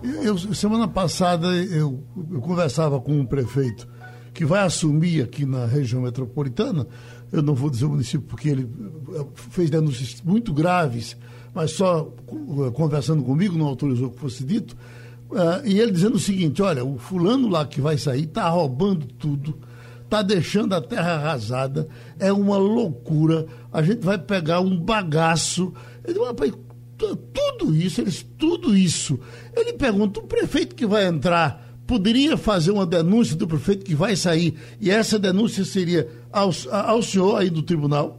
Eu, 0.03 0.37
semana 0.53 0.87
passada 0.87 1.47
eu, 1.47 2.03
eu 2.31 2.41
conversava 2.41 2.99
com 2.99 3.13
um 3.13 3.25
prefeito 3.25 3.87
que 4.33 4.45
vai 4.45 4.61
assumir 4.65 5.21
aqui 5.21 5.45
na 5.45 5.65
região 5.65 6.01
metropolitana, 6.01 6.87
eu 7.31 7.41
não 7.41 7.53
vou 7.53 7.69
dizer 7.69 7.85
o 7.85 7.89
município 7.89 8.27
porque 8.27 8.49
ele 8.49 8.69
eh, 9.15 9.25
fez 9.35 9.69
denúncias 9.69 10.21
muito 10.23 10.51
graves, 10.51 11.15
mas 11.53 11.71
só 11.71 12.11
eh, 12.27 12.71
conversando 12.71 13.23
comigo, 13.23 13.57
não 13.57 13.67
autorizou 13.67 14.09
que 14.09 14.19
fosse 14.19 14.43
dito, 14.43 14.75
uh, 15.29 15.65
e 15.65 15.79
ele 15.79 15.91
dizendo 15.91 16.15
o 16.15 16.19
seguinte, 16.19 16.61
olha, 16.61 16.83
o 16.83 16.97
fulano 16.97 17.47
lá 17.47 17.65
que 17.65 17.79
vai 17.79 17.97
sair 17.97 18.23
está 18.23 18.49
roubando 18.49 19.05
tudo, 19.05 19.59
está 20.03 20.21
deixando 20.21 20.73
a 20.73 20.81
terra 20.81 21.13
arrasada, 21.13 21.87
é 22.19 22.31
uma 22.33 22.57
loucura, 22.57 23.45
a 23.71 23.81
gente 23.81 24.03
vai 24.03 24.17
pegar 24.17 24.59
um 24.59 24.79
bagaço. 24.79 25.73
Ele 26.05 26.19
rapaz, 26.23 26.51
tudo 26.97 27.75
isso, 27.75 28.01
eles, 28.01 28.23
tudo 28.37 28.75
isso. 28.75 29.19
Ele 29.55 29.73
pergunta, 29.73 30.19
o 30.19 30.27
prefeito 30.27 30.75
que 30.75 30.85
vai 30.85 31.05
entrar 31.05 31.61
poderia 31.87 32.37
fazer 32.37 32.71
uma 32.71 32.85
denúncia 32.85 33.35
do 33.37 33.47
prefeito 33.47 33.85
que 33.85 33.95
vai 33.95 34.15
sair 34.15 34.53
e 34.79 34.89
essa 34.89 35.19
denúncia 35.19 35.63
seria 35.63 36.07
ao, 36.31 36.49
ao 36.71 37.01
senhor 37.01 37.37
aí 37.37 37.49
do 37.49 37.61
tribunal? 37.61 38.17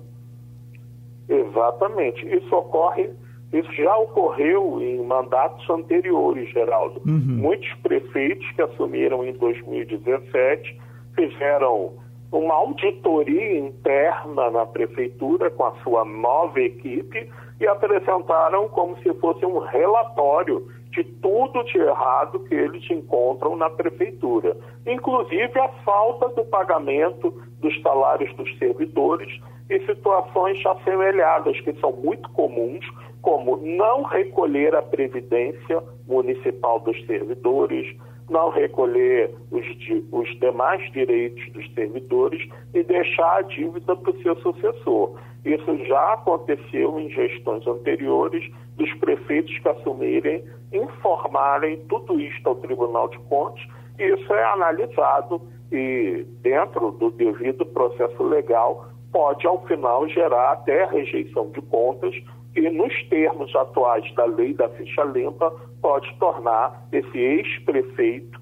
Exatamente. 1.29 2.27
Isso 2.27 2.55
ocorre, 2.55 3.11
isso 3.53 3.73
já 3.73 3.97
ocorreu 3.97 4.81
em 4.83 5.03
mandatos 5.05 5.69
anteriores, 5.71 6.51
Geraldo. 6.53 7.01
Uhum. 7.07 7.37
Muitos 7.37 7.73
prefeitos 7.83 8.49
que 8.53 8.63
assumiram 8.63 9.25
em 9.25 9.33
2017 9.33 10.79
fizeram 11.15 11.93
uma 12.31 12.55
auditoria 12.55 13.59
interna 13.59 14.51
na 14.51 14.67
prefeitura 14.67 15.51
com 15.51 15.65
a 15.65 15.75
sua 15.83 16.05
nova 16.05 16.61
equipe 16.61 17.31
e 17.61 17.67
apresentaram 17.67 18.69
como 18.69 18.97
se 18.99 19.13
fosse 19.15 19.45
um 19.47 19.59
relatório 19.59 20.67
de 20.91 21.05
tudo 21.05 21.65
de 21.65 21.79
errado 21.79 22.41
que 22.41 22.55
eles 22.55 22.89
encontram 22.91 23.57
na 23.57 23.69
prefeitura, 23.69 24.57
inclusive 24.87 25.59
a 25.59 25.69
falta 25.85 26.29
do 26.31 26.45
pagamento 26.45 27.31
dos 27.61 27.81
salários 27.83 28.33
dos 28.37 28.59
servidores 28.59 29.41
e 29.69 29.81
situações 29.87 30.65
assemelhadas 30.65 31.61
que 31.61 31.73
são 31.81 31.93
muito 31.93 32.29
comuns, 32.31 32.85
como 33.23 33.57
não 33.57 34.03
recolher 34.03 34.75
a 34.75 34.83
previdência 34.83 35.83
municipal 36.07 36.79
dos 36.81 37.05
servidores, 37.07 37.97
não 38.29 38.51
recolher 38.51 39.35
os, 39.51 39.67
os 40.13 40.41
demais 40.41 40.91
direitos 40.93 41.53
dos 41.53 41.73
servidores 41.75 42.49
e 42.73 42.83
deixar 42.83 43.39
a 43.39 43.43
dívida 43.43 43.95
para 43.97 44.11
o 44.11 44.23
seu 44.23 44.37
sucessor. 44.37 45.19
Isso 45.45 45.77
já 45.85 46.15
aconteceu 46.15 46.99
em 46.99 47.11
gestões 47.11 47.67
anteriores 47.67 48.51
dos 48.77 48.93
prefeitos 48.95 49.59
que 49.59 49.69
assumirem 49.69 50.43
informarem 50.73 51.79
tudo 51.89 52.19
isto 52.19 52.49
ao 52.49 52.57
Tribunal 52.57 53.09
de 53.09 53.19
Contas 53.21 53.63
e 53.99 54.05
isso 54.05 54.33
é 54.33 54.45
analisado 54.45 55.41
e 55.71 56.27
dentro 56.41 56.91
do 56.93 57.11
devido 57.11 57.65
processo 57.67 58.23
legal 58.23 58.89
pode 59.13 59.47
ao 59.47 59.65
final 59.67 60.09
gerar 60.09 60.53
até 60.53 60.85
rejeição 60.87 61.51
de 61.51 61.63
contas 61.63 62.15
e 62.57 62.71
nos 62.71 62.93
termos 63.09 63.55
atuais 63.55 64.15
da 64.15 64.25
lei 64.27 64.55
da 64.55 64.69
ficha 64.71 65.03
limpa 65.05 65.51
pode 65.81 66.13
tornar 66.19 66.87
esse 66.93 67.19
ex-prefeito 67.19 68.41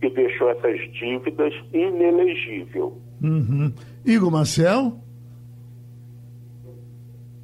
que 0.00 0.10
deixou 0.10 0.50
essas 0.50 0.78
dívidas 0.92 1.54
inelegível. 1.72 3.00
Uhum. 3.22 3.72
Igor 4.04 4.30
Marcel? 4.30 5.00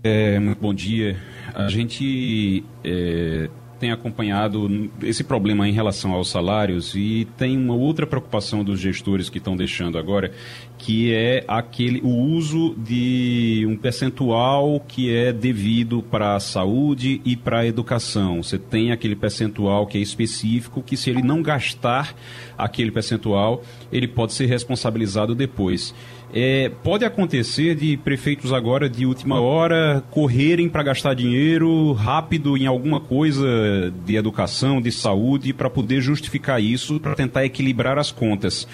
É, 0.03 0.39
muito 0.39 0.61
bom 0.61 0.75
dia. 0.75 1.17
A 1.55 1.69
gente 1.69 2.65
é, 2.85 3.49
tem 3.81 3.91
acompanhado 3.91 4.91
esse 5.03 5.25
problema 5.25 5.67
em 5.67 5.73
relação 5.73 6.13
aos 6.13 6.29
salários 6.29 6.95
e 6.95 7.27
tem 7.39 7.57
uma 7.57 7.75
outra 7.75 8.07
preocupação 8.07 8.63
dos 8.63 8.79
gestores 8.79 9.31
que 9.31 9.39
estão 9.39 9.57
deixando 9.57 9.97
agora, 9.97 10.31
que 10.77 11.13
é 11.15 11.43
aquele 11.49 12.01
o 12.03 12.11
uso 12.11 12.75
de 12.77 13.67
um 13.67 13.77
percentual 13.77 14.79
que 14.87 15.13
é 15.13 15.33
devido 15.33 16.03
para 16.03 16.37
a 16.37 16.41
saúde 16.41 17.23
e 17.25 17.35
para 17.35 17.61
a 17.61 17.67
educação. 17.67 18.43
Você 18.43 18.59
tem 18.59 18.93
aquele 18.93 19.17
percentual 19.17 19.87
que 19.87 19.97
é 19.97 20.01
específico, 20.01 20.83
que 20.83 20.97
se 20.97 21.09
ele 21.09 21.23
não 21.23 21.43
gastar 21.43 22.15
aquele 22.59 22.91
percentual, 22.91 23.63
ele 23.91 24.07
pode 24.07 24.35
ser 24.35 24.45
responsabilizado 24.45 25.35
depois. 25.35 25.95
É, 26.33 26.71
pode 26.85 27.05
acontecer 27.05 27.75
de 27.75 27.97
prefeitos 27.97 28.53
agora 28.53 28.89
de 28.89 29.05
última 29.05 29.41
hora 29.41 30.01
correrem 30.13 30.69
para 30.69 30.85
gastar 30.85 31.13
dinheiro 31.13 31.93
rápido 31.93 32.57
em 32.57 32.67
alguma 32.67 33.01
coisa 33.01 33.45
de 34.05 34.15
educação, 34.15 34.81
de 34.81 34.93
saúde, 34.93 35.53
para 35.53 35.69
poder 35.69 36.01
justificar 36.01 36.63
isso, 36.63 37.01
para 37.01 37.17
tentar 37.17 37.45
equilibrar 37.45 37.99
as 37.99 38.13
contas. 38.13 38.69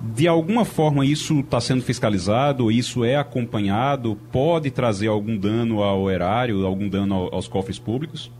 De 0.00 0.26
alguma 0.26 0.64
forma 0.64 1.04
isso 1.04 1.40
está 1.40 1.60
sendo 1.60 1.82
fiscalizado, 1.82 2.70
isso 2.70 3.04
é 3.04 3.16
acompanhado, 3.16 4.16
pode 4.32 4.70
trazer 4.70 5.08
algum 5.08 5.36
dano 5.36 5.82
ao 5.82 6.10
erário, 6.10 6.66
algum 6.66 6.88
dano 6.88 7.28
aos 7.30 7.46
cofres 7.46 7.78
públicos? 7.78 8.32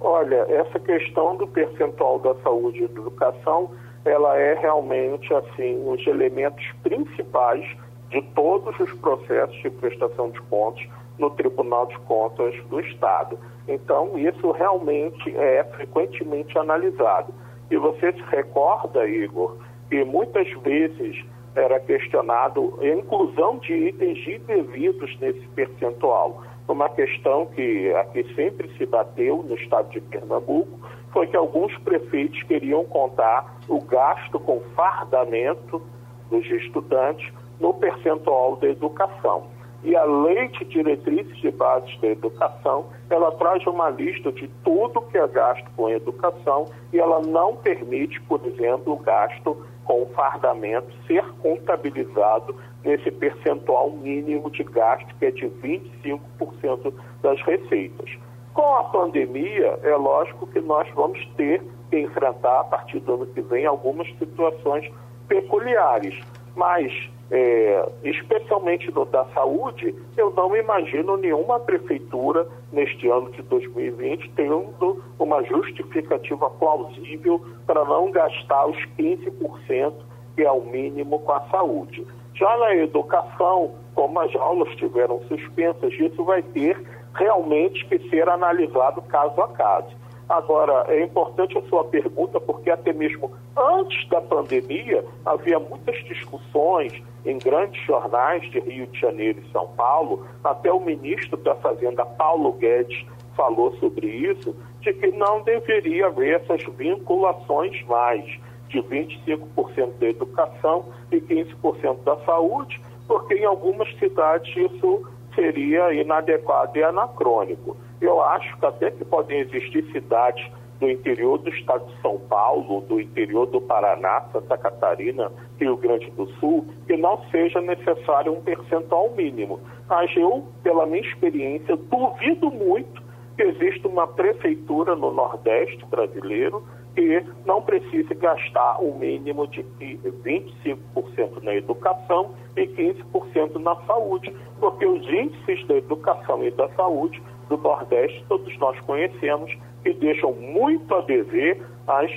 Olha, 0.00 0.46
essa 0.48 0.78
questão 0.78 1.36
do 1.36 1.46
percentual 1.48 2.20
da 2.20 2.34
saúde 2.36 2.84
e 2.84 2.88
da 2.88 3.00
educação 3.00 3.70
ela 4.08 4.36
é 4.36 4.54
realmente 4.54 5.32
assim 5.34 5.76
um 5.78 5.96
dos 5.96 6.06
elementos 6.06 6.64
principais 6.82 7.64
de 8.10 8.22
todos 8.34 8.78
os 8.80 8.92
processos 9.00 9.56
de 9.62 9.70
prestação 9.70 10.30
de 10.30 10.40
contas 10.42 10.86
no 11.18 11.30
Tribunal 11.30 11.86
de 11.86 11.98
Contas 12.00 12.54
do 12.64 12.80
Estado. 12.80 13.38
Então, 13.66 14.18
isso 14.18 14.50
realmente 14.52 15.36
é 15.36 15.64
frequentemente 15.64 16.56
analisado. 16.58 17.34
E 17.70 17.76
você 17.76 18.12
se 18.12 18.22
recorda, 18.30 19.06
Igor, 19.06 19.56
que 19.90 20.04
muitas 20.04 20.50
vezes 20.62 21.24
era 21.54 21.78
questionado 21.80 22.78
a 22.80 22.86
inclusão 22.86 23.58
de 23.58 23.74
itens 23.74 24.26
indevidos 24.26 25.18
nesse 25.20 25.46
percentual. 25.48 26.42
Uma 26.66 26.88
questão 26.88 27.46
que 27.46 27.92
aqui 27.94 28.24
sempre 28.34 28.70
se 28.76 28.86
bateu 28.86 29.42
no 29.42 29.54
estado 29.54 29.90
de 29.90 30.00
Pernambuco 30.00 30.78
foi 31.12 31.26
que 31.26 31.36
alguns 31.36 31.76
prefeitos 31.78 32.42
queriam 32.44 32.84
contar 32.84 33.58
o 33.68 33.80
gasto 33.80 34.38
com 34.40 34.60
fardamento 34.74 35.82
dos 36.30 36.44
estudantes 36.46 37.32
no 37.60 37.74
percentual 37.74 38.56
da 38.56 38.68
educação. 38.68 39.44
E 39.84 39.94
a 39.94 40.04
Lei 40.04 40.48
de 40.48 40.64
Diretrizes 40.64 41.36
de 41.38 41.50
Bases 41.52 42.00
da 42.00 42.08
Educação, 42.08 42.86
ela 43.08 43.30
traz 43.32 43.64
uma 43.66 43.88
lista 43.90 44.32
de 44.32 44.48
tudo 44.64 45.00
que 45.02 45.16
é 45.16 45.26
gasto 45.28 45.70
com 45.76 45.88
educação 45.88 46.66
e 46.92 46.98
ela 46.98 47.20
não 47.20 47.54
permite, 47.56 48.20
por 48.22 48.44
exemplo, 48.44 48.94
o 48.94 48.96
gasto 48.96 49.56
com 49.84 50.04
fardamento 50.14 50.88
ser 51.06 51.24
contabilizado 51.40 52.54
nesse 52.84 53.10
percentual 53.10 53.90
mínimo 53.90 54.50
de 54.50 54.64
gasto, 54.64 55.14
que 55.16 55.26
é 55.26 55.30
de 55.30 55.46
25% 55.46 56.92
das 57.22 57.40
receitas. 57.42 58.10
Com 58.58 58.74
a 58.74 58.82
pandemia, 58.82 59.78
é 59.84 59.94
lógico 59.94 60.44
que 60.48 60.60
nós 60.60 60.90
vamos 60.92 61.24
ter 61.36 61.62
que 61.88 61.96
enfrentar, 61.96 62.58
a 62.58 62.64
partir 62.64 62.98
do 62.98 63.14
ano 63.14 63.26
que 63.26 63.40
vem, 63.40 63.64
algumas 63.64 64.08
situações 64.18 64.92
peculiares. 65.28 66.18
Mas, 66.56 66.92
é, 67.30 67.88
especialmente 68.02 68.90
no 68.90 69.04
da 69.04 69.24
saúde, 69.26 69.94
eu 70.16 70.32
não 70.32 70.56
imagino 70.56 71.16
nenhuma 71.16 71.60
prefeitura 71.60 72.48
neste 72.72 73.08
ano 73.08 73.30
de 73.30 73.42
2020 73.42 74.28
tendo 74.34 75.04
uma 75.20 75.40
justificativa 75.44 76.50
plausível 76.50 77.40
para 77.64 77.84
não 77.84 78.10
gastar 78.10 78.66
os 78.66 78.76
15%, 78.98 79.92
que 80.34 80.42
é 80.42 80.50
o 80.50 80.62
mínimo, 80.62 81.20
com 81.20 81.30
a 81.30 81.42
saúde. 81.42 82.04
Já 82.34 82.56
na 82.56 82.74
educação, 82.74 83.74
como 83.94 84.18
as 84.18 84.34
aulas 84.34 84.74
tiveram 84.74 85.20
suspensas, 85.28 85.92
isso 85.92 86.24
vai 86.24 86.42
ter 86.42 86.76
realmente 87.18 87.84
que 87.86 87.98
ser 88.08 88.28
analisado 88.28 89.02
caso 89.02 89.40
a 89.42 89.48
caso. 89.48 89.96
Agora, 90.28 90.84
é 90.88 91.02
importante 91.02 91.56
a 91.56 91.62
sua 91.62 91.84
pergunta, 91.84 92.38
porque 92.38 92.70
até 92.70 92.92
mesmo 92.92 93.32
antes 93.56 94.06
da 94.08 94.20
pandemia 94.20 95.04
havia 95.24 95.58
muitas 95.58 95.96
discussões 96.04 97.02
em 97.24 97.38
grandes 97.38 97.82
jornais 97.86 98.42
de 98.50 98.60
Rio 98.60 98.86
de 98.88 99.00
Janeiro 99.00 99.40
e 99.40 99.52
São 99.52 99.66
Paulo, 99.68 100.26
até 100.44 100.70
o 100.70 100.80
ministro 100.80 101.36
da 101.38 101.54
Fazenda, 101.56 102.04
Paulo 102.04 102.52
Guedes, 102.52 103.06
falou 103.34 103.74
sobre 103.76 104.06
isso, 104.06 104.54
de 104.80 104.92
que 104.92 105.08
não 105.12 105.42
deveria 105.42 106.06
haver 106.08 106.40
essas 106.42 106.62
vinculações 106.76 107.82
mais 107.86 108.24
de 108.68 108.82
25% 108.82 109.98
da 109.98 110.08
educação 110.08 110.84
e 111.10 111.20
15% 111.20 112.02
da 112.04 112.16
saúde, 112.24 112.80
porque 113.06 113.34
em 113.34 113.44
algumas 113.44 113.88
cidades 113.98 114.54
isso 114.54 115.06
seria 115.38 115.94
inadequado 115.94 116.76
e 116.76 116.82
anacrônico. 116.82 117.76
Eu 118.00 118.20
acho 118.20 118.58
que 118.58 118.66
até 118.66 118.90
que 118.90 119.04
podem 119.04 119.38
existir 119.40 119.84
cidades 119.92 120.44
do 120.80 120.90
interior 120.90 121.38
do 121.38 121.50
estado 121.50 121.86
de 121.86 122.00
São 122.00 122.18
Paulo, 122.28 122.80
do 122.82 123.00
interior 123.00 123.46
do 123.46 123.60
Paraná, 123.60 124.22
Santa 124.32 124.58
Catarina, 124.58 125.30
Rio 125.58 125.76
Grande 125.76 126.10
do 126.10 126.26
Sul, 126.34 126.66
que 126.86 126.96
não 126.96 127.20
seja 127.30 127.60
necessário 127.60 128.32
um 128.32 128.40
percentual 128.40 129.10
mínimo. 129.16 129.60
Mas 129.88 130.14
eu, 130.16 130.46
pela 130.62 130.86
minha 130.86 131.00
experiência, 131.00 131.76
duvido 131.76 132.50
muito 132.50 133.02
que 133.36 133.42
exista 133.42 133.88
uma 133.88 134.06
prefeitura 134.06 134.96
no 134.96 135.12
Nordeste 135.12 135.84
brasileiro 135.86 136.64
que 136.98 137.24
não 137.46 137.62
precise 137.62 138.12
gastar 138.16 138.82
o 138.82 138.92
mínimo 138.98 139.46
de 139.46 139.62
25% 139.62 141.40
na 141.44 141.54
educação 141.54 142.34
e 142.56 142.66
15% 142.66 143.54
na 143.60 143.76
saúde, 143.86 144.34
porque 144.58 144.84
os 144.84 145.08
índices 145.08 145.64
da 145.68 145.76
educação 145.76 146.42
e 146.42 146.50
da 146.50 146.68
saúde 146.70 147.22
do 147.48 147.56
Nordeste 147.56 148.24
todos 148.28 148.58
nós 148.58 148.80
conhecemos 148.80 149.56
que 149.84 149.92
deixam 149.94 150.32
muito 150.32 150.92
a 150.92 151.02
dever 151.02 151.62
às 151.86 152.10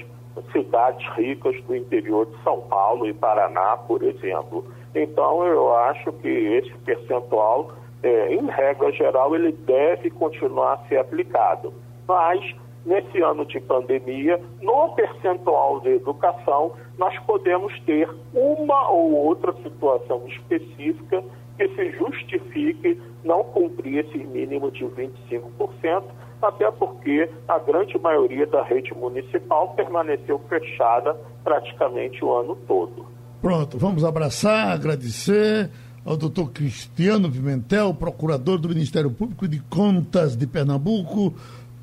cidades 0.52 1.08
ricas 1.16 1.62
do 1.66 1.76
interior 1.76 2.26
de 2.26 2.42
São 2.44 2.62
Paulo 2.62 3.06
e 3.06 3.14
Paraná, 3.14 3.78
por 3.78 4.02
exemplo. 4.02 4.66
Então, 4.96 5.46
eu 5.46 5.76
acho 5.76 6.12
que 6.14 6.28
esse 6.28 6.76
percentual, 6.80 7.72
é, 8.02 8.34
em 8.34 8.48
regra 8.48 8.92
geral, 8.94 9.36
ele 9.36 9.52
deve 9.52 10.10
continuar 10.10 10.74
a 10.74 10.88
ser 10.88 10.98
aplicado. 10.98 11.72
Mas, 12.08 12.42
nesse 12.86 13.22
ano 13.22 13.46
de 13.46 13.60
pandemia, 13.60 14.40
no 14.62 14.90
percentual 14.96 15.80
de 15.82 15.90
educação, 15.90 16.74
nós 16.98 17.18
podemos 17.20 17.78
ter 17.82 18.10
uma 18.34 18.90
ou 18.90 19.14
outra 19.14 19.54
situação 19.62 20.24
específica 20.28 21.24
que 21.58 21.68
se 21.76 21.92
justifique 21.92 23.00
não 23.24 23.44
cumprir 23.44 24.06
esse 24.06 24.18
mínimo 24.18 24.72
de 24.72 24.84
25%, 24.86 26.04
até 26.42 26.72
porque 26.72 27.30
a 27.48 27.60
grande 27.60 27.98
maioria 28.00 28.48
da 28.48 28.64
rede 28.64 28.94
municipal 28.96 29.70
permaneceu 29.76 30.40
fechada 30.50 31.16
praticamente 31.44 32.24
o 32.26 32.34
ano 32.34 32.56
todo. 32.68 33.06
Pronto, 33.42 33.78
vamos 33.78 34.04
abraçar, 34.04 34.72
agradecer 34.72 35.70
ao 36.04 36.18
doutor 36.18 36.52
Cristiano 36.52 37.32
Pimentel, 37.32 37.94
procurador 37.94 38.58
do 38.58 38.70
Ministério 38.70 39.12
Público 39.12 39.48
de 39.48 39.60
Contas 39.60 40.36
de 40.36 40.48
Pernambuco, 40.48 41.34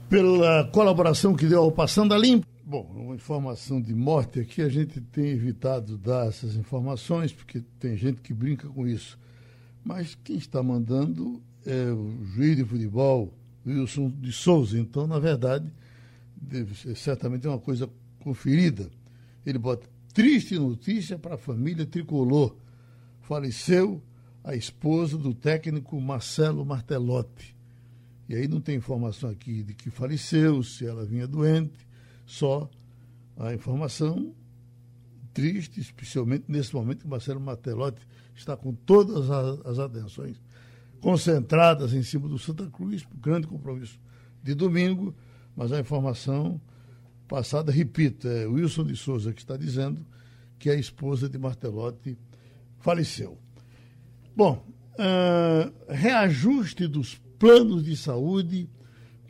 pela 0.09 0.65
colaboração 0.73 1.35
que 1.35 1.47
deu 1.47 1.63
ao 1.63 1.73
Passando 1.73 2.15
a 2.15 2.19
Limpo. 2.19 2.47
Bom, 2.65 2.91
uma 2.95 3.15
informação 3.15 3.81
de 3.81 3.95
morte 3.95 4.41
aqui, 4.41 4.61
a 4.61 4.69
gente 4.69 5.01
tem 5.01 5.29
evitado 5.29 5.97
dar 5.97 6.27
essas 6.29 6.55
informações, 6.55 7.33
porque 7.33 7.63
tem 7.79 7.97
gente 7.97 8.21
que 8.21 8.35
brinca 8.35 8.69
com 8.69 8.87
isso. 8.87 9.19
Mas 9.85 10.15
quem 10.23 10.37
está 10.37 10.63
mandando 10.63 11.43
é 11.65 11.91
o 11.91 12.25
juiz 12.27 12.57
de 12.57 12.65
futebol, 12.65 13.33
Wilson 13.67 14.11
de 14.11 14.33
Souza. 14.33 14.79
Então, 14.79 15.07
na 15.07 15.19
verdade, 15.19 15.71
deve 16.37 16.95
certamente 16.95 17.47
uma 17.49 17.59
coisa 17.59 17.89
conferida. 18.21 18.91
Ele 19.47 19.59
bota 19.59 19.89
triste 20.13 20.59
notícia 20.59 21.19
para 21.19 21.37
a 21.37 21.39
família 21.39 21.87
tricolor. 21.87 22.55
Faleceu 23.23 24.03
a 24.45 24.55
esposa 24.55 25.17
do 25.17 25.35
técnico 25.35 26.01
Marcelo 26.01 26.65
Martelotti. 26.65 27.58
E 28.29 28.35
aí 28.35 28.47
não 28.47 28.61
tem 28.61 28.77
informação 28.77 29.31
aqui 29.31 29.63
de 29.63 29.75
que 29.75 29.91
faleceu, 29.91 30.63
se 30.63 30.87
ela 30.87 31.05
vinha 31.05 31.27
doente, 31.27 31.87
só 32.27 32.69
a 33.37 33.55
informação 33.55 34.35
triste, 35.33 35.81
especialmente 35.81 36.45
nesse 36.49 36.75
momento 36.75 37.03
que 37.03 37.09
Marcelo 37.09 37.41
Martelotti 37.41 38.07
está 38.35 38.57
com 38.57 38.75
todas 38.75 39.31
as 39.65 39.79
atenções 39.79 40.41
concentradas 41.01 41.93
em 41.95 42.03
cima 42.03 42.29
do 42.29 42.39
Santa 42.39 42.67
Cruz, 42.67 43.07
grande 43.21 43.47
compromisso 43.47 43.99
de 44.43 44.55
domingo, 44.55 45.15
mas 45.57 45.73
a 45.73 45.81
informação 45.81 46.61
passada, 47.27 47.73
repito, 47.73 48.29
é 48.29 48.47
Wilson 48.47 48.85
de 48.85 48.97
Souza 48.97 49.33
que 49.33 49.41
está 49.41 49.57
dizendo 49.57 50.05
que 50.59 50.69
a 50.69 50.75
esposa 50.75 51.29
de 51.29 51.39
Martelotti 51.39 52.19
faleceu. 52.79 53.39
Bom, 54.37 54.67
uh, 54.95 55.93
reajuste 55.93 56.87
dos 56.87 57.21
planos 57.39 57.85
de 57.85 57.97
saúde 57.97 58.69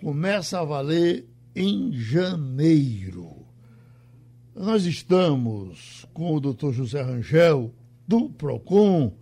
começa 0.01 0.61
a 0.61 0.65
valer 0.65 1.27
em 1.55 1.93
janeiro. 1.93 3.47
Nós 4.55 4.87
estamos 4.87 6.07
com 6.13 6.35
o 6.35 6.41
doutor 6.41 6.73
José 6.73 7.03
Rangel, 7.03 7.73
do 8.07 8.31
PROCON. 8.31 9.15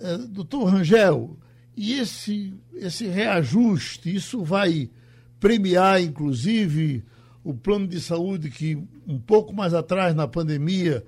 Uh, 0.00 0.28
doutor 0.28 0.64
Rangel, 0.64 1.38
e 1.76 1.94
esse, 1.94 2.52
esse 2.74 3.06
reajuste, 3.06 4.14
isso 4.14 4.42
vai 4.42 4.90
premiar, 5.38 6.02
inclusive, 6.02 7.04
o 7.44 7.54
plano 7.54 7.86
de 7.86 8.00
saúde 8.00 8.50
que, 8.50 8.76
um 9.06 9.18
pouco 9.18 9.54
mais 9.54 9.72
atrás, 9.72 10.14
na 10.14 10.26
pandemia, 10.26 11.04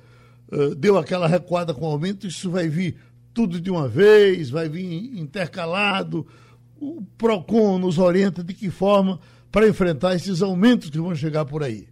uh, 0.51 0.75
deu 0.75 0.97
aquela 0.97 1.27
recuada 1.27 1.75
com 1.75 1.87
aumento, 1.87 2.27
isso 2.27 2.51
vai 2.51 2.69
vir 2.69 2.97
tudo 3.35 3.61
de 3.61 3.71
uma 3.71 3.89
vez, 3.89 4.49
vai 4.49 4.69
vir 4.69 5.19
intercalado. 5.19 6.27
O 6.81 7.03
PROCON 7.17 7.79
nos 7.79 7.99
orienta 7.99 8.43
de 8.43 8.55
que 8.55 8.71
forma 8.71 9.19
para 9.51 9.69
enfrentar 9.69 10.15
esses 10.15 10.43
aumentos 10.43 10.91
que 10.91 10.99
vão 10.99 11.15
chegar 11.15 11.45
por 11.45 11.63
aí. 11.63 11.89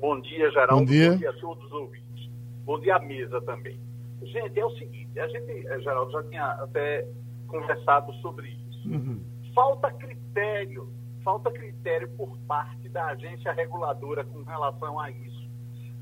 Bom 0.00 0.20
dia, 0.20 0.50
Geraldo. 0.50 0.76
Bom 0.76 0.84
dia, 0.84 1.12
Bom 1.12 1.16
dia 1.18 1.30
a 1.30 1.32
todos 1.34 1.64
os 1.64 1.72
ouvintes. 1.72 2.30
Bom 2.64 2.80
dia 2.80 2.96
à 2.96 2.98
mesa 2.98 3.40
também. 3.42 3.80
Gente, 4.22 4.58
é 4.58 4.64
o 4.64 4.70
seguinte, 4.70 5.18
a 5.18 5.28
gente, 5.28 5.66
eh, 5.66 5.80
Geraldo, 5.80 6.12
já 6.12 6.22
tinha 6.24 6.44
até 6.44 7.06
conversado 7.48 8.12
sobre 8.14 8.48
isso. 8.48 8.88
Uhum. 8.88 9.20
Falta 9.54 9.90
critério, 9.92 10.88
falta 11.22 11.50
critério 11.50 12.08
por 12.16 12.36
parte 12.48 12.88
da 12.88 13.06
agência 13.06 13.52
reguladora 13.52 14.24
com 14.24 14.42
relação 14.42 14.98
a 14.98 15.10
isso. 15.10 15.50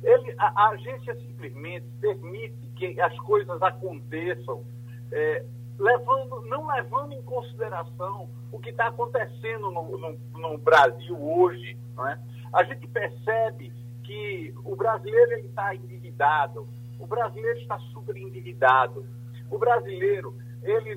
Ele, 0.03 0.35
a, 0.39 0.65
a 0.65 0.71
agência 0.71 1.15
simplesmente 1.17 1.87
permite 2.01 2.69
que 2.77 3.01
as 3.01 3.17
coisas 3.21 3.61
aconteçam, 3.63 4.65
é, 5.13 5.45
levando, 5.81 6.43
não 6.43 6.67
levando 6.67 7.13
em 7.13 7.23
consideração 7.23 8.29
o 8.53 8.59
que 8.61 8.69
está 8.69 8.89
acontecendo 8.89 9.71
no, 9.71 9.99
no, 9.99 10.19
no, 10.39 10.59
Brasil 10.59 11.17
hoje. 11.19 11.77
É? 12.07 12.19
A 12.53 12.63
gente 12.65 12.87
percebe 12.87 13.73
que 14.05 14.55
o 14.65 14.77
brasileiro 14.77 15.47
está 15.47 15.75
endividado, 15.75 16.69
o 16.99 17.07
brasileiro 17.07 17.59
está 17.61 17.79
super 17.93 18.17
endividado, 18.17 19.07
o 19.51 19.59
brasileiro 19.59 20.37
ele 20.63 20.97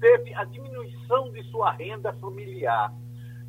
teve 0.00 0.34
a 0.34 0.44
diminuição 0.44 1.30
de 1.30 1.42
sua 1.44 1.72
renda 1.72 2.12
familiar. 2.14 2.92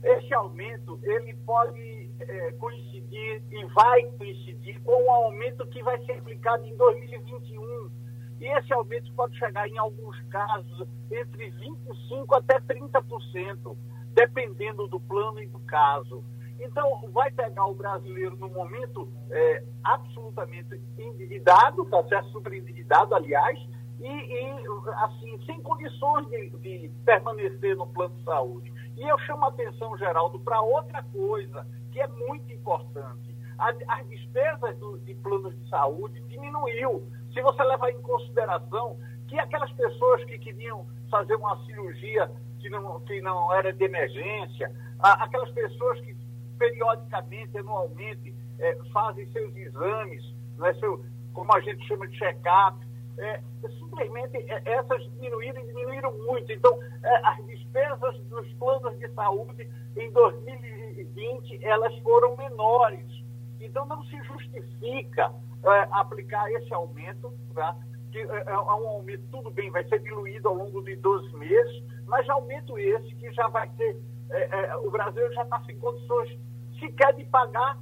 Esse 0.04 0.34
aumento 0.34 1.00
ele 1.02 1.34
pode 1.46 2.12
é, 2.20 2.52
coincidir 2.54 3.42
e 3.50 3.66
vai 3.74 4.04
coincidir 4.18 4.80
com 4.82 5.04
o 5.04 5.10
aumento 5.10 5.66
que 5.68 5.82
vai 5.82 5.98
ser 6.06 6.14
aplicado 6.14 6.66
em 6.66 6.76
2021. 6.76 8.03
Esse 8.46 8.74
aumento 8.74 9.12
pode 9.14 9.38
chegar, 9.38 9.68
em 9.70 9.78
alguns 9.78 10.20
casos, 10.30 10.88
entre 11.10 11.52
25% 11.52 12.38
até 12.38 12.60
30%, 12.60 13.78
dependendo 14.14 14.88
do 14.88 15.00
plano 15.00 15.42
e 15.42 15.48
do 15.48 15.60
caso. 15.60 16.24
Então, 16.60 17.10
vai 17.12 17.32
pegar 17.32 17.66
o 17.66 17.74
brasileiro 17.74 18.36
no 18.38 18.50
momento 18.50 19.12
é, 19.30 19.64
absolutamente 19.84 20.80
endividado, 20.98 21.84
está 21.84 22.04
certo? 22.04 22.30
Super 22.32 22.54
endividado, 22.54 23.16
aliás, 23.16 23.60
e, 24.00 24.08
e 24.08 24.66
assim, 24.98 25.40
sem 25.46 25.62
condições 25.62 26.28
de, 26.28 26.50
de, 26.50 26.92
permanecer 27.06 27.76
no 27.76 27.88
plano 27.88 28.16
de 28.16 28.24
saúde. 28.24 28.74
E 28.98 29.04
eu 29.04 29.18
chamo 29.20 29.46
a 29.46 29.50
atenção, 29.50 29.98
Geraldo, 29.98 30.40
para 30.40 30.62
outra 30.62 31.02
coisa 31.04 31.66
que 31.92 32.02
é 32.02 32.08
muito 32.08 32.52
importante. 32.52 33.34
As, 33.58 33.76
as 33.88 34.10
despesas 34.10 34.78
do, 34.80 34.98
de 35.00 35.16
planos 35.16 35.58
de 35.58 35.70
saúde 35.70 36.20
diminuiu. 36.28 37.08
Se 37.34 37.42
você 37.42 37.64
levar 37.64 37.90
em 37.92 38.02
consideração 38.02 38.98
que 39.28 39.38
aquelas 39.40 39.72
pessoas 39.72 40.24
que 40.26 40.38
queriam 40.38 40.86
fazer 41.10 41.36
uma 41.36 41.58
cirurgia 41.66 42.30
que 42.60 42.70
não, 42.70 43.00
que 43.02 43.22
não 43.22 43.54
era 43.54 43.74
de 43.74 43.84
emergência, 43.84 44.72
aquelas 45.00 45.50
pessoas 45.52 46.00
que 46.02 46.16
periodicamente, 46.58 47.58
anualmente, 47.58 48.34
é, 48.60 48.78
fazem 48.94 49.28
seus 49.32 49.56
exames, 49.56 50.24
né, 50.58 50.74
seu, 50.76 51.04
como 51.34 51.54
a 51.54 51.60
gente 51.60 51.86
chama 51.88 52.08
de 52.08 52.18
check-up, 52.18 52.78
é, 53.18 53.42
simplesmente 53.80 54.38
é, 54.38 54.62
essas 54.66 55.04
diminuíram 55.12 55.62
e 55.62 55.68
diminuíram 55.68 56.18
muito. 56.20 56.52
Então, 56.52 56.72
é, 57.04 57.28
as 57.28 57.46
despesas 57.46 58.18
dos 58.30 58.48
planos 58.54 58.98
de 59.00 59.10
saúde 59.10 59.70
em 59.98 60.12
2020 60.12 61.64
elas 61.64 61.96
foram 62.00 62.36
menores. 62.38 63.23
Então, 63.64 63.86
não 63.86 64.04
se 64.06 64.22
justifica 64.24 65.34
é, 65.64 65.88
aplicar 65.92 66.52
esse 66.52 66.74
aumento, 66.74 67.34
tá? 67.54 67.76
que 68.12 68.20
é, 68.20 68.44
é 68.48 68.58
um 68.58 68.90
aumento, 68.90 69.24
tudo 69.32 69.50
bem, 69.50 69.72
vai 69.72 69.84
ser 69.88 70.00
diluído 70.00 70.48
ao 70.48 70.56
longo 70.56 70.84
de 70.84 70.96
12 70.98 71.36
meses, 71.38 71.84
mas 72.06 72.30
aumento 72.30 72.78
esse 72.78 73.16
que 73.16 73.32
já 73.34 73.48
vai 73.48 73.70
ser, 73.76 73.98
é, 74.30 74.66
é, 74.66 74.76
o 74.78 74.92
Brasil 74.92 75.34
já 75.34 75.44
está 75.44 75.60
sem 75.64 75.78
condições 75.80 76.38
sequer 76.80 77.14
de 77.14 77.26
pagar 77.26 77.80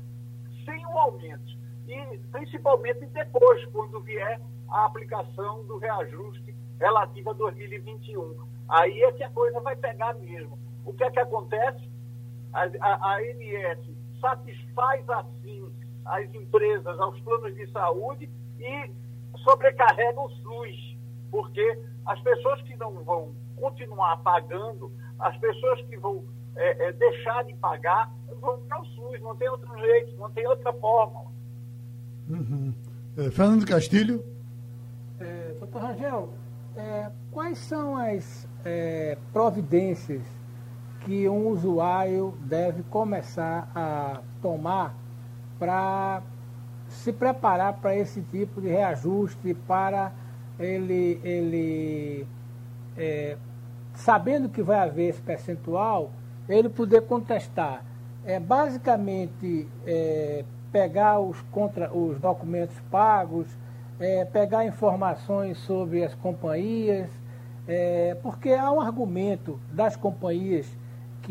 sem 0.64 0.86
o 0.86 0.98
aumento. 0.98 1.60
E 1.88 2.18
principalmente 2.32 3.06
depois, 3.08 3.66
quando 3.66 4.00
vier 4.02 4.40
a 4.70 4.86
aplicação 4.86 5.66
do 5.66 5.78
reajuste 5.78 6.56
relativo 6.80 7.32
a 7.32 7.34
2021. 7.34 8.38
Aí 8.70 9.04
é 9.04 9.12
que 9.12 9.24
a 9.24 9.30
coisa 9.30 9.60
vai 9.60 9.76
pegar 9.76 10.14
mesmo. 10.16 10.58
O 10.86 10.94
que 10.94 11.04
é 11.04 11.12
que 11.12 11.20
acontece? 11.20 11.90
A, 12.54 12.64
a, 12.80 13.14
a 13.14 13.18
ANS 13.18 14.01
satisfaz 14.22 15.09
assim 15.09 15.69
as 16.05 16.34
empresas 16.34 16.99
aos 16.99 17.19
planos 17.22 17.53
de 17.55 17.69
saúde 17.72 18.30
e 18.59 18.91
sobrecarrega 19.43 20.19
o 20.19 20.30
SUS, 20.30 20.97
porque 21.30 21.80
as 22.05 22.19
pessoas 22.22 22.61
que 22.63 22.76
não 22.76 23.03
vão 23.03 23.36
continuar 23.55 24.17
pagando, 24.17 24.91
as 25.19 25.36
pessoas 25.38 25.82
que 25.84 25.97
vão 25.97 26.24
é, 26.55 26.88
é, 26.88 26.91
deixar 26.93 27.43
de 27.43 27.53
pagar, 27.55 28.11
vão 28.39 28.59
para 28.61 28.82
o 28.82 28.86
SUS, 28.86 29.22
não 29.22 29.36
tem 29.36 29.49
outro 29.49 29.78
jeito, 29.78 30.15
não 30.17 30.30
tem 30.32 30.47
outra 30.47 30.74
forma. 30.74 31.26
Uhum. 32.30 32.74
É, 33.17 33.30
Fernando 33.30 33.65
Castilho. 33.65 34.24
É, 35.19 35.55
doutor 35.59 35.82
Rangel, 35.82 36.30
é, 36.76 37.11
quais 37.32 37.57
são 37.59 37.95
as 37.95 38.47
é, 38.65 39.17
providências 39.32 40.24
que 41.06 41.28
um 41.28 41.47
usuário 41.47 42.34
deve 42.41 42.84
começar 42.84 43.70
a 43.76 44.22
tomar 44.41 44.95
para 45.58 46.22
se 46.88 47.12
preparar 47.14 47.74
para 47.74 47.95
esse 47.95 48.22
tipo 48.22 48.62
de 48.62 48.68
reajuste, 48.68 49.54
para 49.54 50.12
ele, 50.60 51.20
ele 51.24 52.28
é, 52.97 53.38
sabendo 53.93 54.49
que 54.49 54.62
vai 54.62 54.80
haver 54.80 55.10
esse 55.10 55.22
percentual, 55.22 56.12
ele 56.47 56.70
poder 56.70 57.02
contestar. 57.02 57.84
É 58.26 58.39
basicamente 58.39 59.68
é, 59.86 60.43
pegar 60.72 61.20
os, 61.20 61.41
contra, 61.52 61.91
os 61.95 62.20
documentos 62.20 62.76
pagos, 62.91 63.47
é, 63.99 64.26
pegar 64.26 64.66
informações 64.66 65.58
sobre 65.60 66.04
as 66.04 66.14
companhias, 66.16 67.10
é, 67.68 68.18
porque 68.22 68.52
há 68.54 68.72
um 68.72 68.82
argumento 68.82 69.60
das 69.72 69.95
companhias 69.95 70.68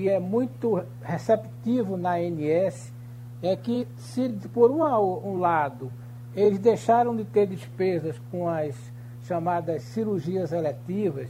que 0.00 0.08
é 0.08 0.18
muito 0.18 0.82
receptivo 1.02 1.94
na 1.98 2.14
ANS, 2.14 2.90
é 3.42 3.54
que 3.54 3.86
se 3.98 4.30
por 4.50 4.70
um, 4.70 4.82
um 4.82 5.38
lado 5.38 5.92
eles 6.34 6.58
deixaram 6.58 7.14
de 7.14 7.22
ter 7.22 7.46
despesas 7.46 8.18
com 8.30 8.48
as 8.48 8.74
chamadas 9.24 9.82
cirurgias 9.82 10.52
eletivas, 10.52 11.28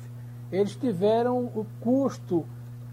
eles 0.53 0.77
tiveram 0.77 1.47
o 1.47 1.66
custo 1.81 2.47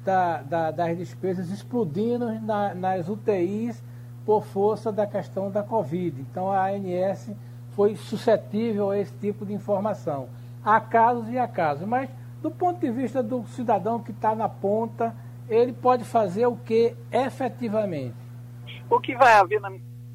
da, 0.03 0.41
da, 0.41 0.71
das 0.71 0.97
despesas 0.97 1.51
explodindo 1.51 2.27
na, 2.41 2.73
nas 2.73 3.07
UTIs 3.07 3.83
por 4.25 4.43
força 4.45 4.91
da 4.91 5.05
questão 5.05 5.51
da 5.51 5.61
Covid. 5.61 6.19
Então 6.21 6.51
a 6.51 6.69
ANS 6.71 7.29
foi 7.75 7.95
suscetível 7.95 8.89
a 8.89 8.97
esse 8.97 9.13
tipo 9.13 9.45
de 9.45 9.53
informação. 9.53 10.27
Há 10.65 10.79
casos 10.79 11.29
e 11.29 11.37
há 11.37 11.47
casos, 11.47 11.87
mas 11.87 12.09
do 12.41 12.49
ponto 12.49 12.79
de 12.79 12.89
vista 12.89 13.21
do 13.21 13.45
cidadão 13.49 13.99
que 13.99 14.09
está 14.09 14.33
na 14.33 14.49
ponta, 14.49 15.13
ele 15.49 15.73
pode 15.73 16.03
fazer 16.03 16.45
o 16.45 16.55
que 16.55 16.95
efetivamente? 17.11 18.15
O 18.89 18.99
que 18.99 19.15
vai 19.15 19.33
haver, 19.33 19.59
na, 19.61 19.71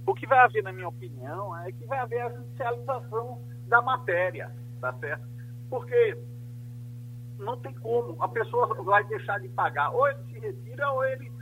o 0.06 0.14
que 0.14 0.26
vai 0.26 0.38
haver, 0.38 0.62
na 0.62 0.72
minha 0.72 0.88
opinião, 0.88 1.56
é 1.58 1.72
que 1.72 1.84
vai 1.86 1.98
haver 1.98 2.20
a 2.22 2.30
judicialização 2.30 3.40
da 3.66 3.80
matéria, 3.82 4.50
tá 4.80 4.92
certo? 4.94 5.26
Porque 5.68 6.18
não 7.38 7.56
tem 7.58 7.74
como, 7.74 8.22
a 8.22 8.28
pessoa 8.28 8.82
vai 8.82 9.04
deixar 9.04 9.40
de 9.40 9.48
pagar, 9.48 9.90
ou 9.90 10.08
ele 10.08 10.18
se 10.32 10.38
retira, 10.38 10.90
ou 10.90 11.04
ele 11.04 11.32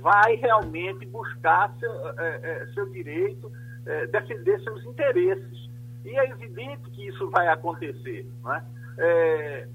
vai 0.00 0.36
realmente 0.36 1.06
buscar 1.06 1.74
seu, 1.78 1.90
é, 2.18 2.40
é, 2.42 2.66
seu 2.74 2.90
direito, 2.90 3.50
é, 3.86 4.06
defender 4.06 4.60
seus 4.62 4.84
interesses. 4.84 5.70
E 6.04 6.16
é 6.16 6.30
evidente 6.30 6.90
que 6.90 7.08
isso 7.08 7.28
vai 7.30 7.48
acontecer. 7.48 8.26
Não 8.42 8.54
é? 8.54 8.64
é 8.98 9.68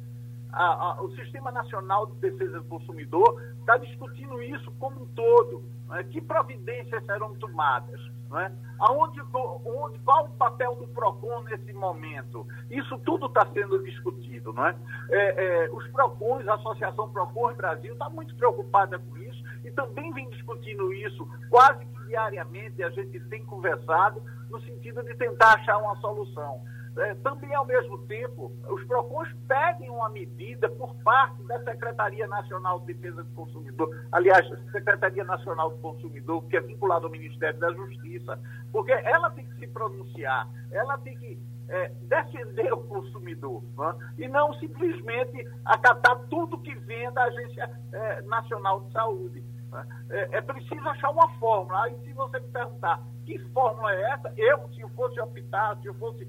a, 0.51 0.63
a, 0.63 1.01
o 1.01 1.11
Sistema 1.15 1.51
Nacional 1.51 2.07
de 2.07 2.15
Defesa 2.15 2.59
do 2.59 2.65
Consumidor 2.65 3.41
está 3.59 3.77
discutindo 3.77 4.41
isso 4.41 4.71
como 4.79 5.03
um 5.03 5.05
todo. 5.07 5.63
É? 5.93 6.03
Que 6.03 6.21
providências 6.21 7.05
serão 7.05 7.35
tomadas? 7.35 7.99
É? 8.33 8.51
Aonde, 8.79 9.21
onde, 9.65 9.99
qual 9.99 10.25
o 10.25 10.29
papel 10.31 10.75
do 10.75 10.87
PROCON 10.87 11.41
nesse 11.43 11.73
momento? 11.73 12.47
Isso 12.69 12.97
tudo 12.99 13.25
está 13.25 13.45
sendo 13.53 13.83
discutido. 13.83 14.53
Não 14.53 14.65
é? 14.67 14.75
é, 15.09 15.65
é 15.65 15.69
os 15.71 15.85
PROCONs, 15.89 16.47
a 16.47 16.55
Associação 16.55 17.11
PROCON 17.11 17.53
Brasil, 17.53 17.93
está 17.93 18.09
muito 18.09 18.33
preocupada 18.35 18.97
com 18.97 19.17
isso 19.17 19.43
e 19.65 19.71
também 19.71 20.13
vem 20.13 20.29
discutindo 20.29 20.93
isso 20.93 21.27
quase 21.49 21.85
que 21.85 21.91
diariamente. 22.11 22.83
A 22.83 22.89
gente 22.89 23.19
tem 23.21 23.43
conversado 23.45 24.21
no 24.49 24.61
sentido 24.61 25.01
de 25.03 25.15
tentar 25.15 25.53
achar 25.55 25.77
uma 25.77 25.95
solução. 25.97 26.61
É, 26.97 27.15
também, 27.15 27.53
ao 27.55 27.65
mesmo 27.65 27.97
tempo, 27.99 28.51
os 28.69 28.83
PROCONs 28.83 29.29
pedem 29.47 29.89
uma 29.89 30.09
medida 30.09 30.69
por 30.69 30.93
parte 31.03 31.41
da 31.43 31.63
Secretaria 31.63 32.27
Nacional 32.27 32.81
de 32.81 32.93
Defesa 32.93 33.23
do 33.23 33.31
Consumidor, 33.33 33.89
aliás, 34.11 34.45
Secretaria 34.71 35.23
Nacional 35.23 35.69
do 35.69 35.77
Consumidor, 35.77 36.43
que 36.49 36.57
é 36.57 36.61
vinculada 36.61 37.05
ao 37.05 37.11
Ministério 37.11 37.57
da 37.59 37.71
Justiça, 37.71 38.37
porque 38.73 38.91
ela 38.91 39.29
tem 39.31 39.45
que 39.45 39.55
se 39.59 39.67
pronunciar, 39.67 40.49
ela 40.69 40.97
tem 40.97 41.17
que 41.17 41.39
é, 41.69 41.87
defender 42.01 42.73
o 42.73 42.83
consumidor 42.83 43.63
né? 43.77 44.13
e 44.17 44.27
não 44.27 44.53
simplesmente 44.55 45.47
acatar 45.63 46.19
tudo 46.29 46.59
que 46.59 46.75
vem 46.75 47.09
da 47.13 47.23
Agência 47.23 47.69
é, 47.93 48.21
Nacional 48.23 48.81
de 48.81 48.91
Saúde. 48.91 49.43
Né? 49.71 49.87
É, 50.09 50.37
é, 50.37 50.41
preciso 50.41 50.87
achar 50.89 51.09
uma 51.09 51.29
fórmula. 51.39 51.83
Aí, 51.83 51.97
se 52.03 52.11
você 52.11 52.39
me 52.41 52.47
perguntar 52.49 53.01
que 53.25 53.39
fórmula 53.53 53.93
é 53.93 54.11
essa, 54.11 54.33
eu, 54.35 54.69
se 54.73 54.81
eu 54.81 54.89
fosse 54.89 55.19
optar, 55.21 55.77
se 55.77 55.87
eu 55.87 55.93
fosse 55.95 56.27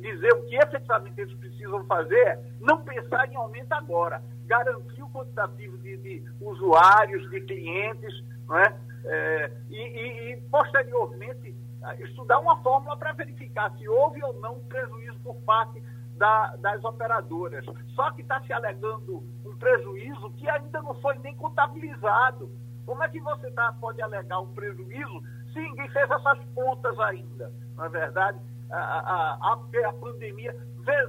dizer 0.00 0.32
o 0.32 0.42
que 0.46 0.56
efetivamente 0.56 1.20
eles 1.20 1.34
precisam 1.34 1.84
fazer, 1.86 2.38
não 2.60 2.82
pensar 2.82 3.30
em 3.30 3.36
aumento 3.36 3.72
agora, 3.72 4.22
garantir 4.46 5.02
o 5.02 5.10
quantitativo 5.10 5.76
de, 5.78 5.96
de 5.96 6.24
usuários, 6.40 7.28
de 7.30 7.40
clientes, 7.40 8.24
não 8.46 8.58
é? 8.58 8.76
é 9.04 9.52
e, 9.70 9.76
e, 9.76 10.32
e, 10.32 10.40
posteriormente, 10.50 11.54
estudar 12.00 12.38
uma 12.38 12.56
fórmula 12.62 12.96
para 12.96 13.12
verificar 13.12 13.70
se 13.76 13.88
houve 13.88 14.22
ou 14.22 14.32
não 14.40 14.60
prejuízo 14.60 15.18
por 15.20 15.36
parte 15.42 15.82
da, 16.16 16.56
das 16.56 16.82
operadoras. 16.84 17.64
Só 17.94 18.10
que 18.12 18.22
está 18.22 18.40
se 18.42 18.52
alegando 18.52 19.22
um 19.44 19.56
prejuízo 19.56 20.30
que 20.32 20.48
ainda 20.48 20.80
não 20.82 20.94
foi 21.00 21.18
nem 21.18 21.34
contabilizado. 21.36 22.50
Como 22.86 23.02
é 23.02 23.08
que 23.08 23.20
você 23.20 23.50
tá, 23.50 23.74
pode 23.80 24.00
alegar 24.00 24.40
um 24.40 24.52
prejuízo 24.54 25.22
se 25.52 25.60
ninguém 25.60 25.88
fez 25.90 26.10
essas 26.10 26.38
contas 26.54 26.98
ainda? 27.00 27.52
Na 27.76 27.86
é 27.86 27.88
verdade, 27.88 28.38
a, 28.70 28.76
a, 28.76 29.52
a, 29.52 29.92
pandemia, 29.92 30.54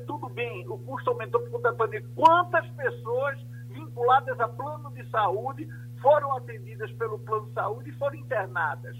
tudo 0.05 0.29
bem, 0.29 0.67
o 0.67 0.77
custo 0.79 1.09
aumentou 1.09 1.41
por 1.41 1.51
conta 1.51 1.71
da 1.71 1.77
pandemia. 1.77 2.07
Quantas 2.15 2.67
pessoas 2.71 3.39
vinculadas 3.69 4.39
a 4.39 4.47
plano 4.47 4.91
de 4.91 5.09
saúde 5.09 5.67
foram 6.01 6.35
atendidas 6.37 6.91
pelo 6.93 7.19
plano 7.19 7.47
de 7.47 7.53
saúde 7.53 7.89
e 7.89 7.93
foram 7.93 8.15
internadas? 8.15 8.95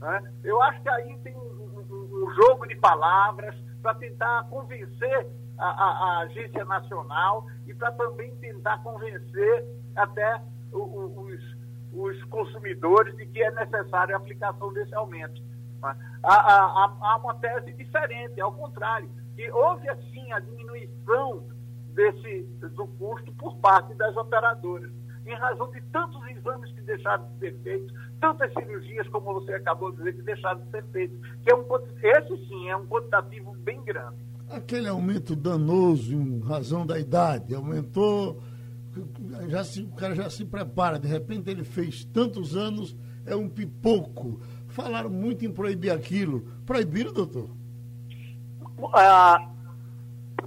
Né? 0.00 0.32
Eu 0.42 0.60
acho 0.62 0.82
que 0.82 0.88
aí 0.88 1.18
tem 1.18 1.34
um, 1.34 1.40
um, 1.40 2.24
um 2.24 2.30
jogo 2.34 2.66
de 2.66 2.76
palavras 2.76 3.54
para 3.82 3.94
tentar 3.94 4.44
convencer 4.48 5.26
a, 5.58 5.66
a, 5.66 5.88
a, 5.88 6.18
agência 6.20 6.64
nacional 6.64 7.46
e 7.66 7.74
para 7.74 7.92
também 7.92 8.34
tentar 8.36 8.82
convencer 8.82 9.64
até 9.94 10.40
o, 10.72 10.78
o, 10.78 11.20
os, 11.22 11.56
os 11.92 12.24
consumidores 12.24 13.16
de 13.16 13.26
que 13.26 13.42
é 13.42 13.50
necessária 13.52 14.14
a 14.14 14.18
aplicação 14.18 14.72
desse 14.72 14.94
aumento. 14.94 15.42
Há, 16.22 16.32
há, 16.32 16.96
há 17.00 17.16
uma 17.16 17.34
tese 17.34 17.72
diferente, 17.72 18.40
ao 18.40 18.52
contrário, 18.52 19.10
que 19.36 19.50
houve 19.50 19.88
assim 19.88 20.32
a 20.32 20.40
diminuição 20.40 21.46
desse, 21.94 22.42
do 22.74 22.86
custo 22.86 23.32
por 23.32 23.56
parte 23.58 23.94
das 23.94 24.16
operadoras, 24.16 24.90
em 25.26 25.34
razão 25.34 25.70
de 25.70 25.80
tantos 25.92 26.20
exames 26.28 26.70
que 26.72 26.80
deixaram 26.82 27.26
de 27.32 27.38
ser 27.38 27.58
feitos, 27.62 27.92
tantas 28.20 28.52
cirurgias, 28.52 29.08
como 29.08 29.34
você 29.34 29.52
acabou 29.54 29.90
de 29.90 29.98
dizer, 29.98 30.16
que 30.16 30.22
deixaram 30.22 30.60
de 30.64 30.70
ser 30.70 30.84
feitas. 30.86 31.18
Que 31.42 31.50
é 31.50 31.54
um, 31.54 31.64
esse 32.02 32.48
sim 32.48 32.68
é 32.68 32.76
um 32.76 32.86
quantitativo 32.86 33.54
bem 33.58 33.82
grande. 33.82 34.16
Aquele 34.50 34.88
aumento 34.88 35.34
danoso 35.34 36.12
em 36.12 36.40
razão 36.40 36.86
da 36.86 36.98
idade, 36.98 37.54
aumentou, 37.54 38.42
já 39.48 39.64
se, 39.64 39.82
o 39.82 39.92
cara 39.92 40.14
já 40.14 40.28
se 40.28 40.44
prepara, 40.44 40.98
de 40.98 41.08
repente 41.08 41.50
ele 41.50 41.64
fez 41.64 42.04
tantos 42.04 42.54
anos, 42.54 42.94
é 43.26 43.34
um 43.34 43.48
pipoco 43.48 44.40
falaram 44.74 45.08
muito 45.08 45.46
em 45.46 45.52
proibir 45.52 45.90
aquilo. 45.90 46.40
Proibiram, 46.66 47.12
doutor? 47.12 47.48
Ah, 48.92 49.48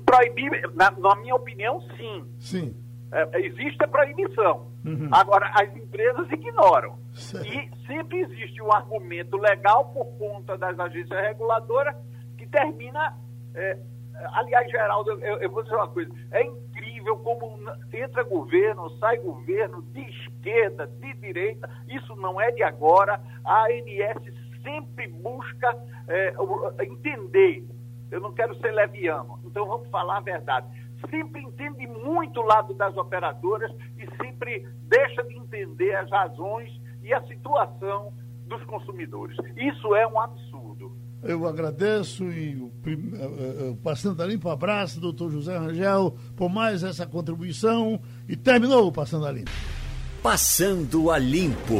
proibir, 0.05 0.51
na, 0.75 0.91
na, 0.91 1.15
minha 1.15 1.33
opinião, 1.33 1.81
sim. 1.95 2.25
Sim. 2.37 2.75
É, 3.11 3.39
existe 3.39 3.81
a 3.83 3.87
proibição. 3.87 4.67
Uhum. 4.85 5.09
Agora, 5.11 5.49
as 5.55 5.73
empresas 5.75 6.29
ignoram. 6.29 6.99
Certo. 7.13 7.47
E 7.47 7.71
sempre 7.87 8.19
existe 8.19 8.61
um 8.61 8.71
argumento 8.71 9.37
legal 9.37 9.85
por 9.93 10.05
conta 10.17 10.57
das 10.57 10.77
agências 10.77 11.19
reguladoras 11.21 11.95
que 12.37 12.45
termina. 12.47 13.17
É, 13.55 13.77
aliás, 14.33 14.69
Geraldo, 14.69 15.11
eu, 15.11 15.37
eu 15.37 15.49
vou 15.49 15.63
dizer 15.63 15.75
uma 15.75 15.87
coisa: 15.87 16.11
é 16.31 16.43
incrível 17.07 17.17
como 17.17 17.57
entra 17.93 18.23
governo, 18.23 18.89
sai 18.99 19.17
governo, 19.17 19.81
de 19.93 20.01
esquerda, 20.01 20.87
de 20.87 21.13
direita, 21.15 21.69
isso 21.87 22.15
não 22.17 22.39
é 22.39 22.51
de 22.51 22.63
agora. 22.63 23.21
A 23.45 23.65
ANS 23.65 24.33
sempre 24.61 25.07
busca 25.07 25.77
é, 26.07 26.33
entender. 26.83 27.65
Eu 28.11 28.19
não 28.19 28.33
quero 28.33 28.55
ser 28.59 28.71
leviano, 28.71 29.39
então 29.45 29.65
vamos 29.65 29.89
falar 29.89 30.17
a 30.17 30.21
verdade. 30.21 30.67
Sempre 31.09 31.41
entende 31.41 31.87
muito 31.87 32.39
o 32.39 32.45
lado 32.45 32.73
das 32.73 32.95
operadoras 32.97 33.71
e 33.97 34.07
sempre 34.17 34.67
deixa 34.83 35.23
de 35.23 35.37
entender 35.37 35.95
as 35.95 36.09
razões 36.09 36.69
e 37.03 37.13
a 37.13 37.21
situação 37.23 38.13
dos 38.47 38.63
consumidores. 38.63 39.37
Isso 39.55 39.95
é 39.95 40.07
um 40.07 40.19
absurdo. 40.19 40.66
Eu 41.27 41.45
agradeço 41.45 42.23
e 42.31 42.55
uh, 42.55 42.71
uh, 43.71 43.75
Passando 43.83 44.23
a 44.23 44.25
Limpo 44.25 44.49
abraço, 44.49 45.01
doutor 45.01 45.29
José 45.29 45.57
Rangel, 45.57 46.15
por 46.37 46.49
mais 46.49 46.83
essa 46.83 47.05
contribuição. 47.05 47.99
E 48.29 48.37
terminou 48.37 48.87
o 48.87 48.91
Passando 48.93 49.25
a 49.25 49.31
Limpo. 49.31 49.51
Passando 50.23 51.11
a 51.11 51.17
Limpo. 51.17 51.75